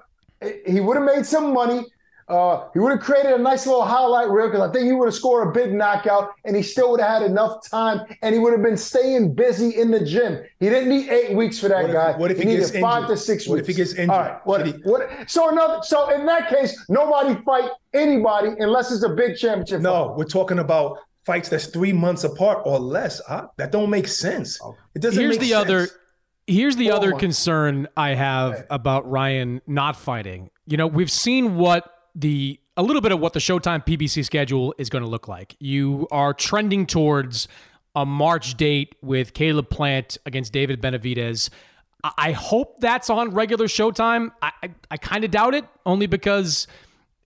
He 0.66 0.80
would 0.80 0.96
have 0.96 1.06
made 1.06 1.26
some 1.26 1.54
money. 1.54 1.86
Uh, 2.30 2.68
he 2.74 2.80
would 2.80 2.92
have 2.92 3.00
created 3.02 3.32
a 3.34 3.38
nice 3.40 3.66
little 3.66 3.84
highlight 3.84 4.30
reel 4.30 4.48
because 4.48 4.62
I 4.62 4.72
think 4.72 4.86
he 4.86 4.92
would 4.92 5.08
have 5.08 5.16
scored 5.16 5.48
a 5.48 5.52
big 5.52 5.74
knockout 5.74 6.30
and 6.46 6.56
he 6.56 6.62
still 6.62 6.92
would 6.92 7.00
have 7.02 7.24
had 7.24 7.24
enough 7.24 7.68
time 7.68 8.02
and 8.22 8.36
he 8.36 8.40
would 8.40 8.54
have 8.54 8.62
been 8.62 8.78
staying 8.78 9.34
busy 9.34 9.72
in 9.82 9.90
the 9.90 10.06
gym. 10.06 10.44
He 10.60 10.70
didn't 10.70 10.90
need 10.90 11.10
eight 11.10 11.36
weeks 11.36 11.58
for 11.60 11.70
that 11.70 11.82
What 11.82 11.90
if- 11.90 11.94
guy. 11.96 12.18
what 12.18 12.30
if 12.32 12.38
he 12.38 12.46
needed 12.46 12.60
gets 12.72 12.80
five 12.80 13.02
injured? 13.06 13.18
to 13.18 13.24
six 13.24 13.48
What 13.48 13.56
weeks? 13.56 13.62
if 13.68 13.76
he 13.76 13.82
gets 13.82 13.94
injured? 13.94 14.10
All 14.12 14.20
right. 14.20 14.46
What, 14.46 14.64
he- 14.64 14.74
what, 14.84 15.10
so 15.28 15.50
another. 15.50 15.80
So 15.82 16.10
in 16.14 16.28
that 16.28 16.50
case, 16.50 16.80
nobody 16.88 17.34
fight 17.44 17.72
anybody 17.96 18.50
unless 18.60 18.92
it's 18.92 19.04
a 19.04 19.10
big 19.10 19.36
championship. 19.36 19.82
No, 19.82 20.14
we're 20.16 20.24
talking 20.26 20.60
about 20.60 21.00
fights 21.26 21.50
that's 21.50 21.68
three 21.68 21.94
months 21.94 22.24
apart 22.24 22.64
or 22.66 22.80
less. 22.80 23.22
Huh? 23.28 23.48
That 23.58 23.72
don't 23.72 23.90
make 23.90 24.08
sense. 24.08 24.60
Oh. 24.64 24.76
It 24.96 25.02
doesn't. 25.02 25.20
Here's 25.22 25.34
make 25.36 25.42
the 25.42 25.50
sense. 25.50 25.66
other 25.70 25.88
here's 26.48 26.76
the 26.76 26.90
Oh 26.92 26.96
other 26.96 27.12
my- 27.12 27.20
concern 27.20 27.88
I 27.96 28.16
have 28.16 28.66
about 28.70 29.10
Ryan 29.10 29.62
not 29.68 29.96
fighting. 29.96 30.50
You 30.66 30.78
know, 30.78 30.88
we've 30.88 31.12
seen 31.12 31.56
what 31.58 31.92
the 32.16 32.60
a 32.78 32.82
little 32.84 33.02
bit 33.02 33.12
of 33.12 33.20
what 33.20 33.34
the 33.34 33.40
Showtime 33.40 33.86
PBC 33.86 34.24
schedule 34.26 34.74
is 34.78 34.90
going 34.90 35.04
to 35.04 35.10
look 35.10 35.28
like. 35.28 35.56
You 35.60 36.08
are 36.12 36.34
trending 36.34 36.86
towards 36.86 37.48
a 37.96 38.06
March 38.06 38.56
date 38.56 38.96
with 39.02 39.34
Caleb 39.34 39.70
Plant 39.70 40.18
against 40.26 40.54
David 40.54 40.82
Benavidez. 40.82 41.50
I- 42.04 42.12
I 42.18 42.32
hope 42.32 42.80
that's 42.80 43.10
on 43.10 43.32
regular 43.32 43.66
Showtime. 43.68 44.32
I 44.42 44.52
I, 44.64 44.70
I 44.92 44.98
kind 44.98 45.24
of 45.24 45.32
doubt 45.32 45.54
it, 45.54 45.66
only 45.86 46.08
because 46.08 46.66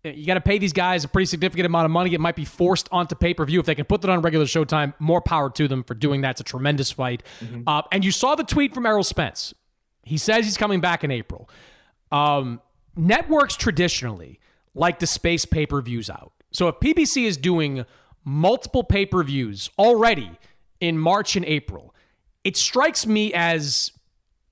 you 0.03 0.25
got 0.25 0.33
to 0.33 0.41
pay 0.41 0.57
these 0.57 0.73
guys 0.73 1.03
a 1.03 1.07
pretty 1.07 1.25
significant 1.25 1.65
amount 1.65 1.85
of 1.85 1.91
money. 1.91 2.13
It 2.13 2.19
might 2.19 2.35
be 2.35 2.45
forced 2.45 2.89
onto 2.91 3.15
pay 3.15 3.33
per 3.33 3.45
view. 3.45 3.59
If 3.59 3.65
they 3.65 3.75
can 3.75 3.85
put 3.85 4.01
that 4.01 4.09
on 4.09 4.21
regular 4.21 4.45
Showtime, 4.45 4.93
more 4.99 5.21
power 5.21 5.49
to 5.51 5.67
them 5.67 5.83
for 5.83 5.93
doing 5.93 6.21
that. 6.21 6.31
It's 6.31 6.41
a 6.41 6.43
tremendous 6.43 6.91
fight. 6.91 7.23
Uh, 7.65 7.83
and 7.91 8.03
you 8.03 8.11
saw 8.11 8.35
the 8.35 8.43
tweet 8.43 8.73
from 8.73 8.85
Errol 8.85 9.03
Spence. 9.03 9.53
He 10.03 10.17
says 10.17 10.45
he's 10.45 10.57
coming 10.57 10.81
back 10.81 11.03
in 11.03 11.11
April. 11.11 11.49
Um, 12.11 12.61
networks 12.95 13.55
traditionally 13.55 14.39
like 14.75 14.99
to 14.99 15.07
space 15.07 15.45
pay 15.45 15.65
per 15.65 15.81
views 15.81 16.09
out. 16.09 16.33
So 16.51 16.67
if 16.67 16.75
PBC 16.75 17.25
is 17.25 17.37
doing 17.37 17.85
multiple 18.25 18.83
pay 18.83 19.05
per 19.05 19.23
views 19.23 19.69
already 19.79 20.31
in 20.81 20.97
March 20.97 21.35
and 21.35 21.45
April, 21.45 21.95
it 22.43 22.57
strikes 22.57 23.05
me 23.07 23.33
as 23.33 23.91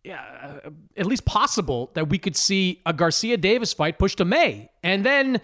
yeah, 0.04 0.60
uh, 0.66 0.70
at 0.98 1.06
least 1.06 1.26
possible 1.26 1.92
that 1.94 2.10
we 2.10 2.18
could 2.18 2.36
see 2.36 2.82
a 2.86 2.94
Garcia 2.94 3.38
Davis 3.38 3.74
fight 3.74 4.00
pushed 4.00 4.18
to 4.18 4.26
May. 4.26 4.70
And 4.84 5.06
then 5.06 5.42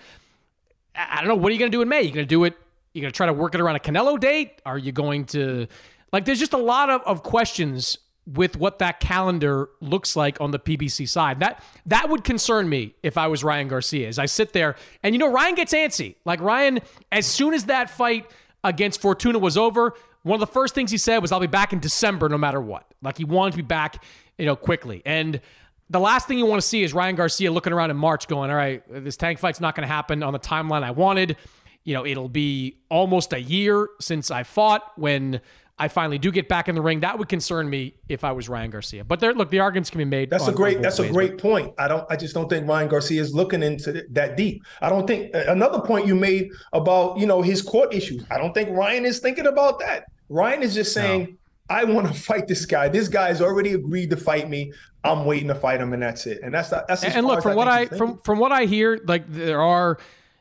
I 0.95 1.17
don't 1.17 1.27
know, 1.27 1.35
what 1.35 1.49
are 1.49 1.53
you 1.53 1.59
going 1.59 1.71
to 1.71 1.75
do 1.75 1.81
in 1.81 1.89
May? 1.89 2.01
You 2.01 2.11
going 2.11 2.25
to 2.25 2.29
do 2.29 2.43
it? 2.43 2.57
You 2.93 3.01
going 3.01 3.11
to 3.11 3.15
try 3.15 3.27
to 3.27 3.33
work 3.33 3.53
it 3.53 3.61
around 3.61 3.75
a 3.75 3.79
Canelo 3.79 4.19
date? 4.19 4.61
Are 4.65 4.77
you 4.77 4.91
going 4.91 5.25
to 5.25 5.67
like? 6.11 6.25
There's 6.25 6.39
just 6.39 6.53
a 6.53 6.57
lot 6.57 6.89
of, 6.89 7.01
of 7.05 7.21
questions 7.21 7.99
with 8.25 8.57
what 8.57 8.79
that 8.79 8.99
calendar 8.99 9.69
looks 9.79 10.15
like 10.15 10.41
on 10.41 10.51
the 10.51 10.59
PBC 10.59 11.07
side. 11.07 11.39
That 11.39 11.63
that 11.85 12.09
would 12.09 12.23
concern 12.23 12.67
me 12.67 12.95
if 13.03 13.17
I 13.17 13.27
was 13.27 13.43
Ryan 13.43 13.67
Garcia. 13.67 14.07
As 14.07 14.17
I 14.17 14.25
sit 14.25 14.53
there, 14.53 14.75
and 15.03 15.13
you 15.13 15.19
know, 15.19 15.31
Ryan 15.31 15.53
gets 15.53 15.73
antsy. 15.73 16.15
Like 16.25 16.41
Ryan, 16.41 16.79
as 17.11 17.27
soon 17.27 17.53
as 17.53 17.65
that 17.65 17.91
fight 17.91 18.25
against 18.63 19.01
Fortuna 19.01 19.37
was 19.37 19.57
over, 19.57 19.93
one 20.23 20.41
of 20.41 20.47
the 20.47 20.51
first 20.51 20.73
things 20.73 20.89
he 20.89 20.97
said 20.97 21.19
was, 21.19 21.31
"I'll 21.31 21.39
be 21.39 21.45
back 21.45 21.73
in 21.73 21.79
December, 21.79 22.29
no 22.29 22.37
matter 22.37 22.59
what." 22.59 22.85
Like 23.03 23.17
he 23.17 23.25
wanted 23.25 23.51
to 23.51 23.57
be 23.57 23.63
back, 23.63 24.03
you 24.37 24.45
know, 24.45 24.55
quickly. 24.55 25.01
And 25.05 25.41
the 25.89 25.99
last 25.99 26.27
thing 26.27 26.37
you 26.37 26.45
want 26.45 26.61
to 26.61 26.67
see 26.67 26.83
is 26.83 26.93
Ryan 26.93 27.15
Garcia 27.15 27.51
looking 27.51 27.73
around 27.73 27.91
in 27.91 27.97
March, 27.97 28.27
going, 28.27 28.49
"All 28.49 28.55
right, 28.55 28.83
this 28.87 29.17
tank 29.17 29.39
fight's 29.39 29.61
not 29.61 29.75
going 29.75 29.87
to 29.87 29.93
happen 29.93 30.23
on 30.23 30.33
the 30.33 30.39
timeline 30.39 30.83
I 30.83 30.91
wanted." 30.91 31.37
You 31.83 31.93
know, 31.93 32.05
it'll 32.05 32.29
be 32.29 32.77
almost 32.89 33.31
a 33.31 33.39
year 33.39 33.89
since 34.01 34.29
I 34.29 34.43
fought 34.43 34.91
when 34.97 35.39
I 35.79 35.87
finally 35.87 36.17
do 36.17 36.31
get 36.31 36.49
back 36.49 36.67
in 36.67 36.75
the 36.75 36.81
ring. 36.81 37.01
That 37.01 37.19
would 37.19 37.29
concern 37.29 37.69
me 37.69 37.93
if 38.09 38.23
I 38.23 38.31
was 38.31 38.49
Ryan 38.49 38.71
Garcia. 38.71 39.03
But 39.03 39.19
there, 39.19 39.33
look, 39.33 39.51
the 39.51 39.59
arguments 39.59 39.89
can 39.89 39.99
be 39.99 40.05
made. 40.05 40.29
That's 40.29 40.45
on, 40.45 40.53
a 40.53 40.55
great. 40.55 40.81
That's 40.81 40.99
ways, 40.99 41.11
a 41.11 41.13
great 41.13 41.37
point. 41.37 41.73
I 41.77 41.87
don't. 41.87 42.05
I 42.09 42.15
just 42.15 42.33
don't 42.33 42.49
think 42.49 42.67
Ryan 42.67 42.89
Garcia 42.89 43.21
is 43.21 43.33
looking 43.33 43.61
into 43.61 44.05
that 44.09 44.35
deep. 44.35 44.63
I 44.81 44.89
don't 44.89 45.05
think 45.05 45.29
another 45.33 45.79
point 45.79 46.07
you 46.07 46.15
made 46.15 46.51
about 46.73 47.17
you 47.19 47.27
know 47.27 47.41
his 47.41 47.61
court 47.61 47.93
issues. 47.93 48.25
I 48.31 48.37
don't 48.37 48.53
think 48.53 48.69
Ryan 48.71 49.05
is 49.05 49.19
thinking 49.19 49.45
about 49.45 49.79
that. 49.79 50.05
Ryan 50.29 50.63
is 50.63 50.73
just 50.73 50.93
saying. 50.93 51.21
No. 51.21 51.37
I 51.69 51.83
want 51.83 52.07
to 52.07 52.13
fight 52.13 52.47
this 52.47 52.65
guy. 52.65 52.87
This 52.89 53.07
guy's 53.07 53.41
already 53.41 53.73
agreed 53.73 54.09
to 54.11 54.17
fight 54.17 54.49
me. 54.49 54.71
I'm 55.03 55.25
waiting 55.25 55.47
to 55.49 55.55
fight 55.55 55.81
him, 55.81 55.93
and 55.93 56.01
that's 56.01 56.25
it. 56.25 56.41
And 56.43 56.53
that's 56.53 56.69
that's. 56.69 57.03
and 57.03 57.25
look, 57.25 57.41
from 57.41 57.53
I 57.53 57.55
what 57.55 57.67
I 57.67 57.85
from 57.87 58.17
from 58.19 58.39
what 58.39 58.51
I 58.51 58.65
hear, 58.65 58.99
like 59.05 59.31
there 59.31 59.61
are 59.61 59.97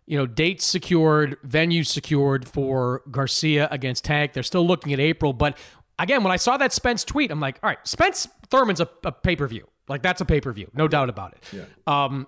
you 0.06 0.16
know, 0.16 0.26
dates 0.26 0.64
secured, 0.64 1.36
venues 1.46 1.86
secured 1.86 2.46
for 2.48 3.02
Garcia 3.10 3.68
against 3.70 4.04
Tank. 4.04 4.32
They're 4.32 4.44
still 4.44 4.66
looking 4.66 4.92
at 4.92 5.00
April. 5.00 5.32
But 5.32 5.58
again, 5.98 6.22
when 6.22 6.32
I 6.32 6.36
saw 6.36 6.56
that 6.56 6.72
Spence 6.72 7.04
tweet, 7.04 7.30
I'm 7.30 7.40
like, 7.40 7.58
all 7.62 7.68
right, 7.68 7.78
Spence 7.86 8.28
Thurman's 8.48 8.80
a, 8.80 8.88
a 9.04 9.12
pay 9.12 9.36
per 9.36 9.46
view. 9.48 9.68
Like 9.88 10.02
that's 10.02 10.20
a 10.20 10.24
pay 10.24 10.40
per 10.40 10.52
view, 10.52 10.70
no 10.74 10.88
doubt 10.88 11.08
about 11.08 11.32
it. 11.34 11.44
Yeah. 11.52 11.64
Um, 11.86 12.26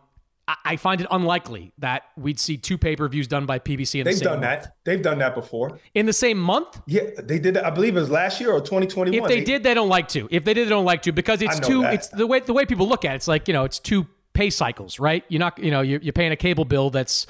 I, 0.65 0.77
find 0.77 1.01
it 1.01 1.07
unlikely 1.11 1.73
that 1.79 2.05
we'd 2.17 2.41
see 2.41 2.57
two 2.57 2.79
pay 2.79 2.97
per 2.97 3.07
views 3.07 3.29
done 3.29 3.45
by 3.45 3.59
PBC. 3.59 4.01
In 4.01 4.05
They've 4.05 4.19
the 4.19 4.25
done 4.25 4.41
month. 4.41 4.63
that. 4.63 4.77
They've 4.85 5.03
done 5.03 5.19
that 5.19 5.35
before 5.35 5.79
in 5.95 6.07
the 6.07 6.13
same 6.13 6.39
month. 6.39 6.81
Yeah, 6.87 7.03
they 7.19 7.39
did. 7.39 7.55
That, 7.55 7.67
I 7.67 7.71
believe 7.71 7.97
it 7.97 8.01
was 8.01 8.11
last 8.11 8.41
year 8.41 8.53
or 8.53 8.61
2021. 8.61 9.23
If 9.23 9.29
they, 9.29 9.41
they 9.41 9.45
did, 9.45 9.63
they 9.63 9.75
don't 9.75 9.91
like 9.91 10.09
to. 10.09 10.27
If 10.31 10.45
they 10.45 10.55
did, 10.55 10.67
they 10.67 10.71
don't 10.71 10.87
like 10.87 11.03
to 11.03 11.13
because 11.13 11.43
it's 11.43 11.61
two. 11.61 11.83
That. 11.83 11.95
It's 11.95 12.09
the 12.09 12.27
way 12.27 12.41
the 12.41 12.55
way 12.55 12.65
people 12.65 12.89
look 12.89 13.05
at 13.05 13.13
it. 13.13 13.17
It's 13.17 13.29
like 13.29 13.47
you 13.47 13.55
know, 13.55 13.65
it's 13.65 13.79
two 13.79 14.07
pay 14.33 14.49
cycles, 14.49 14.99
right? 14.99 15.25
You're 15.29 15.41
not, 15.41 15.59
you 15.59 15.71
know, 15.71 15.81
you're, 15.81 16.01
you're 16.01 16.13
paying 16.13 16.33
a 16.33 16.37
cable 16.37 16.65
bill 16.65 16.91
that's 16.91 17.27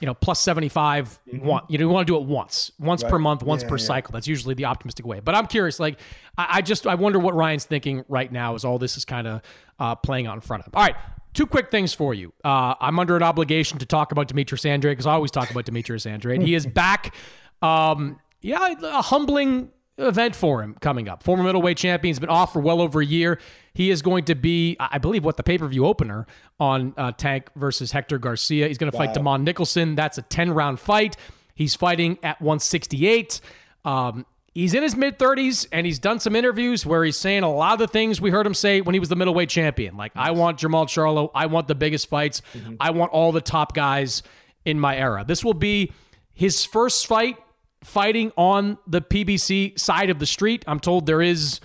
you 0.00 0.06
know, 0.06 0.14
plus 0.14 0.40
75 0.40 1.18
mm-hmm. 1.26 1.44
one, 1.44 1.64
you 1.68 1.76
know, 1.76 1.86
you 1.86 1.88
want 1.88 2.06
to 2.06 2.12
do 2.12 2.16
it 2.16 2.22
once, 2.22 2.70
once 2.78 3.02
right. 3.02 3.10
per 3.10 3.18
month, 3.18 3.42
once 3.42 3.62
yeah, 3.62 3.68
per 3.68 3.76
yeah. 3.76 3.84
cycle. 3.84 4.12
That's 4.12 4.28
usually 4.28 4.54
the 4.54 4.66
optimistic 4.66 5.04
way. 5.04 5.20
But 5.20 5.34
I'm 5.34 5.46
curious, 5.46 5.80
like, 5.80 5.98
I, 6.36 6.46
I, 6.50 6.62
just, 6.62 6.86
I 6.86 6.94
wonder 6.94 7.18
what 7.18 7.34
Ryan's 7.34 7.64
thinking 7.64 8.04
right 8.08 8.30
now 8.30 8.54
as 8.54 8.64
all 8.64 8.78
this 8.78 8.96
is 8.96 9.04
kind 9.04 9.26
of 9.26 9.42
uh, 9.80 9.96
playing 9.96 10.28
out 10.28 10.36
in 10.36 10.40
front 10.40 10.62
of 10.62 10.66
him. 10.68 10.72
All 10.74 10.84
right. 10.84 10.94
Two 11.34 11.46
quick 11.46 11.70
things 11.70 11.92
for 11.92 12.14
you. 12.14 12.32
Uh, 12.44 12.74
I'm 12.80 12.98
under 12.98 13.16
an 13.16 13.22
obligation 13.22 13.78
to 13.78 13.86
talk 13.86 14.12
about 14.12 14.28
Demetrius 14.28 14.64
Andrade 14.64 14.92
because 14.92 15.06
I 15.06 15.12
always 15.12 15.30
talk 15.30 15.50
about 15.50 15.64
Demetrius 15.64 16.06
Andrade. 16.06 16.42
he 16.42 16.54
is 16.54 16.66
back. 16.82 17.14
Um, 17.62 18.18
yeah, 18.40 18.74
a 18.82 19.02
humbling 19.02 19.70
event 19.98 20.34
for 20.34 20.62
him 20.62 20.76
coming 20.80 21.08
up. 21.08 21.22
Former 21.22 21.42
middleweight 21.42 21.76
champion. 21.76 22.10
He's 22.10 22.20
been 22.20 22.28
off 22.28 22.52
for 22.52 22.60
well 22.60 22.80
over 22.80 23.00
a 23.00 23.06
year. 23.06 23.38
He 23.74 23.90
is 23.90 24.02
going 24.02 24.24
to 24.24 24.34
be, 24.34 24.76
I 24.78 24.98
believe, 24.98 25.24
what 25.24 25.36
the 25.36 25.42
pay 25.42 25.58
per 25.58 25.66
view 25.66 25.86
opener 25.86 26.26
on 26.58 26.94
uh, 26.96 27.12
Tank 27.12 27.50
versus 27.56 27.92
Hector 27.92 28.18
Garcia. 28.18 28.68
He's 28.68 28.78
going 28.78 28.90
to 28.90 28.96
wow. 28.96 29.06
fight 29.06 29.16
Demond 29.16 29.42
Nicholson. 29.42 29.94
That's 29.94 30.18
a 30.18 30.22
10 30.22 30.52
round 30.52 30.80
fight. 30.80 31.16
He's 31.54 31.74
fighting 31.74 32.18
at 32.22 32.40
168. 32.40 33.40
Um, 33.84 34.26
he's 34.58 34.74
in 34.74 34.82
his 34.82 34.96
mid 34.96 35.20
30s 35.20 35.68
and 35.70 35.86
he's 35.86 36.00
done 36.00 36.18
some 36.18 36.34
interviews 36.34 36.84
where 36.84 37.04
he's 37.04 37.16
saying 37.16 37.44
a 37.44 37.52
lot 37.52 37.74
of 37.74 37.78
the 37.78 37.86
things 37.86 38.20
we 38.20 38.30
heard 38.30 38.44
him 38.44 38.54
say 38.54 38.80
when 38.80 38.92
he 38.92 38.98
was 38.98 39.08
the 39.08 39.14
middleweight 39.14 39.48
champion. 39.48 39.96
Like, 39.96 40.10
I 40.16 40.32
want 40.32 40.58
Jermall 40.58 40.86
Charlo. 40.86 41.30
I 41.32 41.46
want 41.46 41.68
the 41.68 41.76
biggest 41.76 42.08
fights. 42.08 42.42
Mm-hmm. 42.54 42.74
I 42.80 42.90
want 42.90 43.12
all 43.12 43.30
the 43.30 43.40
top 43.40 43.72
guys 43.72 44.24
in 44.64 44.80
my 44.80 44.96
era. 44.96 45.24
This 45.24 45.44
will 45.44 45.54
be 45.54 45.92
his 46.34 46.64
first 46.64 47.06
fight 47.06 47.36
fighting 47.84 48.32
on 48.36 48.78
the 48.84 49.00
PBC 49.00 49.78
side 49.78 50.10
of 50.10 50.18
the 50.18 50.26
street. 50.26 50.64
I'm 50.66 50.80
told 50.80 51.06
there 51.06 51.22
is, 51.22 51.60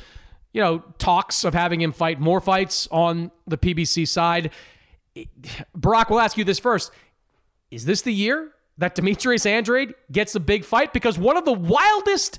you 0.52 0.62
know, 0.62 0.84
talks 1.00 1.44
of 1.44 1.56
having 1.56 1.82
him 1.82 1.94
fight 1.94 2.20
more 2.20 2.42
fights 2.42 2.88
on 2.92 3.32
the 3.48 3.58
PBC 3.58 4.08
side. 4.08 4.52
Barak, 5.74 6.12
will 6.12 6.20
ask 6.20 6.38
you 6.38 6.44
this 6.44 6.60
first. 6.60 6.92
Is 7.72 7.86
this 7.86 8.04
the 8.04 8.14
year 8.14 8.52
that 8.78 8.94
Demetrius 8.94 9.48
Andrade 9.48 9.96
gets 10.12 10.36
a 10.36 10.40
big 10.40 10.64
fight? 10.64 10.94
Because 10.94 11.18
one 11.18 11.38
of 11.38 11.46
the 11.46 11.54
wildest 11.54 12.38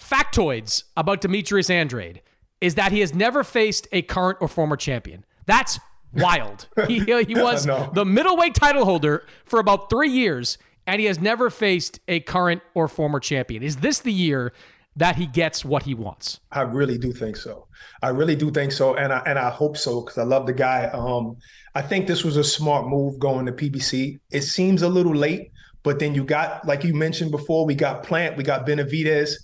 factoids 0.00 0.84
about 0.96 1.20
Demetrius 1.20 1.70
Andrade 1.70 2.22
is 2.60 2.74
that 2.74 2.92
he 2.92 3.00
has 3.00 3.14
never 3.14 3.44
faced 3.44 3.86
a 3.92 4.02
current 4.02 4.38
or 4.40 4.48
former 4.48 4.76
champion. 4.76 5.24
That's 5.46 5.78
wild. 6.12 6.68
he, 6.86 7.00
he 7.00 7.34
was 7.34 7.66
no. 7.66 7.90
the 7.94 8.04
middleweight 8.04 8.54
title 8.54 8.84
holder 8.84 9.24
for 9.44 9.60
about 9.60 9.90
three 9.90 10.10
years 10.10 10.58
and 10.86 11.00
he 11.00 11.06
has 11.06 11.20
never 11.20 11.50
faced 11.50 12.00
a 12.08 12.20
current 12.20 12.62
or 12.74 12.88
former 12.88 13.20
champion. 13.20 13.62
Is 13.62 13.76
this 13.76 14.00
the 14.00 14.12
year 14.12 14.52
that 14.96 15.16
he 15.16 15.26
gets 15.26 15.64
what 15.64 15.84
he 15.84 15.94
wants? 15.94 16.40
I 16.50 16.62
really 16.62 16.98
do 16.98 17.12
think 17.12 17.36
so. 17.36 17.68
I 18.02 18.08
really 18.08 18.34
do 18.34 18.50
think 18.50 18.72
so, 18.72 18.94
and 18.96 19.12
I 19.12 19.22
and 19.26 19.38
I 19.38 19.50
hope 19.50 19.76
so 19.76 20.00
because 20.00 20.18
I 20.18 20.24
love 20.24 20.46
the 20.46 20.52
guy. 20.52 20.86
Um, 20.92 21.36
I 21.74 21.82
think 21.82 22.06
this 22.06 22.24
was 22.24 22.36
a 22.36 22.44
smart 22.44 22.88
move 22.88 23.18
going 23.18 23.46
to 23.46 23.52
PBC. 23.52 24.18
It 24.30 24.42
seems 24.42 24.82
a 24.82 24.88
little 24.88 25.14
late, 25.14 25.52
but 25.82 25.98
then 25.98 26.14
you 26.14 26.24
got 26.24 26.66
like 26.66 26.82
you 26.82 26.94
mentioned 26.94 27.30
before, 27.30 27.64
we 27.66 27.74
got 27.74 28.02
Plant, 28.02 28.36
we 28.36 28.42
got 28.42 28.66
Benavidez. 28.66 29.34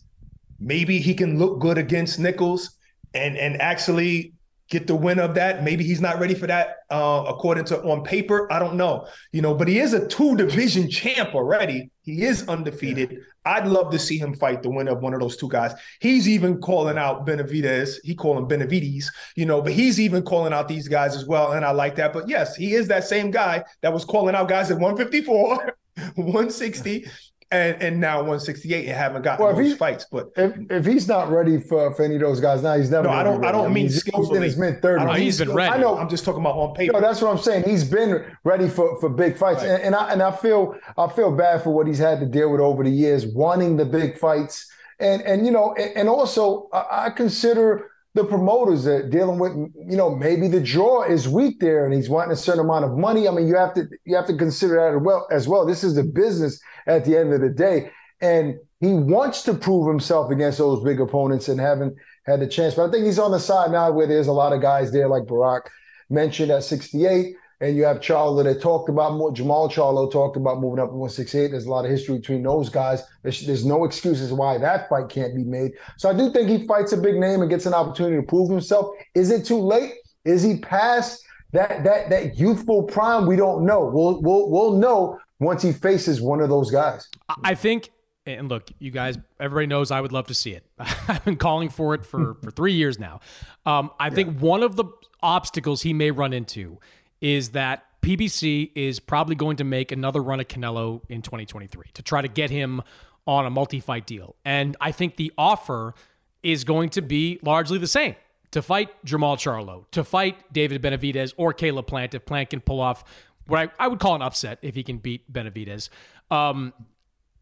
Maybe 0.58 0.98
he 0.98 1.14
can 1.14 1.38
look 1.38 1.60
good 1.60 1.78
against 1.78 2.18
Nichols 2.18 2.76
and 3.14 3.36
and 3.36 3.60
actually 3.60 4.32
get 4.68 4.86
the 4.86 4.96
win 4.96 5.18
of 5.18 5.34
that. 5.34 5.62
Maybe 5.62 5.84
he's 5.84 6.00
not 6.00 6.18
ready 6.18 6.34
for 6.34 6.46
that 6.48 6.78
uh, 6.90 7.24
according 7.28 7.64
to 7.66 7.82
on 7.82 8.02
paper. 8.02 8.52
I 8.52 8.58
don't 8.58 8.74
know, 8.74 9.06
you 9.32 9.42
know, 9.42 9.54
but 9.54 9.68
he 9.68 9.78
is 9.78 9.92
a 9.92 10.06
two 10.08 10.36
division 10.36 10.90
champ 10.90 11.34
already. 11.34 11.90
He 12.02 12.24
is 12.24 12.48
undefeated. 12.48 13.12
Yeah. 13.12 13.18
I'd 13.46 13.68
love 13.68 13.92
to 13.92 13.98
see 13.98 14.18
him 14.18 14.34
fight 14.34 14.62
the 14.62 14.70
winner 14.70 14.92
of 14.92 15.02
one 15.02 15.14
of 15.14 15.20
those 15.20 15.36
two 15.36 15.48
guys. 15.48 15.72
He's 16.00 16.28
even 16.28 16.60
calling 16.60 16.98
out 16.98 17.26
Benavidez. 17.26 17.98
He 18.02 18.14
call 18.14 18.36
him 18.36 18.48
Benavides, 18.48 19.10
you 19.36 19.46
know, 19.46 19.62
but 19.62 19.72
he's 19.72 20.00
even 20.00 20.24
calling 20.24 20.52
out 20.52 20.66
these 20.66 20.88
guys 20.88 21.14
as 21.14 21.26
well. 21.26 21.52
And 21.52 21.64
I 21.64 21.70
like 21.70 21.94
that. 21.96 22.12
But 22.12 22.28
yes, 22.28 22.56
he 22.56 22.74
is 22.74 22.88
that 22.88 23.04
same 23.04 23.30
guy 23.30 23.64
that 23.82 23.92
was 23.92 24.04
calling 24.04 24.34
out 24.34 24.48
guys 24.48 24.70
at 24.72 24.78
154, 24.78 25.76
160, 26.16 27.06
and 27.50 27.80
and 27.80 28.00
now 28.00 28.16
168 28.16 28.86
and 28.86 28.96
haven't 28.96 29.22
gotten 29.22 29.44
well, 29.44 29.54
those 29.54 29.74
fights. 29.74 30.06
But 30.10 30.30
if, 30.36 30.54
if 30.70 30.84
he's 30.84 31.06
not 31.06 31.30
ready 31.30 31.60
for, 31.60 31.94
for 31.94 32.02
any 32.02 32.16
of 32.16 32.20
those 32.20 32.40
guys 32.40 32.62
now, 32.62 32.76
he's 32.76 32.90
never. 32.90 33.08
No, 33.08 33.14
I 33.14 33.22
don't. 33.22 33.44
I 33.44 33.52
don't 33.52 33.66
I 33.66 33.68
mean, 33.68 33.84
he's, 33.84 34.02
he's 34.02 34.30
in 34.30 34.42
his 34.42 34.56
mid 34.56 34.82
30s. 34.82 35.16
He's 35.16 35.38
been 35.38 35.52
ready. 35.52 35.74
I 35.74 35.78
know. 35.78 35.96
I'm 35.96 36.08
just 36.08 36.24
talking 36.24 36.40
about 36.40 36.56
on 36.56 36.74
paper. 36.74 36.94
No, 36.94 37.00
that's 37.00 37.22
what 37.22 37.30
I'm 37.30 37.38
saying. 37.38 37.64
He's 37.64 37.84
been 37.84 38.24
ready 38.44 38.68
for, 38.68 38.98
for 39.00 39.08
big 39.08 39.38
fights, 39.38 39.62
right. 39.62 39.70
and, 39.70 39.82
and 39.82 39.94
I 39.94 40.12
and 40.12 40.22
I 40.22 40.32
feel 40.32 40.76
I 40.98 41.08
feel 41.08 41.30
bad 41.30 41.62
for 41.62 41.70
what 41.70 41.86
he's 41.86 41.98
had 41.98 42.20
to 42.20 42.26
deal 42.26 42.50
with 42.50 42.60
over 42.60 42.82
the 42.82 42.90
years, 42.90 43.26
wanting 43.26 43.76
the 43.76 43.84
big 43.84 44.18
fights, 44.18 44.70
and 44.98 45.22
and 45.22 45.46
you 45.46 45.52
know, 45.52 45.74
and, 45.74 45.96
and 45.96 46.08
also 46.08 46.68
I, 46.72 47.06
I 47.06 47.10
consider 47.10 47.90
the 48.16 48.24
promoters 48.24 48.84
that 48.84 49.10
dealing 49.10 49.38
with, 49.38 49.52
you 49.52 49.96
know, 49.96 50.14
maybe 50.14 50.48
the 50.48 50.60
draw 50.60 51.02
is 51.02 51.28
weak 51.28 51.60
there 51.60 51.84
and 51.84 51.92
he's 51.92 52.08
wanting 52.08 52.32
a 52.32 52.36
certain 52.36 52.64
amount 52.64 52.86
of 52.86 52.96
money. 52.96 53.28
I 53.28 53.30
mean, 53.30 53.46
you 53.46 53.56
have 53.56 53.74
to 53.74 53.86
you 54.04 54.16
have 54.16 54.26
to 54.26 54.36
consider 54.36 54.76
that 54.76 54.96
as 54.96 55.02
well 55.02 55.28
as 55.30 55.46
well. 55.46 55.66
This 55.66 55.84
is 55.84 55.94
the 55.94 56.02
business 56.02 56.58
at 56.86 57.04
the 57.04 57.16
end 57.16 57.34
of 57.34 57.42
the 57.42 57.50
day. 57.50 57.90
And 58.22 58.56
he 58.80 58.94
wants 58.94 59.42
to 59.42 59.54
prove 59.54 59.86
himself 59.86 60.30
against 60.30 60.56
those 60.56 60.82
big 60.82 60.98
opponents 60.98 61.48
and 61.48 61.60
haven't 61.60 61.94
had 62.24 62.40
the 62.40 62.46
chance. 62.46 62.74
But 62.74 62.88
I 62.88 62.90
think 62.90 63.04
he's 63.04 63.18
on 63.18 63.32
the 63.32 63.38
side 63.38 63.70
now 63.70 63.92
where 63.92 64.06
there's 64.06 64.28
a 64.28 64.32
lot 64.32 64.54
of 64.54 64.62
guys 64.62 64.92
there, 64.92 65.08
like 65.08 65.26
Barak 65.26 65.70
mentioned 66.08 66.50
at 66.50 66.64
68. 66.64 67.36
And 67.60 67.74
you 67.76 67.84
have 67.84 68.00
Charlo 68.00 68.44
that 68.44 68.60
talked 68.60 68.90
about 68.90 69.12
Jermall 69.12 69.70
Charlo 69.72 70.10
talked 70.12 70.36
about 70.36 70.60
moving 70.60 70.78
up 70.78 70.90
to 70.90 70.94
168. 70.94 71.50
There's 71.50 71.64
a 71.64 71.70
lot 71.70 71.86
of 71.86 71.90
history 71.90 72.18
between 72.18 72.42
those 72.42 72.68
guys. 72.68 73.02
There's, 73.22 73.46
there's 73.46 73.64
no 73.64 73.84
excuses 73.84 74.32
why 74.32 74.58
that 74.58 74.90
fight 74.90 75.08
can't 75.08 75.34
be 75.34 75.42
made. 75.42 75.72
So 75.96 76.10
I 76.10 76.14
do 76.14 76.30
think 76.30 76.50
he 76.50 76.66
fights 76.66 76.92
a 76.92 76.98
big 76.98 77.16
name 77.16 77.40
and 77.40 77.48
gets 77.48 77.64
an 77.64 77.72
opportunity 77.72 78.16
to 78.16 78.22
prove 78.22 78.50
himself. 78.50 78.94
Is 79.14 79.30
it 79.30 79.46
too 79.46 79.58
late? 79.58 79.94
Is 80.26 80.42
he 80.42 80.58
past 80.58 81.24
that 81.52 81.82
that 81.84 82.10
that 82.10 82.36
youthful 82.36 82.82
prime? 82.82 83.26
We 83.26 83.36
don't 83.36 83.64
know. 83.64 83.90
We'll 83.92 84.20
we'll 84.20 84.50
we'll 84.50 84.72
know 84.72 85.18
once 85.38 85.62
he 85.62 85.72
faces 85.72 86.20
one 86.20 86.40
of 86.40 86.50
those 86.50 86.70
guys. 86.70 87.08
I 87.42 87.54
think 87.54 87.90
and 88.26 88.48
look, 88.48 88.70
you 88.80 88.90
guys, 88.90 89.16
everybody 89.38 89.66
knows 89.66 89.90
I 89.90 90.00
would 90.00 90.12
love 90.12 90.26
to 90.26 90.34
see 90.34 90.52
it. 90.52 90.66
I've 90.78 91.24
been 91.24 91.36
calling 91.36 91.68
for 91.68 91.94
it 91.94 92.04
for, 92.04 92.34
for 92.42 92.50
three 92.50 92.72
years 92.72 92.98
now. 92.98 93.20
Um, 93.64 93.92
I 94.00 94.08
yeah. 94.08 94.14
think 94.14 94.40
one 94.40 94.64
of 94.64 94.74
the 94.74 94.84
obstacles 95.22 95.82
he 95.82 95.92
may 95.92 96.10
run 96.10 96.32
into 96.32 96.78
is 97.20 97.50
that 97.50 97.84
PBC 98.02 98.70
is 98.74 99.00
probably 99.00 99.34
going 99.34 99.56
to 99.56 99.64
make 99.64 99.90
another 99.90 100.22
run 100.22 100.38
at 100.40 100.48
Canelo 100.48 101.02
in 101.08 101.22
2023 101.22 101.86
to 101.94 102.02
try 102.02 102.22
to 102.22 102.28
get 102.28 102.50
him 102.50 102.82
on 103.26 103.46
a 103.46 103.50
multi 103.50 103.80
fight 103.80 104.06
deal. 104.06 104.36
And 104.44 104.76
I 104.80 104.92
think 104.92 105.16
the 105.16 105.32
offer 105.36 105.94
is 106.42 106.64
going 106.64 106.90
to 106.90 107.02
be 107.02 107.40
largely 107.42 107.78
the 107.78 107.88
same 107.88 108.14
to 108.52 108.62
fight 108.62 108.90
Jermall 109.04 109.36
Charlo, 109.36 109.84
to 109.90 110.04
fight 110.04 110.52
David 110.52 110.80
Benavidez 110.80 111.34
or 111.36 111.52
Caleb 111.52 111.86
Plant 111.88 112.14
if 112.14 112.24
Plant 112.24 112.50
can 112.50 112.60
pull 112.60 112.80
off 112.80 113.04
what 113.46 113.58
I, 113.60 113.84
I 113.84 113.88
would 113.88 113.98
call 113.98 114.14
an 114.14 114.22
upset 114.22 114.58
if 114.62 114.74
he 114.74 114.82
can 114.82 114.98
beat 114.98 115.30
Benavidez. 115.32 115.88
Um, 116.30 116.72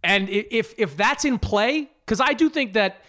and 0.02 0.28
if 0.28 0.74
if 0.78 0.96
that's 0.96 1.24
in 1.24 1.38
play, 1.38 1.90
because 2.04 2.20
I 2.20 2.32
do 2.34 2.50
think 2.50 2.74
that 2.74 3.02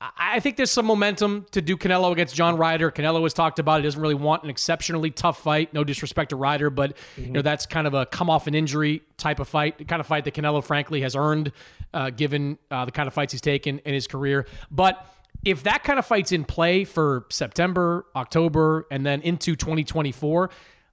I 0.00 0.38
think 0.38 0.56
there's 0.56 0.70
some 0.70 0.86
momentum 0.86 1.46
to 1.50 1.60
do 1.60 1.76
Canelo 1.76 2.12
against 2.12 2.32
John 2.32 2.56
Ryder. 2.56 2.92
Canelo 2.92 3.22
has 3.24 3.34
talked 3.34 3.58
about 3.58 3.80
he 3.80 3.82
doesn't 3.82 4.00
really 4.00 4.14
want 4.14 4.44
an 4.44 4.50
exceptionally 4.50 5.10
tough 5.10 5.42
fight. 5.42 5.74
No 5.74 5.82
disrespect 5.82 6.30
to 6.30 6.36
Ryder, 6.36 6.70
but 6.70 6.96
mm-hmm. 6.96 7.24
you 7.24 7.32
know 7.32 7.42
that's 7.42 7.66
kind 7.66 7.84
of 7.84 7.94
a 7.94 8.06
come 8.06 8.30
off 8.30 8.46
an 8.46 8.54
injury 8.54 9.02
type 9.16 9.40
of 9.40 9.48
fight, 9.48 9.78
the 9.78 9.84
kind 9.84 9.98
of 9.98 10.06
fight 10.06 10.24
that 10.24 10.34
Canelo 10.34 10.62
frankly 10.62 11.00
has 11.00 11.16
earned, 11.16 11.50
uh, 11.92 12.10
given 12.10 12.58
uh, 12.70 12.84
the 12.84 12.92
kind 12.92 13.08
of 13.08 13.14
fights 13.14 13.32
he's 13.32 13.40
taken 13.40 13.80
in 13.80 13.92
his 13.92 14.06
career. 14.06 14.46
But 14.70 15.04
if 15.44 15.64
that 15.64 15.82
kind 15.82 15.98
of 15.98 16.06
fight's 16.06 16.30
in 16.30 16.44
play 16.44 16.84
for 16.84 17.26
September, 17.30 18.06
October, 18.14 18.86
and 18.92 19.04
then 19.04 19.20
into 19.22 19.56
2024, 19.56 20.50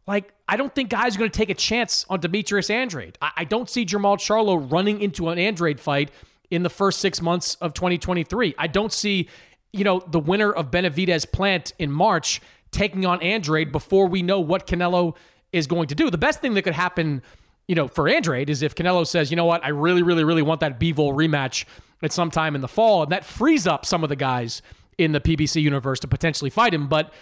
like 0.08 0.34
I 0.48 0.58
don't 0.58 0.74
think 0.74 0.90
guys 0.90 1.16
are 1.16 1.20
going 1.20 1.30
to 1.30 1.38
take 1.38 1.52
a 1.52 1.56
chance 1.56 2.08
on 2.10 2.22
Demetrius 2.22 2.72
Andrade. 2.72 3.20
I, 3.22 3.32
I 3.38 3.44
don't 3.44 3.70
see 3.70 3.86
Jermall 3.86 4.18
Charlo 4.18 4.72
running 4.72 5.02
into 5.02 5.30
an 5.30 5.38
Andrade 5.38 5.80
fight 5.80 6.10
in 6.52 6.64
the 6.64 6.70
first 6.70 7.00
six 7.00 7.22
months 7.22 7.56
of 7.56 7.74
2023. 7.74 8.56
I 8.58 8.68
don't 8.68 8.92
see, 8.92 9.30
you 9.74 9.84
know, 9.84 10.02
the 10.08 10.20
winner 10.20 10.52
of 10.52 10.72
Benavidez 10.72 11.32
Plant 11.32 11.74
in 11.80 11.92
March 11.92 12.42
taking 12.72 13.06
on 13.06 13.22
Andrade 13.22 13.72
before 13.72 14.08
we 14.08 14.22
know 14.22 14.40
what 14.40 14.68
Canelo 14.68 15.16
is 15.52 15.68
going 15.68 15.88
to 15.88 15.96
do. 15.96 16.10
The 16.10 16.18
best 16.18 16.42
thing 16.42 16.54
that 16.56 16.64
could 16.64 16.74
happen, 16.74 17.22
you 17.68 17.76
know, 17.76 17.88
for 17.88 18.10
Andrade 18.10 18.50
is 18.50 18.62
if 18.62 18.76
Canelo 18.76 19.08
says, 19.08 19.32
you 19.32 19.38
know 19.38 19.46
what, 19.46 19.64
I 19.64 19.70
really, 19.70 20.04
really, 20.04 20.24
really 20.24 20.42
want 20.42 20.60
that 20.60 20.80
Bivol 20.80 21.14
rematch 21.14 21.66
at 22.02 22.12
some 22.12 22.30
time 22.30 22.56
in 22.56 22.62
the 22.62 22.68
fall, 22.68 23.04
and 23.04 23.12
that 23.12 23.26
frees 23.26 23.66
up 23.66 23.86
some 23.86 24.04
of 24.04 24.10
the 24.10 24.16
guys 24.16 24.62
in 24.98 25.12
the 25.12 25.22
PBC 25.22 25.62
universe 25.62 26.00
to 26.02 26.08
potentially 26.08 26.50
fight 26.50 26.74
him. 26.74 26.88
But 26.88 27.14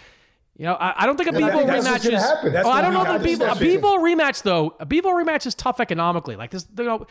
you 0.56 0.66
know, 0.66 0.74
I, 0.74 1.02
I 1.02 1.06
don't 1.06 1.16
think 1.16 1.30
a 1.30 1.32
Bivol 1.32 1.66
rematch 1.66 2.06
is. 2.06 2.22
Oh, 2.64 2.70
I 2.70 2.80
don't 2.80 2.94
know 2.94 3.02
if 3.02 3.20
a 3.20 3.24
Bivol, 3.24 3.52
a 3.52 3.56
Bivol 3.56 3.98
rematch 3.98 4.42
though. 4.42 4.76
A 4.78 4.86
Bivol 4.86 5.12
rematch 5.12 5.46
is 5.46 5.54
tough 5.54 5.80
economically. 5.80 6.36
Like 6.36 6.52
there's, 6.52 6.68
you 6.78 6.84
know, 6.84 7.06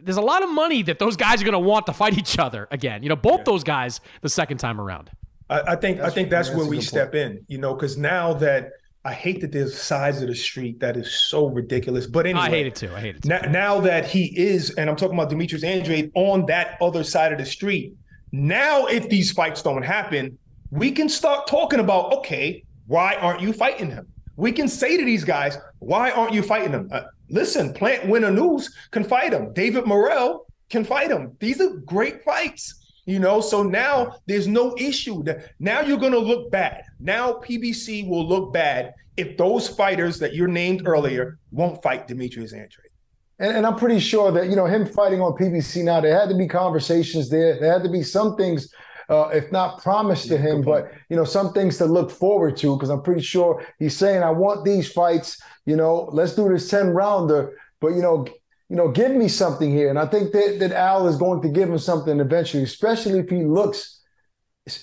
there's 0.00 0.16
a 0.16 0.22
lot 0.22 0.42
of 0.42 0.48
money 0.48 0.82
that 0.82 0.98
those 0.98 1.14
guys 1.14 1.42
are 1.42 1.44
going 1.44 1.52
to 1.52 1.58
want 1.58 1.86
to 1.86 1.92
fight 1.92 2.16
each 2.16 2.38
other 2.38 2.66
again. 2.70 3.02
You 3.02 3.10
know, 3.10 3.16
both 3.16 3.40
yeah. 3.40 3.44
those 3.44 3.64
guys 3.64 4.00
the 4.22 4.30
second 4.30 4.58
time 4.58 4.80
around. 4.80 5.10
I, 5.50 5.60
I 5.60 5.76
think 5.76 5.98
that's 5.98 6.10
I 6.10 6.14
think 6.14 6.30
that's, 6.30 6.50
when 6.50 6.68
we 6.68 6.80
step 6.80 7.12
point. 7.12 7.22
in. 7.22 7.44
You 7.48 7.58
know, 7.58 7.74
because 7.74 7.98
now 7.98 8.32
that 8.34 8.70
I 9.04 9.12
hate 9.12 9.42
that 9.42 9.52
there's 9.52 9.78
sides 9.78 10.22
of 10.22 10.28
the 10.28 10.34
street 10.34 10.80
that 10.80 10.96
is 10.96 11.12
so 11.12 11.48
ridiculous. 11.48 12.06
But 12.06 12.24
anyway, 12.24 12.46
I 12.46 12.48
hate 12.48 12.66
it 12.66 12.74
too. 12.74 12.90
I 12.94 13.00
hate 13.00 13.16
it 13.16 13.22
too. 13.22 13.28
Now, 13.28 13.40
now 13.40 13.80
that 13.80 14.06
he 14.06 14.36
is, 14.38 14.70
and 14.70 14.88
I'm 14.88 14.96
talking 14.96 15.18
about 15.18 15.28
Demetrius 15.28 15.64
Andrade 15.64 16.10
on 16.14 16.46
that 16.46 16.78
other 16.80 17.04
side 17.04 17.30
of 17.30 17.38
the 17.38 17.46
street. 17.46 17.94
Now, 18.32 18.86
if 18.86 19.08
these 19.10 19.32
fights 19.32 19.62
don't 19.62 19.82
happen, 19.82 20.38
we 20.70 20.90
can 20.90 21.08
start 21.08 21.46
talking 21.46 21.78
about 21.78 22.12
okay 22.14 22.64
why 22.86 23.14
aren't 23.14 23.40
you 23.40 23.52
fighting 23.52 23.90
him? 23.90 24.06
We 24.36 24.52
can 24.52 24.68
say 24.68 24.96
to 24.96 25.04
these 25.04 25.24
guys, 25.24 25.58
why 25.78 26.10
aren't 26.10 26.34
you 26.34 26.42
fighting 26.42 26.72
him? 26.72 26.88
Uh, 26.92 27.02
listen, 27.30 27.72
Plant 27.72 28.08
Winner 28.08 28.30
News 28.30 28.74
can 28.90 29.04
fight 29.04 29.32
him. 29.32 29.52
David 29.52 29.86
Morrell 29.86 30.46
can 30.68 30.84
fight 30.84 31.10
him. 31.10 31.36
These 31.40 31.60
are 31.60 31.70
great 31.70 32.22
fights. 32.22 32.82
You 33.06 33.20
know, 33.20 33.40
so 33.40 33.62
now 33.62 34.16
there's 34.26 34.48
no 34.48 34.74
issue 34.76 35.22
now 35.60 35.80
you're 35.80 35.96
going 35.96 36.12
to 36.12 36.18
look 36.18 36.50
bad. 36.50 36.82
Now 36.98 37.34
PBC 37.34 38.08
will 38.08 38.26
look 38.26 38.52
bad 38.52 38.94
if 39.16 39.36
those 39.36 39.68
fighters 39.68 40.18
that 40.18 40.34
you 40.34 40.48
named 40.48 40.82
earlier 40.86 41.38
won't 41.52 41.80
fight 41.82 42.08
Demetrius 42.08 42.52
Andrade. 42.52 42.90
And, 43.38 43.58
and, 43.58 43.66
I'm 43.66 43.76
pretty 43.76 44.00
sure 44.00 44.32
that 44.32 44.48
you 44.48 44.56
know 44.56 44.66
him 44.66 44.86
fighting 44.86 45.20
on 45.20 45.32
PBC 45.32 45.84
now. 45.84 46.00
There 46.00 46.18
had 46.18 46.28
to 46.30 46.36
be 46.36 46.48
conversations 46.48 47.30
there. 47.30 47.60
There 47.60 47.72
had 47.72 47.82
to 47.84 47.90
be 47.90 48.02
some 48.02 48.34
things 48.34 48.72
uh, 49.08 49.28
if 49.28 49.50
not 49.52 49.82
promised 49.82 50.28
to 50.28 50.38
him, 50.38 50.62
but 50.62 50.92
you 51.08 51.16
know, 51.16 51.24
some 51.24 51.52
things 51.52 51.78
to 51.78 51.86
look 51.86 52.10
forward 52.10 52.56
to. 52.58 52.76
Because 52.76 52.90
I'm 52.90 53.02
pretty 53.02 53.22
sure 53.22 53.64
he's 53.78 53.96
saying, 53.96 54.22
"I 54.22 54.30
want 54.30 54.64
these 54.64 54.90
fights. 54.90 55.40
You 55.64 55.76
know, 55.76 56.08
let's 56.12 56.34
do 56.34 56.48
this 56.48 56.68
ten 56.68 56.88
rounder." 56.88 57.56
But 57.80 57.88
you 57.88 58.02
know, 58.02 58.26
you 58.68 58.76
know, 58.76 58.88
give 58.90 59.12
me 59.12 59.28
something 59.28 59.70
here. 59.70 59.90
And 59.90 59.98
I 59.98 60.06
think 60.06 60.32
that 60.32 60.58
that 60.60 60.72
Al 60.72 61.06
is 61.08 61.16
going 61.16 61.42
to 61.42 61.48
give 61.48 61.68
him 61.68 61.78
something 61.78 62.20
eventually, 62.20 62.62
especially 62.62 63.18
if 63.20 63.28
he 63.28 63.44
looks 63.44 64.00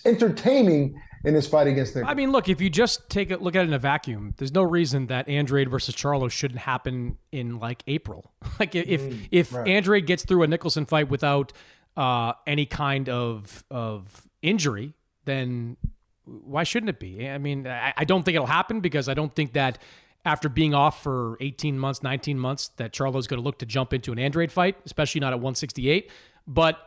entertaining 0.05 0.95
in 1.23 1.33
this 1.33 1.47
fight 1.47 1.67
against 1.67 1.95
Nick. 1.95 2.05
I 2.05 2.13
mean, 2.13 2.31
look, 2.31 2.49
if 2.49 2.59
you 2.59 2.69
just 2.69 3.09
take 3.09 3.31
a 3.31 3.37
look 3.37 3.55
at 3.55 3.63
it 3.63 3.67
in 3.67 3.73
a 3.73 3.79
vacuum, 3.79 4.33
there's 4.37 4.51
no 4.51 4.63
reason 4.63 5.07
that 5.07 5.27
Andrade 5.29 5.69
versus 5.69 5.95
Charlo 5.95 6.29
shouldn't 6.29 6.59
happen 6.61 7.17
in 7.31 7.59
like 7.59 7.83
April. 7.87 8.33
like 8.59 8.75
if 8.75 9.01
mm, 9.01 9.27
if 9.31 9.53
right. 9.53 9.67
Andrade 9.67 10.05
gets 10.05 10.23
through 10.23 10.43
a 10.43 10.47
Nicholson 10.47 10.85
fight 10.85 11.09
without 11.09 11.53
uh, 11.97 12.33
any 12.47 12.65
kind 12.65 13.09
of 13.09 13.63
of 13.69 14.27
injury, 14.41 14.93
then 15.25 15.77
why 16.25 16.63
shouldn't 16.63 16.89
it 16.89 16.99
be? 16.99 17.29
I 17.29 17.37
mean, 17.37 17.67
I, 17.67 17.93
I, 17.97 18.05
don't 18.05 18.23
think 18.23 18.35
it'll 18.35 18.47
happen 18.47 18.79
because 18.79 19.09
I 19.09 19.13
don't 19.13 19.35
think 19.35 19.53
that 19.53 19.77
after 20.25 20.47
being 20.47 20.73
off 20.73 21.03
for 21.03 21.37
18 21.41 21.77
months, 21.77 22.01
19 22.01 22.39
months, 22.39 22.69
that 22.77 22.93
Charlo's 22.93 23.27
going 23.27 23.41
to 23.41 23.43
look 23.43 23.59
to 23.59 23.65
jump 23.65 23.93
into 23.93 24.11
an 24.11 24.19
Andrade 24.19 24.51
fight, 24.51 24.77
especially 24.85 25.19
not 25.19 25.33
at 25.33 25.39
168. 25.39 26.09
But 26.47 26.79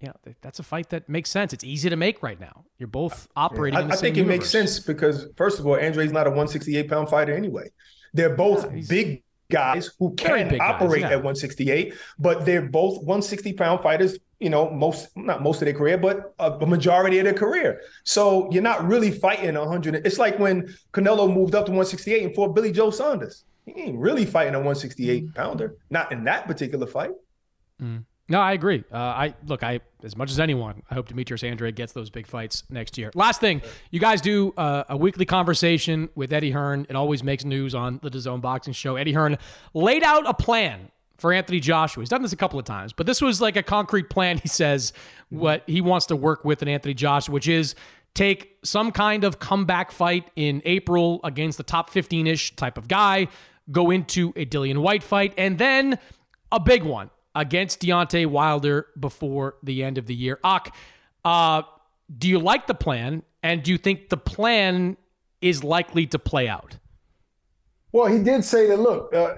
you 0.00 0.08
know, 0.08 0.34
that's 0.40 0.58
a 0.58 0.62
fight 0.62 0.90
that 0.90 1.08
makes 1.08 1.30
sense. 1.30 1.52
It's 1.52 1.64
easy 1.64 1.90
to 1.90 1.96
make 1.96 2.22
right 2.22 2.40
now. 2.40 2.64
You're 2.78 2.88
both 2.88 3.28
operating. 3.36 3.78
Yeah, 3.78 3.86
I, 3.86 3.90
I 3.90 3.96
think 3.96 4.16
it 4.16 4.20
universe. 4.20 4.38
makes 4.38 4.50
sense 4.50 4.80
because 4.80 5.28
first 5.36 5.60
of 5.60 5.66
all, 5.66 5.76
Andrade's 5.76 6.12
not 6.12 6.26
a 6.26 6.30
168 6.30 6.88
pound 6.88 7.08
fighter 7.08 7.34
anyway. 7.34 7.70
They're 8.12 8.34
both 8.34 8.64
yeah, 8.74 8.82
big 8.88 9.22
guys 9.50 9.90
who 9.98 10.14
can 10.14 10.60
operate 10.60 11.02
guys, 11.02 11.10
yeah. 11.10 11.16
at 11.16 11.22
168, 11.22 11.94
but 12.18 12.46
they're 12.46 12.62
both 12.62 12.96
160 12.98 13.52
pound 13.52 13.82
fighters 13.82 14.18
you 14.40 14.48
know, 14.48 14.70
most 14.70 15.14
not 15.16 15.42
most 15.42 15.60
of 15.60 15.66
their 15.66 15.74
career, 15.74 15.98
but 15.98 16.34
a, 16.38 16.52
a, 16.52 16.66
majority 16.66 17.18
of 17.18 17.24
their 17.24 17.34
career. 17.34 17.82
So 18.04 18.50
you're 18.50 18.62
not 18.62 18.86
really 18.86 19.10
fighting 19.10 19.54
100. 19.54 20.06
It's 20.06 20.18
like 20.18 20.38
when 20.38 20.74
Canelo 20.92 21.32
moved 21.32 21.54
up 21.54 21.66
to 21.66 21.72
168 21.72 22.24
and 22.24 22.34
fought 22.34 22.54
Billy 22.54 22.72
Joe 22.72 22.90
Saunders. 22.90 23.44
He 23.66 23.72
ain't 23.82 23.98
really 23.98 24.24
fighting 24.24 24.54
a 24.54 24.58
168 24.58 25.34
pounder, 25.34 25.76
not 25.90 26.10
in 26.10 26.24
that 26.24 26.46
particular 26.46 26.86
fight. 26.86 27.12
Mm. 27.80 28.04
No, 28.30 28.40
I 28.40 28.52
agree. 28.52 28.84
Uh, 28.92 28.96
I 28.96 29.34
look, 29.46 29.62
I 29.62 29.80
as 30.02 30.16
much 30.16 30.30
as 30.30 30.40
anyone, 30.40 30.82
I 30.90 30.94
hope 30.94 31.08
Demetrius 31.08 31.42
Andrade 31.42 31.74
gets 31.74 31.92
those 31.92 32.10
big 32.10 32.26
fights 32.26 32.62
next 32.70 32.96
year. 32.96 33.10
Last 33.14 33.40
thing, 33.40 33.60
you 33.90 34.00
guys 34.00 34.20
do 34.20 34.54
uh, 34.56 34.84
a 34.88 34.96
weekly 34.96 35.26
conversation 35.26 36.08
with 36.14 36.32
Eddie 36.32 36.52
Hearn. 36.52 36.86
It 36.88 36.96
always 36.96 37.22
makes 37.24 37.44
news 37.44 37.74
on 37.74 37.98
the 38.02 38.10
DAZN 38.10 38.40
Boxing 38.40 38.72
Show. 38.72 38.96
Eddie 38.96 39.12
Hearn 39.12 39.36
laid 39.74 40.04
out 40.04 40.28
a 40.28 40.32
plan 40.32 40.90
for 41.20 41.32
Anthony 41.32 41.60
Joshua. 41.60 42.02
He's 42.02 42.08
done 42.08 42.22
this 42.22 42.32
a 42.32 42.36
couple 42.36 42.58
of 42.58 42.64
times, 42.64 42.92
but 42.92 43.06
this 43.06 43.20
was 43.20 43.40
like 43.40 43.56
a 43.56 43.62
concrete 43.62 44.10
plan. 44.10 44.38
He 44.38 44.48
says 44.48 44.92
what 45.28 45.62
he 45.66 45.80
wants 45.80 46.06
to 46.06 46.16
work 46.16 46.44
with 46.44 46.62
in 46.62 46.68
Anthony 46.68 46.94
Joshua, 46.94 47.32
which 47.32 47.48
is 47.48 47.74
take 48.14 48.58
some 48.64 48.90
kind 48.90 49.24
of 49.24 49.38
comeback 49.38 49.92
fight 49.92 50.30
in 50.36 50.62
April 50.64 51.20
against 51.22 51.58
the 51.58 51.64
top 51.64 51.90
15 51.90 52.26
ish 52.26 52.56
type 52.56 52.76
of 52.78 52.88
guy, 52.88 53.28
go 53.70 53.90
into 53.90 54.32
a 54.36 54.44
Dillian 54.44 54.78
Whyte 54.78 55.02
fight, 55.02 55.34
and 55.38 55.58
then 55.58 55.98
a 56.50 56.58
big 56.58 56.82
one 56.82 57.10
against 57.34 57.80
Deontay 57.80 58.26
Wilder 58.26 58.88
before 58.98 59.56
the 59.62 59.84
end 59.84 59.98
of 59.98 60.06
the 60.06 60.14
year. 60.14 60.40
Ak, 60.42 60.74
uh, 61.24 61.62
do 62.16 62.28
you 62.28 62.38
like 62.38 62.66
the 62.66 62.74
plan? 62.74 63.22
And 63.42 63.62
do 63.62 63.70
you 63.70 63.78
think 63.78 64.08
the 64.08 64.16
plan 64.16 64.96
is 65.40 65.62
likely 65.64 66.06
to 66.08 66.18
play 66.18 66.48
out? 66.48 66.76
Well, 67.92 68.06
he 68.06 68.22
did 68.22 68.44
say 68.44 68.66
that, 68.66 68.78
look, 68.78 69.14
uh, 69.14 69.34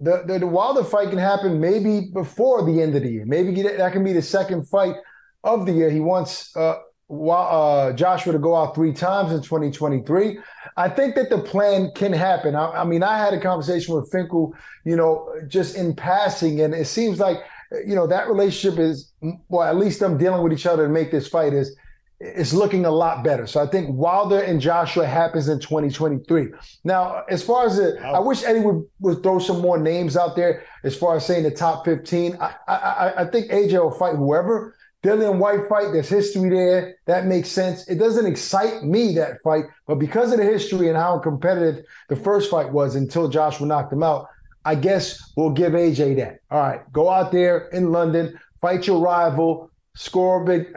the, 0.00 0.24
the, 0.26 0.40
the 0.40 0.46
Wilder 0.46 0.84
fight 0.84 1.10
can 1.10 1.18
happen 1.18 1.60
maybe 1.60 2.10
before 2.12 2.64
the 2.64 2.82
end 2.82 2.94
of 2.94 3.02
the 3.02 3.10
year. 3.10 3.24
Maybe 3.26 3.62
that 3.62 3.92
can 3.92 4.04
be 4.04 4.12
the 4.12 4.22
second 4.22 4.68
fight 4.68 4.96
of 5.42 5.66
the 5.66 5.72
year. 5.72 5.90
He 5.90 6.00
wants 6.00 6.54
uh, 6.56 6.76
uh, 7.10 7.92
Joshua 7.92 8.32
to 8.32 8.38
go 8.38 8.56
out 8.56 8.74
three 8.74 8.92
times 8.92 9.32
in 9.32 9.42
2023. 9.42 10.38
I 10.76 10.88
think 10.88 11.14
that 11.14 11.30
the 11.30 11.38
plan 11.38 11.90
can 11.94 12.12
happen. 12.12 12.54
I, 12.56 12.70
I, 12.70 12.84
mean, 12.84 13.02
I 13.02 13.18
had 13.18 13.34
a 13.34 13.40
conversation 13.40 13.94
with 13.94 14.10
Finkel, 14.10 14.54
you 14.84 14.96
know, 14.96 15.32
just 15.48 15.76
in 15.76 15.94
passing, 15.94 16.60
and 16.60 16.74
it 16.74 16.86
seems 16.86 17.20
like, 17.20 17.38
you 17.86 17.94
know, 17.94 18.06
that 18.06 18.28
relationship 18.28 18.78
is, 18.78 19.12
well, 19.48 19.62
at 19.62 19.76
least 19.76 20.00
them 20.00 20.18
dealing 20.18 20.42
with 20.42 20.52
each 20.52 20.66
other 20.66 20.86
to 20.86 20.92
make 20.92 21.10
this 21.10 21.28
fight 21.28 21.52
is 21.52 21.76
is 22.20 22.54
looking 22.54 22.84
a 22.84 22.90
lot 22.90 23.24
better. 23.24 23.46
So 23.46 23.62
I 23.62 23.66
think 23.66 23.90
Wilder 23.90 24.40
and 24.40 24.60
Joshua 24.60 25.06
happens 25.06 25.48
in 25.48 25.58
2023. 25.60 26.48
Now, 26.84 27.24
as 27.28 27.42
far 27.42 27.66
as 27.66 27.78
it, 27.78 28.00
I 28.00 28.20
wish 28.20 28.44
Eddie 28.44 28.60
would, 28.60 28.84
would 29.00 29.22
throw 29.22 29.38
some 29.38 29.60
more 29.60 29.78
names 29.78 30.16
out 30.16 30.36
there 30.36 30.64
as 30.84 30.96
far 30.96 31.16
as 31.16 31.26
saying 31.26 31.42
the 31.42 31.50
top 31.50 31.84
15. 31.84 32.36
I, 32.40 32.54
I, 32.68 33.12
I 33.18 33.24
think 33.26 33.50
AJ 33.50 33.82
will 33.82 33.90
fight 33.90 34.16
whoever. 34.16 34.74
Dillian 35.02 35.36
Whyte 35.36 35.68
fight, 35.68 35.92
there's 35.92 36.08
history 36.08 36.48
there. 36.48 36.96
That 37.04 37.26
makes 37.26 37.50
sense. 37.50 37.86
It 37.88 37.96
doesn't 37.96 38.24
excite 38.24 38.84
me, 38.84 39.14
that 39.16 39.42
fight, 39.44 39.64
but 39.86 39.96
because 39.96 40.32
of 40.32 40.38
the 40.38 40.44
history 40.44 40.88
and 40.88 40.96
how 40.96 41.18
competitive 41.18 41.84
the 42.08 42.16
first 42.16 42.50
fight 42.50 42.72
was 42.72 42.94
until 42.94 43.28
Joshua 43.28 43.66
knocked 43.66 43.92
him 43.92 44.02
out, 44.02 44.28
I 44.64 44.76
guess 44.76 45.32
we'll 45.36 45.50
give 45.50 45.74
AJ 45.74 46.16
that. 46.16 46.38
All 46.50 46.58
right, 46.58 46.90
go 46.90 47.10
out 47.10 47.32
there 47.32 47.68
in 47.68 47.92
London, 47.92 48.40
fight 48.62 48.86
your 48.86 48.98
rival, 48.98 49.70
score 49.94 50.42
a 50.42 50.46
big 50.46 50.74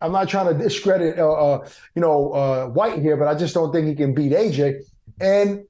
I'm 0.00 0.12
not 0.12 0.28
trying 0.28 0.46
to 0.46 0.62
discredit, 0.62 1.18
uh, 1.18 1.32
uh, 1.32 1.68
you 1.94 2.02
know, 2.02 2.32
uh, 2.32 2.66
Whyte 2.68 3.00
here, 3.00 3.16
but 3.16 3.28
I 3.28 3.34
just 3.34 3.54
don't 3.54 3.72
think 3.72 3.86
he 3.86 3.94
can 3.94 4.14
beat 4.14 4.32
AJ. 4.32 4.82
And 5.20 5.64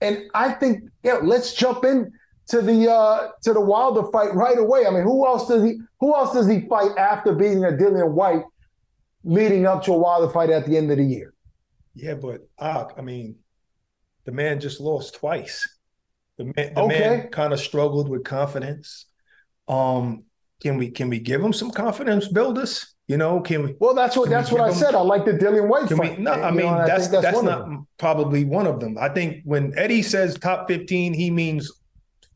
and 0.00 0.24
I 0.34 0.52
think, 0.52 0.84
yeah, 1.02 1.18
let's 1.22 1.54
jump 1.54 1.84
in 1.84 2.12
to 2.48 2.60
the 2.60 2.90
uh, 2.90 3.28
to 3.42 3.52
the 3.52 3.60
Wilder 3.60 4.10
fight 4.10 4.34
right 4.34 4.58
away. 4.58 4.86
I 4.86 4.90
mean, 4.90 5.02
who 5.02 5.26
else 5.26 5.48
does 5.48 5.64
he 5.64 5.78
who 6.00 6.14
else 6.14 6.32
does 6.32 6.48
he 6.48 6.60
fight 6.68 6.96
after 6.96 7.32
beating 7.34 7.64
a 7.64 7.68
Dillian 7.72 8.12
Whyte, 8.12 8.44
leading 9.24 9.66
up 9.66 9.82
to 9.84 9.92
a 9.92 9.98
Wilder 9.98 10.32
fight 10.32 10.50
at 10.50 10.66
the 10.66 10.76
end 10.76 10.90
of 10.90 10.98
the 10.98 11.04
year? 11.04 11.34
Yeah, 11.94 12.14
but 12.14 12.48
uh, 12.58 12.86
I 12.96 13.02
mean, 13.02 13.36
the 14.24 14.32
man 14.32 14.60
just 14.60 14.80
lost 14.80 15.14
twice. 15.14 15.68
The 16.38 16.44
man, 16.44 16.74
the 16.74 16.80
Okay. 16.82 17.00
man 17.00 17.28
kind 17.28 17.52
of 17.52 17.60
struggled 17.60 18.08
with 18.08 18.24
confidence. 18.24 19.06
Um, 19.68 20.24
can 20.60 20.78
we 20.78 20.90
can 20.90 21.08
we 21.08 21.18
give 21.18 21.40
him 21.40 21.52
some 21.52 21.70
confidence 21.70 22.28
builders? 22.28 22.94
You 23.08 23.16
know, 23.16 23.40
can 23.40 23.64
we? 23.64 23.74
Well, 23.78 23.94
that's 23.94 24.16
what 24.16 24.30
that's 24.30 24.50
what 24.52 24.60
I 24.60 24.68
him- 24.68 24.74
said. 24.74 24.94
I 24.94 25.00
like 25.00 25.24
the 25.24 25.32
Dillian 25.32 25.68
Whyte 25.68 25.88
Can 25.88 25.96
fight. 25.98 26.18
we? 26.18 26.24
No, 26.24 26.32
I 26.32 26.50
mean 26.50 26.66
know, 26.66 26.86
that's 26.86 27.08
think 27.08 27.22
that's, 27.22 27.36
one 27.36 27.44
not 27.44 27.68
probably 27.98 28.44
one 28.44 28.66
of 28.66 28.80
them. 28.80 28.96
I 28.98 29.08
think 29.08 29.42
when 29.44 29.76
Eddie 29.76 30.02
says 30.02 30.38
top 30.38 30.68
fifteen, 30.68 31.12
he 31.12 31.30
means 31.30 31.70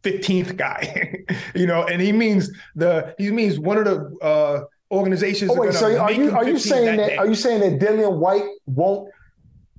fifteenth 0.03 0.57
guy. 0.57 1.25
you 1.55 1.67
know, 1.67 1.85
and 1.85 2.03
he 2.03 2.13
means 2.13 2.51
the 2.75 3.15
he 3.17 3.31
means 3.31 3.59
one 3.59 3.79
of 3.79 3.85
the 3.85 4.17
uh, 4.21 4.65
organizations. 4.91 5.53
Oh 5.53 5.55
are 5.55 5.61
wait, 5.61 5.75
so 5.75 5.99
are 5.99 6.13
you 6.13 6.33
are 6.33 6.47
you 6.47 6.59
saying 6.59 6.97
that 6.97 7.09
day. 7.11 7.17
are 7.17 7.27
you 7.27 7.37
saying 7.37 7.61
that 7.61 7.81
Dillian 7.81 8.19
Whyte 8.19 8.45
won't 8.67 9.09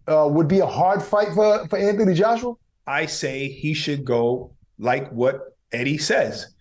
uh, 0.07 0.27
would 0.31 0.47
be 0.47 0.59
a 0.59 0.65
hard 0.65 1.03
fight 1.03 1.27
for 1.33 1.67
for 1.67 1.77
Anthony 1.77 2.13
Joshua? 2.13 2.53
I 2.87 3.05
say 3.05 3.49
he 3.49 3.73
should 3.73 4.05
go 4.05 4.55
like 4.79 5.11
what 5.11 5.57
Eddie 5.71 5.97
says, 5.97 6.55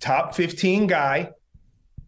top 0.00 0.34
15 0.34 0.86
guy, 0.86 1.30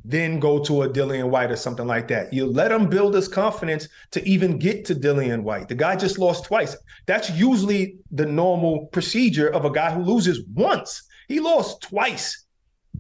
then 0.05 0.40
go 0.40 0.59
to 0.64 0.82
a 0.82 0.88
Dillian 0.88 1.28
Whyte 1.28 1.50
or 1.50 1.57
something 1.57 1.86
like 1.86 2.09
that. 2.09 2.32
You 2.32 2.46
let 2.46 2.72
him 2.72 2.88
build 2.88 3.14
his 3.14 3.28
confidence 3.28 3.88
to 4.11 4.26
even 4.28 4.59
get 4.59 4.84
to 4.86 4.94
Dillian 4.94 5.42
Whyte. 5.42 5.68
The 5.68 5.74
guy 5.74 5.96
just 5.96 6.18
lost 6.18 6.44
twice. 6.44 6.76
That's 7.07 7.30
usually 7.30 7.98
the 8.11 8.26
normal 8.26 8.86
procedure 8.86 9.48
of 9.48 9.64
a 9.64 9.70
guy 9.70 9.92
who 9.92 10.03
loses 10.03 10.44
once. 10.55 11.03
He 11.28 11.40
lost 11.40 11.82
twice. 11.82 12.44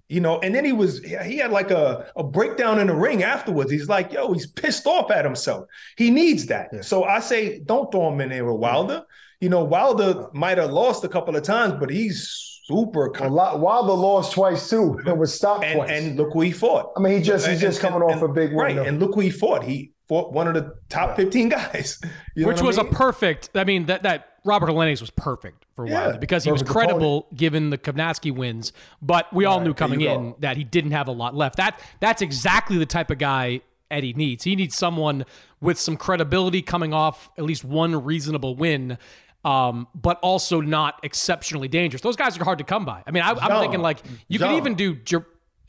You 0.08 0.20
know, 0.20 0.40
and 0.40 0.54
then 0.54 0.64
he 0.64 0.72
was 0.72 1.00
he 1.02 1.38
had 1.38 1.50
like 1.50 1.70
a, 1.70 2.10
a 2.16 2.22
breakdown 2.22 2.78
in 2.78 2.86
the 2.86 2.94
ring 2.94 3.22
afterwards. 3.22 3.70
He's 3.70 3.88
like, 3.88 4.12
yo, 4.12 4.32
he's 4.32 4.46
pissed 4.46 4.86
off 4.86 5.10
at 5.10 5.24
himself. 5.24 5.66
He 5.96 6.10
needs 6.10 6.46
that. 6.46 6.84
So 6.84 7.04
I 7.04 7.20
say 7.20 7.60
don't 7.60 7.90
throw 7.90 8.12
him 8.12 8.20
in 8.20 8.28
there 8.28 8.44
with 8.44 8.60
Wilder. 8.60 9.04
You 9.40 9.48
know, 9.48 9.64
Wilder 9.64 10.28
might 10.32 10.58
have 10.58 10.70
lost 10.70 11.04
a 11.04 11.08
couple 11.08 11.34
of 11.34 11.42
times, 11.42 11.74
but 11.80 11.90
he's 11.90 12.51
super 12.62 13.06
A 13.20 13.28
lot, 13.28 13.60
Wilder 13.60 13.92
lost 13.92 14.32
twice 14.32 14.68
too 14.70 14.98
and 15.06 15.18
was 15.18 15.34
stopped 15.34 15.64
and, 15.64 15.76
twice. 15.76 15.90
and 15.90 16.16
look 16.16 16.32
who 16.32 16.40
he 16.42 16.52
fought. 16.52 16.92
I 16.96 17.00
mean, 17.00 17.18
he 17.18 17.22
just 17.22 17.46
he's 17.46 17.60
just 17.60 17.82
and- 17.82 17.90
coming 17.92 18.08
off 18.08 18.22
and- 18.22 18.30
a 18.30 18.32
big 18.32 18.50
win. 18.50 18.58
right. 18.58 18.76
though. 18.76 18.82
And 18.84 18.98
look 19.00 19.14
who 19.14 19.20
he 19.20 19.30
fought. 19.30 19.64
He 19.64 19.92
fought 20.08 20.32
one 20.32 20.48
of 20.48 20.54
the 20.54 20.74
top 20.88 21.16
15 21.16 21.48
guys. 21.48 22.00
You 22.34 22.42
know 22.42 22.48
which 22.48 22.56
what 22.56 22.64
I 22.64 22.66
was 22.66 22.78
a 22.78 22.84
perfect. 22.84 23.50
I 23.54 23.64
mean 23.64 23.86
that 23.86 24.04
that 24.04 24.28
Robert 24.44 24.68
Helenius 24.70 25.00
was 25.02 25.10
perfect 25.10 25.66
for 25.76 25.86
Yeah, 25.86 26.00
Wilder 26.06 26.18
because 26.18 26.44
he 26.44 26.50
was 26.50 26.62
perfect 26.62 26.72
credible 26.88 27.26
given 27.36 27.68
the 27.70 27.76
Kownacki 27.78 28.34
wins. 28.34 28.72
But 29.02 29.32
we 29.34 29.44
all 29.44 29.60
knew 29.60 29.74
coming 29.74 30.00
in 30.00 30.30
go. 30.30 30.36
that 30.40 30.56
he 30.56 30.64
didn't 30.64 30.92
have 30.92 31.08
a 31.08 31.12
lot 31.12 31.34
left. 31.34 31.56
That 31.56 31.78
that's 32.00 32.22
exactly 32.22 32.78
the 32.78 32.86
type 32.86 33.10
of 33.10 33.18
guy 33.18 33.60
Eddie 33.90 34.14
needs. 34.14 34.44
He 34.44 34.56
needs 34.56 34.74
someone 34.76 35.26
with 35.60 35.78
some 35.78 35.96
credibility 35.98 36.62
coming 36.62 36.94
off 36.94 37.28
at 37.36 37.44
least 37.44 37.64
one 37.64 38.02
reasonable 38.04 38.56
win. 38.56 38.96
Um, 39.44 39.88
but 39.94 40.20
also 40.20 40.60
not 40.60 41.00
exceptionally 41.02 41.66
dangerous. 41.66 42.00
Those 42.00 42.14
guys 42.14 42.38
are 42.38 42.44
hard 42.44 42.58
to 42.58 42.64
come 42.64 42.84
by. 42.84 43.02
I 43.04 43.10
mean, 43.10 43.24
I, 43.24 43.30
I'm 43.32 43.60
thinking 43.60 43.80
like 43.80 43.98
you 44.28 44.38
could 44.38 44.52
even 44.52 44.74
do. 44.74 44.96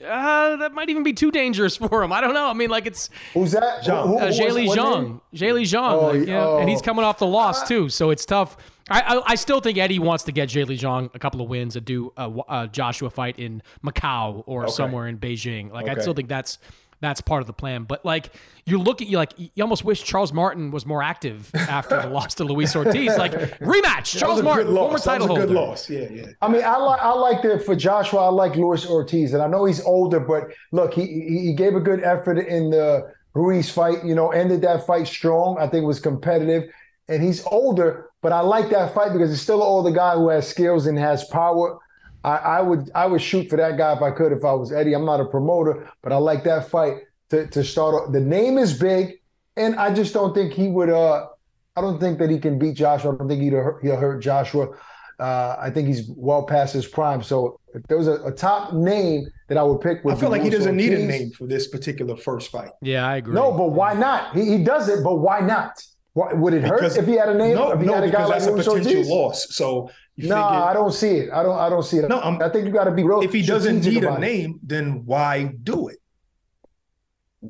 Uh, 0.06 0.58
that 0.58 0.74
might 0.74 0.90
even 0.90 1.04
be 1.04 1.14
too 1.14 1.32
dangerous 1.32 1.78
for 1.78 2.04
him. 2.04 2.12
I 2.12 2.22
don't 2.22 2.34
know. 2.34 2.48
I 2.48 2.54
mean, 2.54 2.70
like 2.70 2.86
it's 2.86 3.10
Who's 3.34 3.52
that? 3.54 3.84
Zhang. 3.84 4.04
Who- 4.04 4.10
who- 4.10 4.18
uh, 4.20 4.26
what's- 4.26 4.40
Zhilei 4.40 4.68
what 4.68 4.78
Zhang. 4.78 5.04
name? 5.04 5.22
Zhilei 5.34 5.62
Zhang. 5.64 5.92
Oh, 5.92 6.08
like, 6.08 6.20
you 6.20 6.26
know, 6.28 6.58
and 6.60 6.70
he's 6.70 6.82
oh. 6.82 6.84
coming 6.84 7.06
off 7.06 7.20
the 7.20 7.28
loss 7.28 7.68
too, 7.68 7.90
so 7.90 8.10
it's 8.10 8.26
tough. 8.26 8.58
I, 8.90 9.02
I 9.02 9.22
I 9.32 9.36
still 9.36 9.62
think 9.62 9.78
Eddie 9.78 10.00
wants 10.00 10.26
to 10.26 10.32
get 10.32 10.50
Zhilei 10.50 10.78
Zhang 10.78 11.10
a 11.16 11.20
couple 11.20 11.42
of 11.42 11.50
wins 11.50 11.76
and 11.76 11.86
do 11.86 12.12
a, 12.18 12.32
a 12.50 12.70
Joshua 12.72 13.10
fight 13.10 13.40
in 13.40 13.62
Macau 13.84 14.44
or 14.46 14.68
somewhere 14.68 15.08
in 15.08 15.18
Beijing. 15.20 15.72
Like 15.72 15.88
I 15.88 16.00
still 16.02 16.14
think 16.14 16.28
that's 16.28 16.60
that's 17.04 17.22
part 17.22 17.42
of 17.42 17.48
the 17.48 17.54
plan. 17.54 17.84
But 17.84 18.04
like 18.06 18.32
you 18.66 18.78
look 18.78 19.02
at 19.02 19.08
you 19.08 19.18
like 19.18 19.34
you 19.38 19.62
almost 19.62 19.84
wish 19.84 20.04
Charles 20.04 20.32
Martin 20.34 20.72
was 20.72 20.86
more 20.86 21.04
active 21.04 21.52
after 21.56 22.02
the 22.02 22.08
loss 22.08 22.34
to 22.36 22.44
Luis 22.46 22.76
Ortiz. 22.76 23.18
Like 23.18 23.34
rematch, 23.60 23.82
That 23.84 24.06
Charles 24.06 24.36
was 24.36 24.40
a 24.40 24.44
Martin, 24.44 24.68
good 24.68 24.76
former 24.76 24.92
loss. 24.94 25.04
That 25.04 25.12
title 25.12 25.28
was 25.28 25.38
a 25.38 25.40
holder. 25.42 25.48
good 25.48 25.54
loss. 25.56 25.90
Yeah, 25.90 26.08
yeah. 26.10 26.26
I 26.42 26.48
mean, 26.48 26.64
I 26.64 26.78
like 26.78 27.02
I 27.02 27.12
like 27.14 27.42
the 27.42 27.60
for 27.60 27.76
Joshua. 27.76 28.26
I 28.26 28.30
like 28.30 28.56
Luis 28.56 28.86
Ortiz, 28.88 29.34
and 29.34 29.44
I 29.44 29.48
know 29.48 29.66
he's 29.66 29.82
older, 29.82 30.20
but 30.20 30.46
look, 30.72 30.94
he 30.94 31.06
he 31.06 31.40
he 31.48 31.54
gave 31.54 31.76
a 31.76 31.82
good 31.82 32.02
effort 32.04 32.38
in 32.40 32.70
the 32.70 33.12
Ruiz 33.34 33.70
fight. 33.70 34.04
You 34.06 34.16
know, 34.16 34.30
ended 34.32 34.62
that 34.62 34.88
fight 34.88 35.08
strong. 35.08 35.58
I 35.60 35.68
think 35.68 35.84
it 35.84 35.88
was 35.88 36.00
competitive, 36.00 36.64
and 37.10 37.22
he's 37.22 37.46
older, 37.48 38.10
but 38.22 38.32
I 38.32 38.40
like 38.40 38.70
that 38.70 38.94
fight 38.94 39.12
because 39.12 39.30
he's 39.30 39.42
still 39.42 39.62
an 39.62 39.68
older 39.68 39.92
guy 39.92 40.14
who 40.16 40.30
has 40.30 40.48
skills 40.48 40.88
and 40.88 40.98
has 40.98 41.26
power. 41.26 41.80
I, 42.24 42.36
I 42.38 42.62
would 42.62 42.90
I 42.96 43.06
would 43.06 43.22
shoot 43.22 43.50
for 43.50 43.58
that 43.58 43.78
guy 43.78 43.94
if 43.94 44.02
I 44.02 44.12
could 44.12 44.32
if 44.32 44.44
I 44.46 44.54
was 44.54 44.72
Eddie. 44.72 44.94
I'm 44.94 45.06
not 45.06 45.20
a 45.20 45.26
promoter, 45.26 45.90
but 46.02 46.12
I 46.12 46.18
like 46.18 46.44
that 46.46 46.70
fight 46.70 46.96
to 47.30 47.48
to 47.48 47.64
start. 47.64 47.96
off. 47.96 48.12
The 48.14 48.20
name 48.22 48.58
is 48.58 48.78
big, 48.80 49.16
and 49.58 49.76
I 49.76 49.94
just 49.94 50.14
don't 50.14 50.34
think 50.34 50.54
he 50.54 50.68
would. 50.68 50.90
Uh, 50.90 51.28
I 51.76 51.82
don't 51.82 52.00
think 52.00 52.20
that 52.20 52.30
he 52.30 52.40
can 52.40 52.60
beat 52.60 52.76
Joshua. 52.76 53.14
I 53.14 53.18
don't 53.18 53.28
think 53.28 53.42
he'd 53.42 53.54
hurt, 53.54 53.80
he'll 53.84 53.98
hurt 53.98 54.20
Joshua. 54.22 54.68
Uh, 55.20 55.56
I 55.60 55.70
think 55.70 55.88
he's 55.88 56.10
well 56.16 56.44
past 56.46 56.74
his 56.74 56.88
prime. 56.88 57.22
So 57.24 57.60
if 57.74 57.84
there 57.84 57.98
was 57.98 58.08
a, 58.08 58.16
a 58.24 58.32
top 58.32 58.74
name 58.74 59.26
that 59.48 59.58
I 59.58 59.64
would 59.64 59.82
pick, 59.82 60.04
would 60.04 60.16
I 60.16 60.18
feel 60.18 60.30
be 60.30 60.34
like 60.38 60.42
he 60.44 60.50
doesn't 60.50 60.76
need 60.76 60.94
a 60.94 61.06
name 61.06 61.32
for 61.32 61.48
this 61.48 61.68
particular 61.68 62.16
first 62.16 62.52
fight. 62.52 62.70
Yeah, 62.82 63.08
I 63.08 63.18
agree. 63.18 63.34
No, 63.34 63.52
but 63.52 63.72
why 63.72 63.94
not? 63.94 64.36
He, 64.36 64.46
he 64.58 64.64
does 64.64 64.88
it, 64.90 65.04
but 65.04 65.16
why 65.16 65.40
not? 65.40 65.72
Why, 66.14 66.34
would 66.34 66.54
it 66.54 66.64
hurt 66.64 66.78
Because- 66.80 66.98
if 66.98 67.06
he 67.08 67.14
had 67.14 67.30
a 67.30 67.34
name? 67.36 67.56
No, 67.56 67.72
if 67.72 67.80
he 67.80 67.86
no, 67.88 67.94
had 67.96 68.04
a 68.04 68.08
guy 68.08 68.24
because 68.28 68.30
like 68.30 68.40
that's 68.40 68.48
a 68.48 68.52
Luis 68.52 68.66
potential 68.68 68.92
Ortiz? 68.98 69.10
loss. 69.10 69.56
So 69.56 69.90
you 70.16 70.30
No, 70.30 70.36
figure 70.36 70.64
I 70.70 70.74
don't 70.74 70.94
see 70.94 71.16
it. 71.18 71.32
I 71.32 71.42
don't. 71.44 71.58
I 71.58 71.70
don't 71.70 71.84
see 71.84 71.98
it. 71.98 72.08
No, 72.10 72.20
I'm- 72.20 72.42
I 72.42 72.50
think 72.50 72.66
you 72.66 72.72
got 72.72 72.84
to 72.86 72.92
be 72.92 73.04
real. 73.04 73.22
if 73.22 73.34
he 73.34 73.42
doesn't 73.42 73.82
need 73.84 74.04
a 74.04 74.08
about 74.08 74.18
it. 74.20 74.22
name, 74.22 74.60
then 74.64 75.06
why 75.06 75.54
do 75.64 75.88
it? 75.88 75.98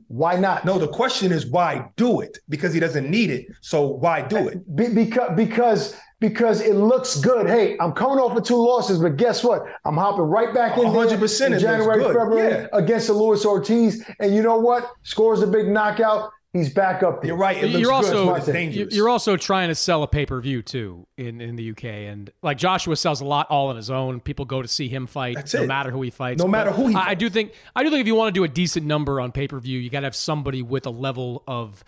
why 0.08 0.36
not? 0.40 0.66
No, 0.66 0.80
the 0.80 0.88
question 0.88 1.32
is 1.32 1.46
why 1.46 1.86
do 1.98 2.22
it? 2.22 2.40
Because 2.50 2.74
he 2.74 2.80
doesn't 2.80 3.10
need 3.10 3.30
it. 3.30 3.46
So 3.62 3.86
why 3.86 4.22
do 4.24 4.48
it? 4.48 4.76
Be, 4.76 4.88
because 4.90 5.32
because 5.36 5.96
because 6.20 6.62
it 6.62 6.74
looks 6.76 7.20
good. 7.20 7.48
Hey, 7.48 7.78
I'm 7.80 7.92
coming 7.92 8.18
off 8.18 8.36
of 8.36 8.44
two 8.44 8.56
losses, 8.56 8.98
but 8.98 9.18
guess 9.18 9.44
what? 9.44 9.62
I'm 9.86 9.96
hopping 9.98 10.24
right 10.24 10.52
back 10.54 10.78
in 10.78 10.84
there 10.86 10.92
100% 10.92 11.54
in 11.54 11.60
January. 11.60 12.04
February 12.06 12.50
Yeah. 12.54 12.68
against 12.74 13.08
the 13.08 13.14
Luis 13.14 13.46
Ortiz, 13.46 14.04
and 14.20 14.34
you 14.34 14.42
know 14.42 14.58
what? 14.58 14.90
Scores 15.04 15.42
a 15.44 15.48
big 15.48 15.68
knockout. 15.68 16.32
He's 16.54 16.72
back 16.72 17.02
up 17.02 17.22
there. 17.22 17.30
You're 17.30 17.38
right. 17.38 17.58
It 17.58 17.68
looks 17.72 17.74
you're 17.82 17.90
good, 17.90 17.96
also 17.96 18.36
it's 18.36 18.48
you- 18.48 18.54
dangerous. 18.54 18.96
you're 18.96 19.10
also 19.10 19.36
trying 19.38 19.70
to 19.70 19.76
sell 19.76 20.04
a 20.04 20.08
pay 20.08 20.26
per 20.26 20.40
view 20.40 20.62
too 20.62 21.08
in, 21.18 21.42
in 21.42 21.56
the 21.56 21.72
UK, 21.72 21.84
and 21.86 22.30
like 22.44 22.60
Joshua 22.60 22.96
sells 22.96 23.22
a 23.22 23.26
lot 23.26 23.48
all 23.50 23.70
on 23.70 23.76
his 23.76 23.90
own. 23.90 24.20
People 24.20 24.46
go 24.46 24.62
to 24.62 24.68
see 24.68 24.88
him 24.88 25.08
fight, 25.08 25.36
That's 25.36 25.56
no 25.56 25.64
it. 25.64 25.68
matter 25.68 25.90
who 25.90 26.04
he 26.04 26.12
fights. 26.12 26.38
No 26.40 26.48
matter 26.48 26.70
who 26.72 26.90
he 26.90 26.96
I, 26.96 27.10
I 27.10 27.14
do 27.16 27.28
think 27.30 27.54
I 27.76 27.82
do 27.84 27.90
think 27.90 28.02
if 28.02 28.08
you 28.08 28.14
want 28.16 28.34
to 28.34 28.40
do 28.40 28.44
a 28.44 28.48
decent 28.48 28.86
number 28.86 29.20
on 29.20 29.32
pay 29.32 29.48
per 29.48 29.60
view, 29.60 29.80
you 29.80 29.90
got 29.90 30.02
to 30.02 30.06
have 30.06 30.16
somebody 30.16 30.62
with 30.62 30.86
a 30.86 30.92
level 30.92 31.44
of 31.48 31.84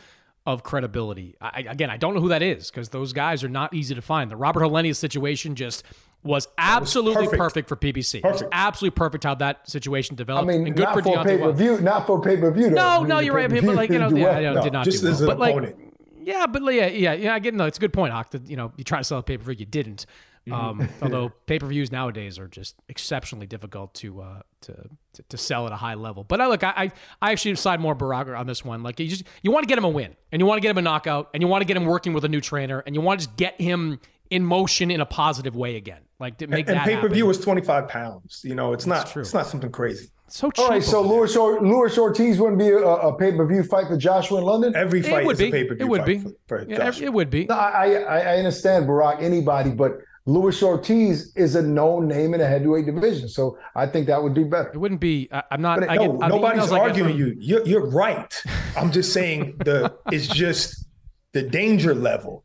of 0.47 0.63
credibility. 0.63 1.35
I, 1.39 1.47
I- 1.67 1.71
again, 1.71 1.89
I 1.91 1.97
don't 1.97 2.13
know 2.15 2.21
who 2.21 2.29
that 2.29 2.41
is 2.41 2.71
because 2.71 2.89
those 2.89 3.13
guys 3.13 3.43
are 3.43 3.49
not 3.49 3.73
easy 3.73 3.93
to 3.95 4.01
find. 4.01 4.31
The 4.31 4.35
Robert 4.35 4.61
Helenius 4.61 4.95
situation 4.97 5.53
just 5.55 5.83
was 6.25 6.47
absolutely 6.57 7.25
perfect. 7.25 7.39
perfect. 7.39 7.69
for 7.69 7.75
PBC. 7.75 8.15
It 8.15 8.23
was 8.23 8.33
Perfect. 8.33 8.49
absolutely 8.51 8.95
perfect 8.95 9.23
how 9.23 9.35
that 9.35 9.69
situation 9.69 10.15
developed. 10.15 10.49
I 10.49 10.57
mean, 10.57 10.67
and 10.67 10.75
good 10.75 10.83
not 10.83 10.95
for 10.95 11.03
for 11.03 11.23
pay 11.23 11.37
per 11.37 11.51
view, 11.51 11.79
not 11.79 12.07
for 12.07 12.19
pay 12.21 12.35
per 12.37 12.51
view. 12.51 12.71
No, 12.71 13.03
no, 13.03 13.19
you're 13.19 13.35
right, 13.35 13.49
but 13.49 13.63
like 13.63 13.89
you 13.91 13.99
know, 13.99 14.09
yeah, 14.09 14.29
I 14.29 14.41
know, 14.41 14.53
No, 14.55 14.63
did 14.63 14.73
not 14.73 14.85
just 14.85 15.03
do 15.03 15.09
well. 15.11 15.27
but 15.27 15.39
like, 15.39 15.51
opponent. 15.53 15.93
yeah, 16.23 16.47
but 16.47 16.63
yeah, 16.73 16.87
yeah, 16.87 17.13
yeah. 17.13 17.33
I 17.33 17.39
get 17.39 17.53
no. 17.53 17.65
It's 17.65 17.77
a 17.77 17.81
good 17.81 17.93
point, 17.93 18.13
Ak. 18.13 18.31
That 18.31 18.49
you 18.49 18.57
know, 18.57 18.73
you 18.75 18.83
try 18.83 18.97
to 18.97 19.03
sell 19.03 19.19
a 19.19 19.23
pay 19.23 19.37
per 19.37 19.43
view, 19.43 19.55
you 19.59 19.65
didn't. 19.65 20.05
Um, 20.51 20.87
although 21.01 21.29
pay 21.47 21.57
per 21.59 21.65
views 21.67 21.91
nowadays 21.91 22.37
are 22.37 22.47
just 22.47 22.75
exceptionally 22.87 23.47
difficult 23.47 23.93
to, 23.95 24.21
uh, 24.21 24.41
to 24.61 24.73
to 25.13 25.23
to 25.29 25.37
sell 25.37 25.65
at 25.65 25.71
a 25.73 25.75
high 25.75 25.95
level. 25.95 26.23
But 26.23 26.41
I 26.41 26.47
look, 26.47 26.63
I 26.63 26.73
I, 26.75 26.91
I 27.21 27.31
actually 27.31 27.55
side 27.55 27.79
more 27.79 27.95
Baraga 27.95 28.37
on 28.37 28.45
this 28.47 28.63
one. 28.65 28.83
Like 28.83 28.99
you 28.99 29.07
just 29.07 29.23
you 29.43 29.51
want 29.51 29.63
to 29.63 29.67
get 29.67 29.77
him 29.77 29.85
a 29.85 29.89
win, 29.89 30.15
and 30.31 30.39
you 30.39 30.45
want 30.45 30.57
to 30.57 30.61
get 30.61 30.71
him 30.71 30.77
a 30.77 30.83
knockout, 30.83 31.29
and 31.33 31.41
you 31.41 31.47
want 31.47 31.61
to 31.61 31.65
get 31.65 31.77
him 31.77 31.85
working 31.85 32.13
with 32.13 32.25
a 32.25 32.29
new 32.29 32.41
trainer, 32.41 32.79
and 32.85 32.95
you 32.95 33.01
want 33.01 33.19
to 33.19 33.27
just 33.27 33.37
get 33.37 33.59
him 33.59 33.99
in 34.29 34.43
motion 34.43 34.91
in 34.91 35.01
a 35.01 35.05
positive 35.05 35.55
way 35.55 35.75
again. 35.75 36.01
Like 36.19 36.37
to 36.37 36.47
make 36.47 36.67
and 36.67 36.77
that 36.77 36.85
pay 36.85 36.97
per 36.97 37.09
view 37.09 37.25
was 37.25 37.39
25 37.39 37.87
pounds. 37.87 38.41
You 38.43 38.55
know, 38.55 38.73
it's 38.73 38.85
not 38.85 39.11
true. 39.11 39.21
it's 39.21 39.33
not 39.33 39.47
something 39.47 39.71
crazy. 39.71 40.07
so 40.27 40.49
cheap. 40.49 40.63
All 40.63 40.69
right, 40.69 40.83
so. 40.83 41.01
Luis, 41.01 41.35
or, 41.35 41.59
Luis 41.61 41.97
Ortiz 41.97 42.39
wouldn't 42.39 42.59
be 42.59 42.69
a, 42.69 42.77
a 42.77 43.17
pay 43.17 43.33
per 43.33 43.45
view 43.45 43.63
fight 43.63 43.87
for 43.87 43.97
Joshua 43.97 44.39
in 44.39 44.45
London. 44.45 44.75
Every 44.75 45.01
it 45.01 45.07
fight 45.07 45.25
would 45.25 45.33
is 45.33 45.39
be. 45.39 45.47
a 45.47 45.51
pay 45.51 45.63
per 45.65 45.75
view. 45.75 45.85
It 45.85 45.89
would 45.89 46.05
be. 46.05 46.19
For, 46.19 46.31
for 46.47 46.65
Yeah, 46.67 46.91
it 47.01 47.11
would 47.11 47.29
be. 47.29 47.45
No, 47.45 47.55
I, 47.55 47.91
I 47.91 48.19
I 48.19 48.37
understand 48.37 48.87
Barak, 48.87 49.21
anybody, 49.21 49.71
but 49.71 49.99
Luis 50.27 50.63
Ortiz 50.63 51.35
is 51.35 51.55
a 51.55 51.61
known 51.61 52.07
name 52.07 52.33
in 52.33 52.39
the 52.39 52.47
heavyweight 52.47 52.87
division, 52.87 53.29
so 53.29 53.59
I 53.75 53.85
think 53.85 54.07
that 54.07 54.21
would 54.21 54.33
do 54.33 54.45
better. 54.45 54.69
It 54.69 54.77
wouldn't 54.77 55.01
be. 55.01 55.27
I, 55.31 55.43
I'm 55.51 55.61
not. 55.61 55.81
But 55.81 55.89
I 55.89 55.95
no, 55.95 56.17
get, 56.17 56.29
nobody's 56.29 56.71
arguing 56.71 57.11
from- 57.11 57.19
you. 57.19 57.35
You're, 57.37 57.67
you're 57.67 57.89
right. 57.89 58.33
I'm 58.75 58.91
just 58.91 59.13
saying 59.13 59.57
the 59.59 59.93
it's 60.11 60.27
just 60.27 60.85
the 61.33 61.43
danger 61.43 61.93
level. 61.93 62.44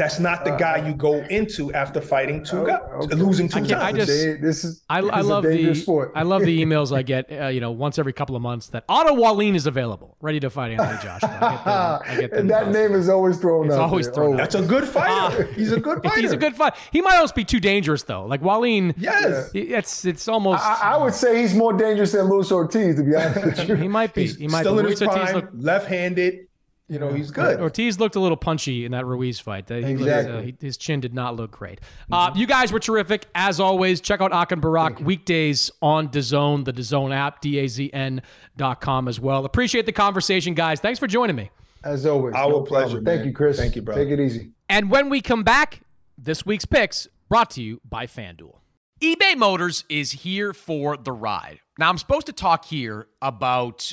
That's 0.00 0.18
not 0.18 0.46
the 0.46 0.52
guy 0.52 0.76
you 0.88 0.94
go 0.94 1.16
into 1.38 1.72
after 1.74 2.00
fighting 2.00 2.42
two 2.42 2.66
guys, 2.66 2.80
Uh, 2.90 3.04
okay. 3.04 3.14
losing 3.16 3.48
two 3.50 3.58
I 3.58 3.66
can't- 3.66 3.82
I 3.82 3.92
just- 3.92 4.08
this 4.08 4.64
is 4.64 4.82
I, 4.88 5.02
this 5.02 5.10
I 5.12 5.20
is 5.20 5.26
love 5.26 5.44
a 5.44 5.52
dangerous 5.52 5.76
the 5.78 5.82
sport. 5.82 6.12
I 6.14 6.22
love 6.22 6.40
the 6.42 6.56
emails 6.64 6.96
I 6.96 7.02
get. 7.02 7.30
Uh, 7.30 7.48
you 7.48 7.60
know, 7.60 7.70
once 7.70 7.98
every 7.98 8.14
couple 8.14 8.34
of 8.34 8.40
months 8.40 8.68
that 8.68 8.84
Otto 8.88 9.12
Wallin 9.12 9.54
is 9.54 9.66
available, 9.66 10.16
ready 10.22 10.40
to 10.40 10.48
fight 10.48 10.72
Anthony 10.72 10.98
Joshua. 11.02 11.28
I 11.28 11.50
get 11.50 11.64
them. 11.64 12.16
I 12.16 12.16
get 12.22 12.30
them 12.30 12.40
and 12.40 12.50
that 12.50 12.62
constantly. 12.64 12.88
name 12.92 12.98
is 12.98 13.08
always 13.10 13.36
thrown 13.36 13.66
It's 13.66 13.74
out. 13.74 13.80
always 13.90 14.06
there. 14.06 14.14
thrown 14.14 14.30
Oh, 14.30 14.32
out. 14.34 14.38
That's 14.38 14.54
a 14.54 14.62
good 14.62 14.88
fighter. 14.88 15.44
He's 15.52 15.72
a 15.72 15.80
good 15.80 16.02
fighter. 16.02 16.20
He's 16.22 16.32
a 16.32 16.36
good 16.38 16.56
fight. 16.56 16.74
He 16.92 17.02
might 17.02 17.16
almost 17.16 17.34
be 17.34 17.44
too 17.44 17.60
dangerous 17.60 18.02
though. 18.04 18.24
Like 18.24 18.40
Wallin. 18.42 18.94
Yes. 18.96 19.50
It's 19.52 20.06
it's 20.06 20.28
almost. 20.28 20.64
I, 20.64 20.94
I 20.94 20.96
would 20.96 21.12
say 21.14 21.42
he's 21.42 21.54
more 21.54 21.74
dangerous 21.74 22.12
than 22.12 22.24
Luis 22.30 22.50
Ortiz, 22.50 22.96
to 22.96 23.02
be 23.02 23.14
honest 23.14 23.44
with 23.44 23.68
you. 23.68 23.74
he 23.74 23.88
might 23.88 24.14
be. 24.14 24.26
He 24.28 24.48
might 24.48 24.60
still 24.60 24.74
be. 24.76 24.80
in 24.80 24.86
his 24.86 25.00
Luis 25.02 25.10
Ortiz 25.14 25.30
prime, 25.32 25.48
left-handed. 25.60 26.46
You 26.90 26.98
know, 26.98 27.12
he's 27.12 27.30
good. 27.30 27.60
Ortiz 27.60 28.00
looked 28.00 28.16
a 28.16 28.20
little 28.20 28.36
punchy 28.36 28.84
in 28.84 28.90
that 28.90 29.06
Ruiz 29.06 29.38
fight. 29.38 29.68
He 29.68 29.76
exactly. 29.76 30.04
Looked, 30.04 30.28
uh, 30.28 30.40
he, 30.40 30.56
his 30.60 30.76
chin 30.76 30.98
did 30.98 31.14
not 31.14 31.36
look 31.36 31.52
great. 31.52 31.80
Uh, 32.10 32.32
you 32.34 32.48
guys 32.48 32.72
were 32.72 32.80
terrific. 32.80 33.26
As 33.32 33.60
always, 33.60 34.00
check 34.00 34.20
out 34.20 34.32
Ak 34.32 34.50
and 34.50 34.60
Barak 34.60 34.98
weekdays 34.98 35.70
on 35.80 36.08
DAZN, 36.08 36.64
the 36.64 36.72
DAZN 36.72 37.14
app, 37.14 37.40
D-A-Z-N 37.40 38.22
dot 38.56 38.80
com 38.80 39.06
as 39.06 39.20
well. 39.20 39.44
Appreciate 39.44 39.86
the 39.86 39.92
conversation, 39.92 40.52
guys. 40.54 40.80
Thanks 40.80 40.98
for 40.98 41.06
joining 41.06 41.36
me. 41.36 41.52
As 41.84 42.04
always. 42.06 42.34
Our 42.34 42.50
no 42.50 42.62
pleasure. 42.62 42.86
problem. 42.86 43.04
Thank 43.04 43.20
man. 43.20 43.28
you, 43.28 43.34
Chris. 43.34 43.56
Thank 43.56 43.76
you, 43.76 43.82
bro. 43.82 43.94
Take 43.94 44.08
it 44.08 44.18
easy. 44.18 44.50
And 44.68 44.90
when 44.90 45.08
we 45.08 45.20
come 45.20 45.44
back, 45.44 45.82
this 46.18 46.44
week's 46.44 46.64
picks 46.64 47.06
brought 47.28 47.50
to 47.50 47.62
you 47.62 47.80
by 47.88 48.06
FanDuel. 48.06 48.56
eBay 49.00 49.36
Motors 49.36 49.84
is 49.88 50.10
here 50.10 50.52
for 50.52 50.96
the 50.96 51.12
ride. 51.12 51.60
Now, 51.78 51.88
I'm 51.88 51.98
supposed 51.98 52.26
to 52.26 52.32
talk 52.32 52.64
here 52.64 53.06
about 53.22 53.92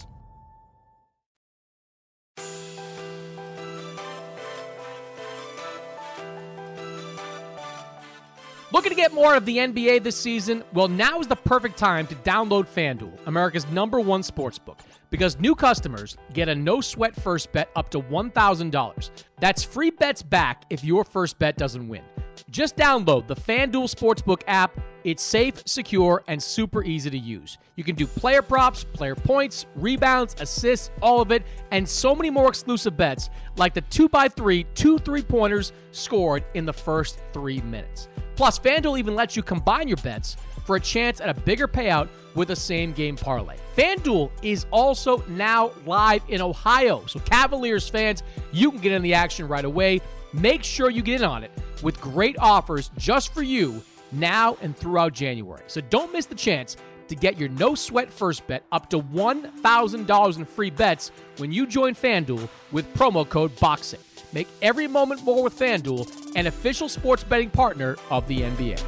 More 9.13 9.35
of 9.35 9.45
the 9.45 9.57
NBA 9.57 10.03
this 10.03 10.15
season? 10.15 10.63
Well, 10.73 10.87
now 10.87 11.19
is 11.19 11.27
the 11.27 11.35
perfect 11.35 11.77
time 11.77 12.07
to 12.07 12.15
download 12.15 12.67
FanDuel, 12.67 13.27
America's 13.27 13.67
number 13.69 13.99
one 13.99 14.21
sportsbook, 14.21 14.79
because 15.09 15.39
new 15.39 15.55
customers 15.55 16.17
get 16.33 16.49
a 16.49 16.55
no 16.55 16.81
sweat 16.81 17.15
first 17.15 17.51
bet 17.51 17.69
up 17.75 17.89
to 17.89 18.01
$1,000. 18.01 19.09
That's 19.39 19.63
free 19.63 19.91
bets 19.91 20.23
back 20.23 20.65
if 20.69 20.83
your 20.83 21.03
first 21.03 21.39
bet 21.39 21.57
doesn't 21.57 21.87
win. 21.87 22.03
Just 22.49 22.75
download 22.75 23.27
the 23.27 23.35
FanDuel 23.35 23.93
Sportsbook 23.93 24.41
app. 24.47 24.79
It's 25.03 25.23
safe, 25.23 25.63
secure, 25.65 26.23
and 26.27 26.41
super 26.41 26.83
easy 26.83 27.09
to 27.09 27.17
use. 27.17 27.57
You 27.75 27.83
can 27.83 27.95
do 27.95 28.05
player 28.05 28.41
props, 28.41 28.83
player 28.83 29.15
points, 29.15 29.65
rebounds, 29.75 30.35
assists, 30.39 30.91
all 31.01 31.21
of 31.21 31.31
it, 31.31 31.43
and 31.71 31.87
so 31.87 32.13
many 32.13 32.29
more 32.29 32.49
exclusive 32.49 32.97
bets 32.97 33.29
like 33.57 33.73
the 33.73 33.81
2x3, 33.83 34.65
two 34.75 34.99
three 34.99 35.23
pointers 35.23 35.71
scored 35.91 36.43
in 36.53 36.65
the 36.65 36.73
first 36.73 37.19
three 37.33 37.61
minutes. 37.61 38.09
Plus, 38.35 38.59
FanDuel 38.59 38.99
even 38.99 39.15
lets 39.15 39.35
you 39.35 39.43
combine 39.43 39.87
your 39.87 39.97
bets 39.97 40.37
for 40.65 40.75
a 40.75 40.79
chance 40.79 41.21
at 41.21 41.29
a 41.29 41.33
bigger 41.33 41.67
payout 41.67 42.07
with 42.35 42.51
a 42.51 42.55
same 42.55 42.93
game 42.93 43.15
parlay. 43.15 43.57
FanDuel 43.75 44.31
is 44.41 44.65
also 44.71 45.23
now 45.27 45.71
live 45.85 46.21
in 46.29 46.41
Ohio. 46.41 47.05
So, 47.07 47.19
Cavaliers 47.19 47.87
fans, 47.87 48.23
you 48.51 48.71
can 48.71 48.79
get 48.79 48.91
in 48.93 49.01
the 49.01 49.13
action 49.13 49.47
right 49.47 49.65
away. 49.65 50.01
Make 50.33 50.63
sure 50.63 50.89
you 50.89 51.01
get 51.01 51.21
in 51.21 51.27
on 51.27 51.43
it 51.43 51.51
with 51.83 51.99
great 51.99 52.37
offers 52.39 52.89
just 52.97 53.33
for 53.33 53.41
you 53.41 53.81
now 54.11 54.57
and 54.61 54.75
throughout 54.75 55.13
January. 55.13 55.63
So, 55.67 55.81
don't 55.81 56.13
miss 56.13 56.25
the 56.25 56.35
chance 56.35 56.77
to 57.09 57.15
get 57.15 57.37
your 57.37 57.49
no 57.49 57.75
sweat 57.75 58.11
first 58.11 58.47
bet 58.47 58.63
up 58.71 58.89
to 58.89 58.99
$1,000 59.01 60.37
in 60.37 60.45
free 60.45 60.69
bets 60.69 61.11
when 61.37 61.51
you 61.51 61.67
join 61.67 61.93
FanDuel 61.93 62.47
with 62.71 62.91
promo 62.93 63.27
code 63.27 63.53
BOXING. 63.57 63.99
Make 64.33 64.47
every 64.61 64.87
moment 64.87 65.23
more 65.23 65.43
with 65.43 65.57
FanDuel, 65.57 66.35
an 66.35 66.47
official 66.47 66.87
sports 66.87 67.23
betting 67.23 67.49
partner 67.49 67.97
of 68.09 68.27
the 68.27 68.41
NBA. 68.41 68.81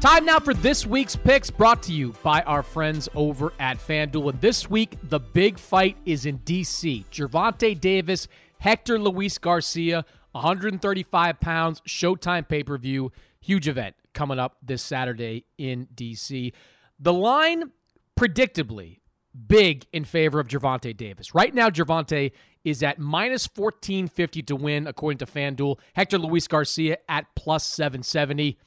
Time 0.00 0.24
now 0.24 0.38
for 0.38 0.54
this 0.54 0.86
week's 0.86 1.16
picks 1.16 1.50
brought 1.50 1.82
to 1.82 1.92
you 1.92 2.14
by 2.22 2.40
our 2.42 2.62
friends 2.62 3.08
over 3.16 3.52
at 3.58 3.78
FanDuel. 3.78 4.30
And 4.30 4.40
this 4.40 4.70
week, 4.70 4.96
the 5.02 5.18
big 5.18 5.58
fight 5.58 5.96
is 6.06 6.24
in 6.24 6.36
D.C. 6.38 7.04
Gervonta 7.10 7.78
Davis, 7.78 8.28
Hector 8.60 8.98
Luis 8.98 9.38
Garcia, 9.38 10.04
135 10.32 11.40
pounds, 11.40 11.80
Showtime 11.80 12.46
pay 12.48 12.62
per 12.62 12.78
view. 12.78 13.10
Huge 13.40 13.66
event 13.66 13.96
coming 14.14 14.38
up 14.38 14.56
this 14.62 14.82
Saturday 14.82 15.46
in 15.58 15.88
D.C. 15.94 16.52
The 17.00 17.12
line, 17.12 17.72
predictably, 18.16 18.97
big 19.46 19.86
in 19.92 20.04
favor 20.04 20.40
of 20.40 20.48
Gervonta 20.48 20.96
Davis. 20.96 21.34
Right 21.34 21.54
now, 21.54 21.70
Gervonta 21.70 22.32
is 22.64 22.82
at 22.82 22.98
minus 22.98 23.46
1450 23.46 24.42
to 24.42 24.56
win, 24.56 24.86
according 24.86 25.18
to 25.18 25.26
FanDuel. 25.26 25.78
Hector 25.94 26.18
Luis 26.18 26.48
Garcia 26.48 26.98
at 27.08 27.26
plus 27.34 27.64
770. 27.66 28.58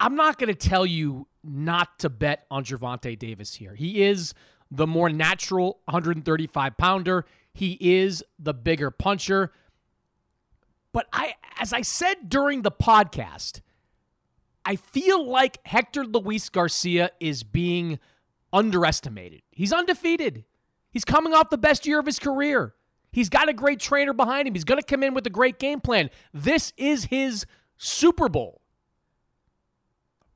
I'm 0.00 0.16
not 0.16 0.38
going 0.38 0.48
to 0.48 0.68
tell 0.68 0.86
you 0.86 1.28
not 1.44 1.98
to 2.00 2.08
bet 2.08 2.46
on 2.50 2.64
Gervonta 2.64 3.18
Davis 3.18 3.54
here. 3.54 3.74
He 3.74 4.02
is 4.02 4.34
the 4.70 4.86
more 4.86 5.10
natural 5.10 5.80
135 5.84 6.76
pounder. 6.76 7.26
He 7.52 7.76
is 7.80 8.24
the 8.38 8.54
bigger 8.54 8.90
puncher. 8.90 9.52
But 10.92 11.06
I, 11.12 11.34
as 11.58 11.72
I 11.72 11.82
said 11.82 12.28
during 12.28 12.62
the 12.62 12.70
podcast, 12.70 13.60
I 14.64 14.76
feel 14.76 15.26
like 15.28 15.58
Hector 15.64 16.04
Luis 16.04 16.48
Garcia 16.48 17.10
is 17.20 17.42
being 17.42 17.98
underestimated. 18.52 19.42
He's 19.50 19.72
undefeated. 19.72 20.44
He's 20.90 21.04
coming 21.04 21.32
off 21.32 21.50
the 21.50 21.58
best 21.58 21.86
year 21.86 21.98
of 21.98 22.06
his 22.06 22.18
career. 22.18 22.74
He's 23.10 23.28
got 23.28 23.48
a 23.48 23.52
great 23.52 23.80
trainer 23.80 24.12
behind 24.12 24.48
him. 24.48 24.54
He's 24.54 24.64
going 24.64 24.80
to 24.80 24.86
come 24.86 25.02
in 25.02 25.14
with 25.14 25.26
a 25.26 25.30
great 25.30 25.58
game 25.58 25.80
plan. 25.80 26.10
This 26.32 26.72
is 26.76 27.06
his 27.06 27.46
Super 27.76 28.28
Bowl. 28.28 28.60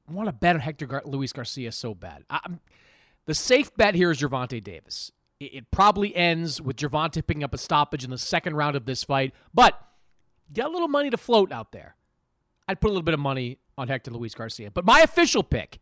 I 0.09 0.12
want 0.12 0.29
to 0.29 0.33
bet 0.33 0.55
on 0.55 0.61
Hector 0.61 0.87
Gar- 0.87 1.03
Luis 1.05 1.33
Garcia 1.33 1.73
so 1.73 1.95
bad. 1.95 2.25
I'm, 2.31 2.61
the 3.25 3.35
safe 3.35 3.75
bet 3.77 3.95
here 3.95 4.11
is 4.11 4.21
Gervonta 4.21 4.62
Davis. 4.62 5.11
It, 5.41 5.55
it 5.55 5.71
probably 5.71 6.14
ends 6.14 6.61
with 6.61 6.77
Gervonta 6.77 7.27
picking 7.27 7.43
up 7.43 7.55
a 7.55 7.59
stoppage 7.59 8.05
in 8.05 8.11
the 8.11 8.19
second 8.19 8.57
round 8.57 8.77
of 8.77 8.85
this 8.85 9.03
fight, 9.03 9.35
but 9.53 9.81
get 10.53 10.67
a 10.67 10.69
little 10.69 10.89
money 10.89 11.11
to 11.11 11.17
float 11.17 11.51
out 11.51 11.73
there. 11.73 11.97
I'd 12.69 12.81
put 12.81 12.89
a 12.89 12.93
little 12.93 13.03
bit 13.03 13.14
of 13.14 13.21
money 13.21 13.59
on 13.79 13.89
Hector 13.89 14.11
Luis 14.11 14.35
Garcia. 14.35 14.71
But 14.71 14.85
my 14.85 15.01
official 15.01 15.43
pick 15.43 15.79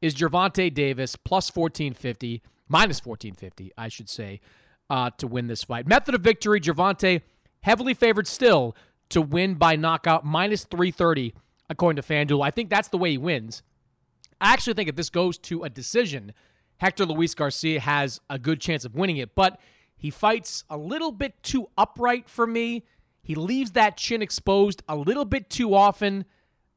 is 0.00 0.14
Gervonta 0.14 0.72
Davis 0.72 1.16
plus 1.16 1.54
1450, 1.54 2.42
minus 2.68 3.04
1450, 3.04 3.72
I 3.76 3.88
should 3.88 4.08
say, 4.08 4.40
uh, 4.90 5.10
to 5.18 5.26
win 5.26 5.46
this 5.46 5.64
fight. 5.64 5.86
Method 5.86 6.14
of 6.14 6.20
victory, 6.20 6.60
Gervonta 6.60 7.22
heavily 7.60 7.94
favored 7.94 8.26
still 8.26 8.76
to 9.08 9.20
win 9.20 9.54
by 9.54 9.76
knockout, 9.76 10.24
minus 10.24 10.64
330 10.64 11.34
according 11.68 12.00
to 12.00 12.08
FanDuel. 12.08 12.44
I 12.44 12.50
think 12.50 12.70
that's 12.70 12.88
the 12.88 12.98
way 12.98 13.12
he 13.12 13.18
wins. 13.18 13.62
I 14.40 14.52
actually 14.52 14.74
think 14.74 14.88
if 14.88 14.96
this 14.96 15.10
goes 15.10 15.38
to 15.38 15.64
a 15.64 15.70
decision, 15.70 16.32
Hector 16.78 17.06
Luis 17.06 17.34
Garcia 17.34 17.80
has 17.80 18.20
a 18.28 18.38
good 18.38 18.60
chance 18.60 18.84
of 18.84 18.94
winning 18.94 19.16
it, 19.16 19.34
but 19.34 19.58
he 19.96 20.10
fights 20.10 20.64
a 20.68 20.76
little 20.76 21.10
bit 21.10 21.42
too 21.42 21.68
upright 21.76 22.28
for 22.28 22.46
me. 22.46 22.84
He 23.22 23.34
leaves 23.34 23.72
that 23.72 23.96
chin 23.96 24.22
exposed 24.22 24.82
a 24.88 24.94
little 24.94 25.24
bit 25.24 25.48
too 25.48 25.74
often. 25.74 26.26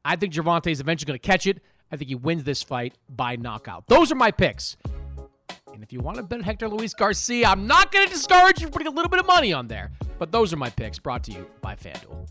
I 0.06 0.16
think 0.16 0.34
Gervonta 0.34 0.72
is 0.72 0.80
eventually 0.80 1.08
going 1.08 1.20
to 1.20 1.28
catch 1.28 1.46
it. 1.46 1.62
I 1.92 1.98
think 1.98 2.10
he 2.10 2.16
wins 2.16 2.44
this 2.44 2.64
fight 2.64 2.94
by 3.10 3.36
knockout. 3.36 3.88
Those 3.88 4.12
are 4.12 4.16
my 4.16 4.32
picks. 4.32 4.78
And 5.74 5.84
if 5.84 5.94
you 5.94 6.02
want 6.02 6.18
to 6.18 6.24
bet 6.24 6.42
Hector 6.42 6.68
Luis 6.68 6.94
Garcia, 6.94 7.48
I'm 7.48 7.66
not 7.66 7.92
going 7.92 8.08
to 8.08 8.14
discourage 8.14 8.60
you 8.60 8.68
from 8.68 8.74
putting 8.74 8.88
a 8.88 8.92
little 8.92 9.10
bit 9.10 9.20
of 9.20 9.26
money 9.26 9.54
on 9.54 9.68
there. 9.68 9.92
But 10.18 10.32
those 10.32 10.52
are 10.52 10.58
my 10.58 10.70
picks 10.70 11.00
brought 11.00 11.24
to 11.26 11.32
you 11.32 11.48
by 11.62 11.76
FanDuel. 11.76 12.28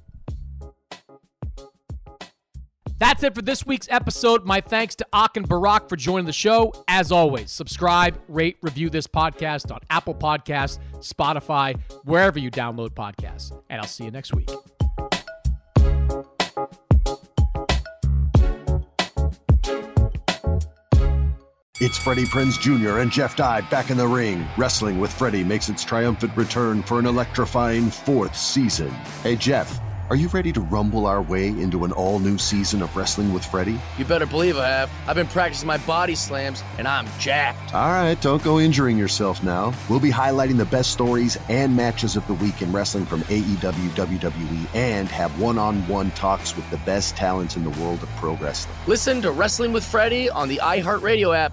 That's 2.98 3.22
it 3.22 3.34
for 3.34 3.42
this 3.42 3.64
week's 3.64 3.86
episode. 3.90 4.44
My 4.44 4.61
thanks 4.61 4.96
to 4.96 5.06
Ak 5.12 5.36
and 5.36 5.48
Barak 5.48 5.88
for 5.88 5.94
joining 5.96 6.26
the 6.26 6.32
show. 6.32 6.72
As 6.88 7.12
always, 7.12 7.50
subscribe, 7.52 8.20
rate, 8.26 8.56
review 8.61 8.90
this 8.90 9.06
podcast 9.06 9.72
on 9.72 9.80
Apple 9.88 10.16
Podcasts, 10.16 10.78
Spotify, 10.96 11.80
wherever 12.04 12.40
you 12.40 12.50
download 12.50 12.90
podcasts. 12.90 13.52
And 13.70 13.80
I'll 13.80 13.86
see 13.86 14.04
you 14.04 14.11
next 14.11 14.34
week. 14.34 14.50
It's 21.81 21.97
Freddie 21.97 22.24
Prinze 22.24 22.59
Jr. 22.59 22.99
and 22.99 23.09
Jeff 23.09 23.37
Dye 23.37 23.61
back 23.61 23.91
in 23.91 23.97
the 23.97 24.09
ring. 24.09 24.45
Wrestling 24.57 24.99
with 24.99 25.12
Freddie 25.12 25.45
makes 25.45 25.68
its 25.68 25.85
triumphant 25.85 26.37
return 26.37 26.83
for 26.83 26.99
an 26.99 27.07
electrifying 27.07 27.89
fourth 27.89 28.37
season. 28.37 28.91
Hey, 29.22 29.37
Jeff. 29.37 29.81
Are 30.11 30.16
you 30.16 30.29
ready 30.29 30.53
to 30.55 30.62
rumble 30.62 31.07
our 31.07 31.20
way 31.20 31.49
into 31.49 31.85
an 31.85 31.93
all 31.93 32.18
new 32.18 32.39
season 32.39 32.81
of 32.81 32.97
Wrestling 32.97 33.31
with 33.31 33.45
Freddie? 33.45 33.79
You 33.99 34.07
better 34.07 34.24
believe 34.24 34.57
I 34.57 34.66
have. 34.66 34.91
I've 35.07 35.16
been 35.16 35.26
practicing 35.26 35.66
my 35.66 35.76
body 35.76 36.14
slams, 36.14 36.64
and 36.79 36.89
I'm 36.89 37.07
jacked. 37.18 37.74
All 37.74 37.91
right, 37.91 38.18
don't 38.22 38.43
go 38.43 38.59
injuring 38.59 38.97
yourself 38.97 39.43
now. 39.43 39.74
We'll 39.91 40.01
be 40.01 40.11
highlighting 40.11 40.57
the 40.57 40.64
best 40.64 40.93
stories 40.93 41.37
and 41.51 41.76
matches 41.76 42.16
of 42.16 42.26
the 42.26 42.33
week 42.33 42.62
in 42.62 42.72
wrestling 42.72 43.05
from 43.05 43.20
AEW, 43.24 43.91
WWE, 43.91 44.74
and 44.74 45.09
have 45.11 45.39
one 45.39 45.59
on 45.59 45.87
one 45.87 46.11
talks 46.12 46.57
with 46.57 46.68
the 46.70 46.79
best 46.79 47.14
talents 47.14 47.57
in 47.57 47.62
the 47.62 47.79
world 47.79 48.03
of 48.03 48.09
pro 48.16 48.35
wrestling. 48.37 48.74
Listen 48.87 49.20
to 49.20 49.31
Wrestling 49.31 49.72
with 49.74 49.85
Freddie 49.85 50.31
on 50.31 50.49
the 50.49 50.59
iHeartRadio 50.62 51.37
app, 51.37 51.53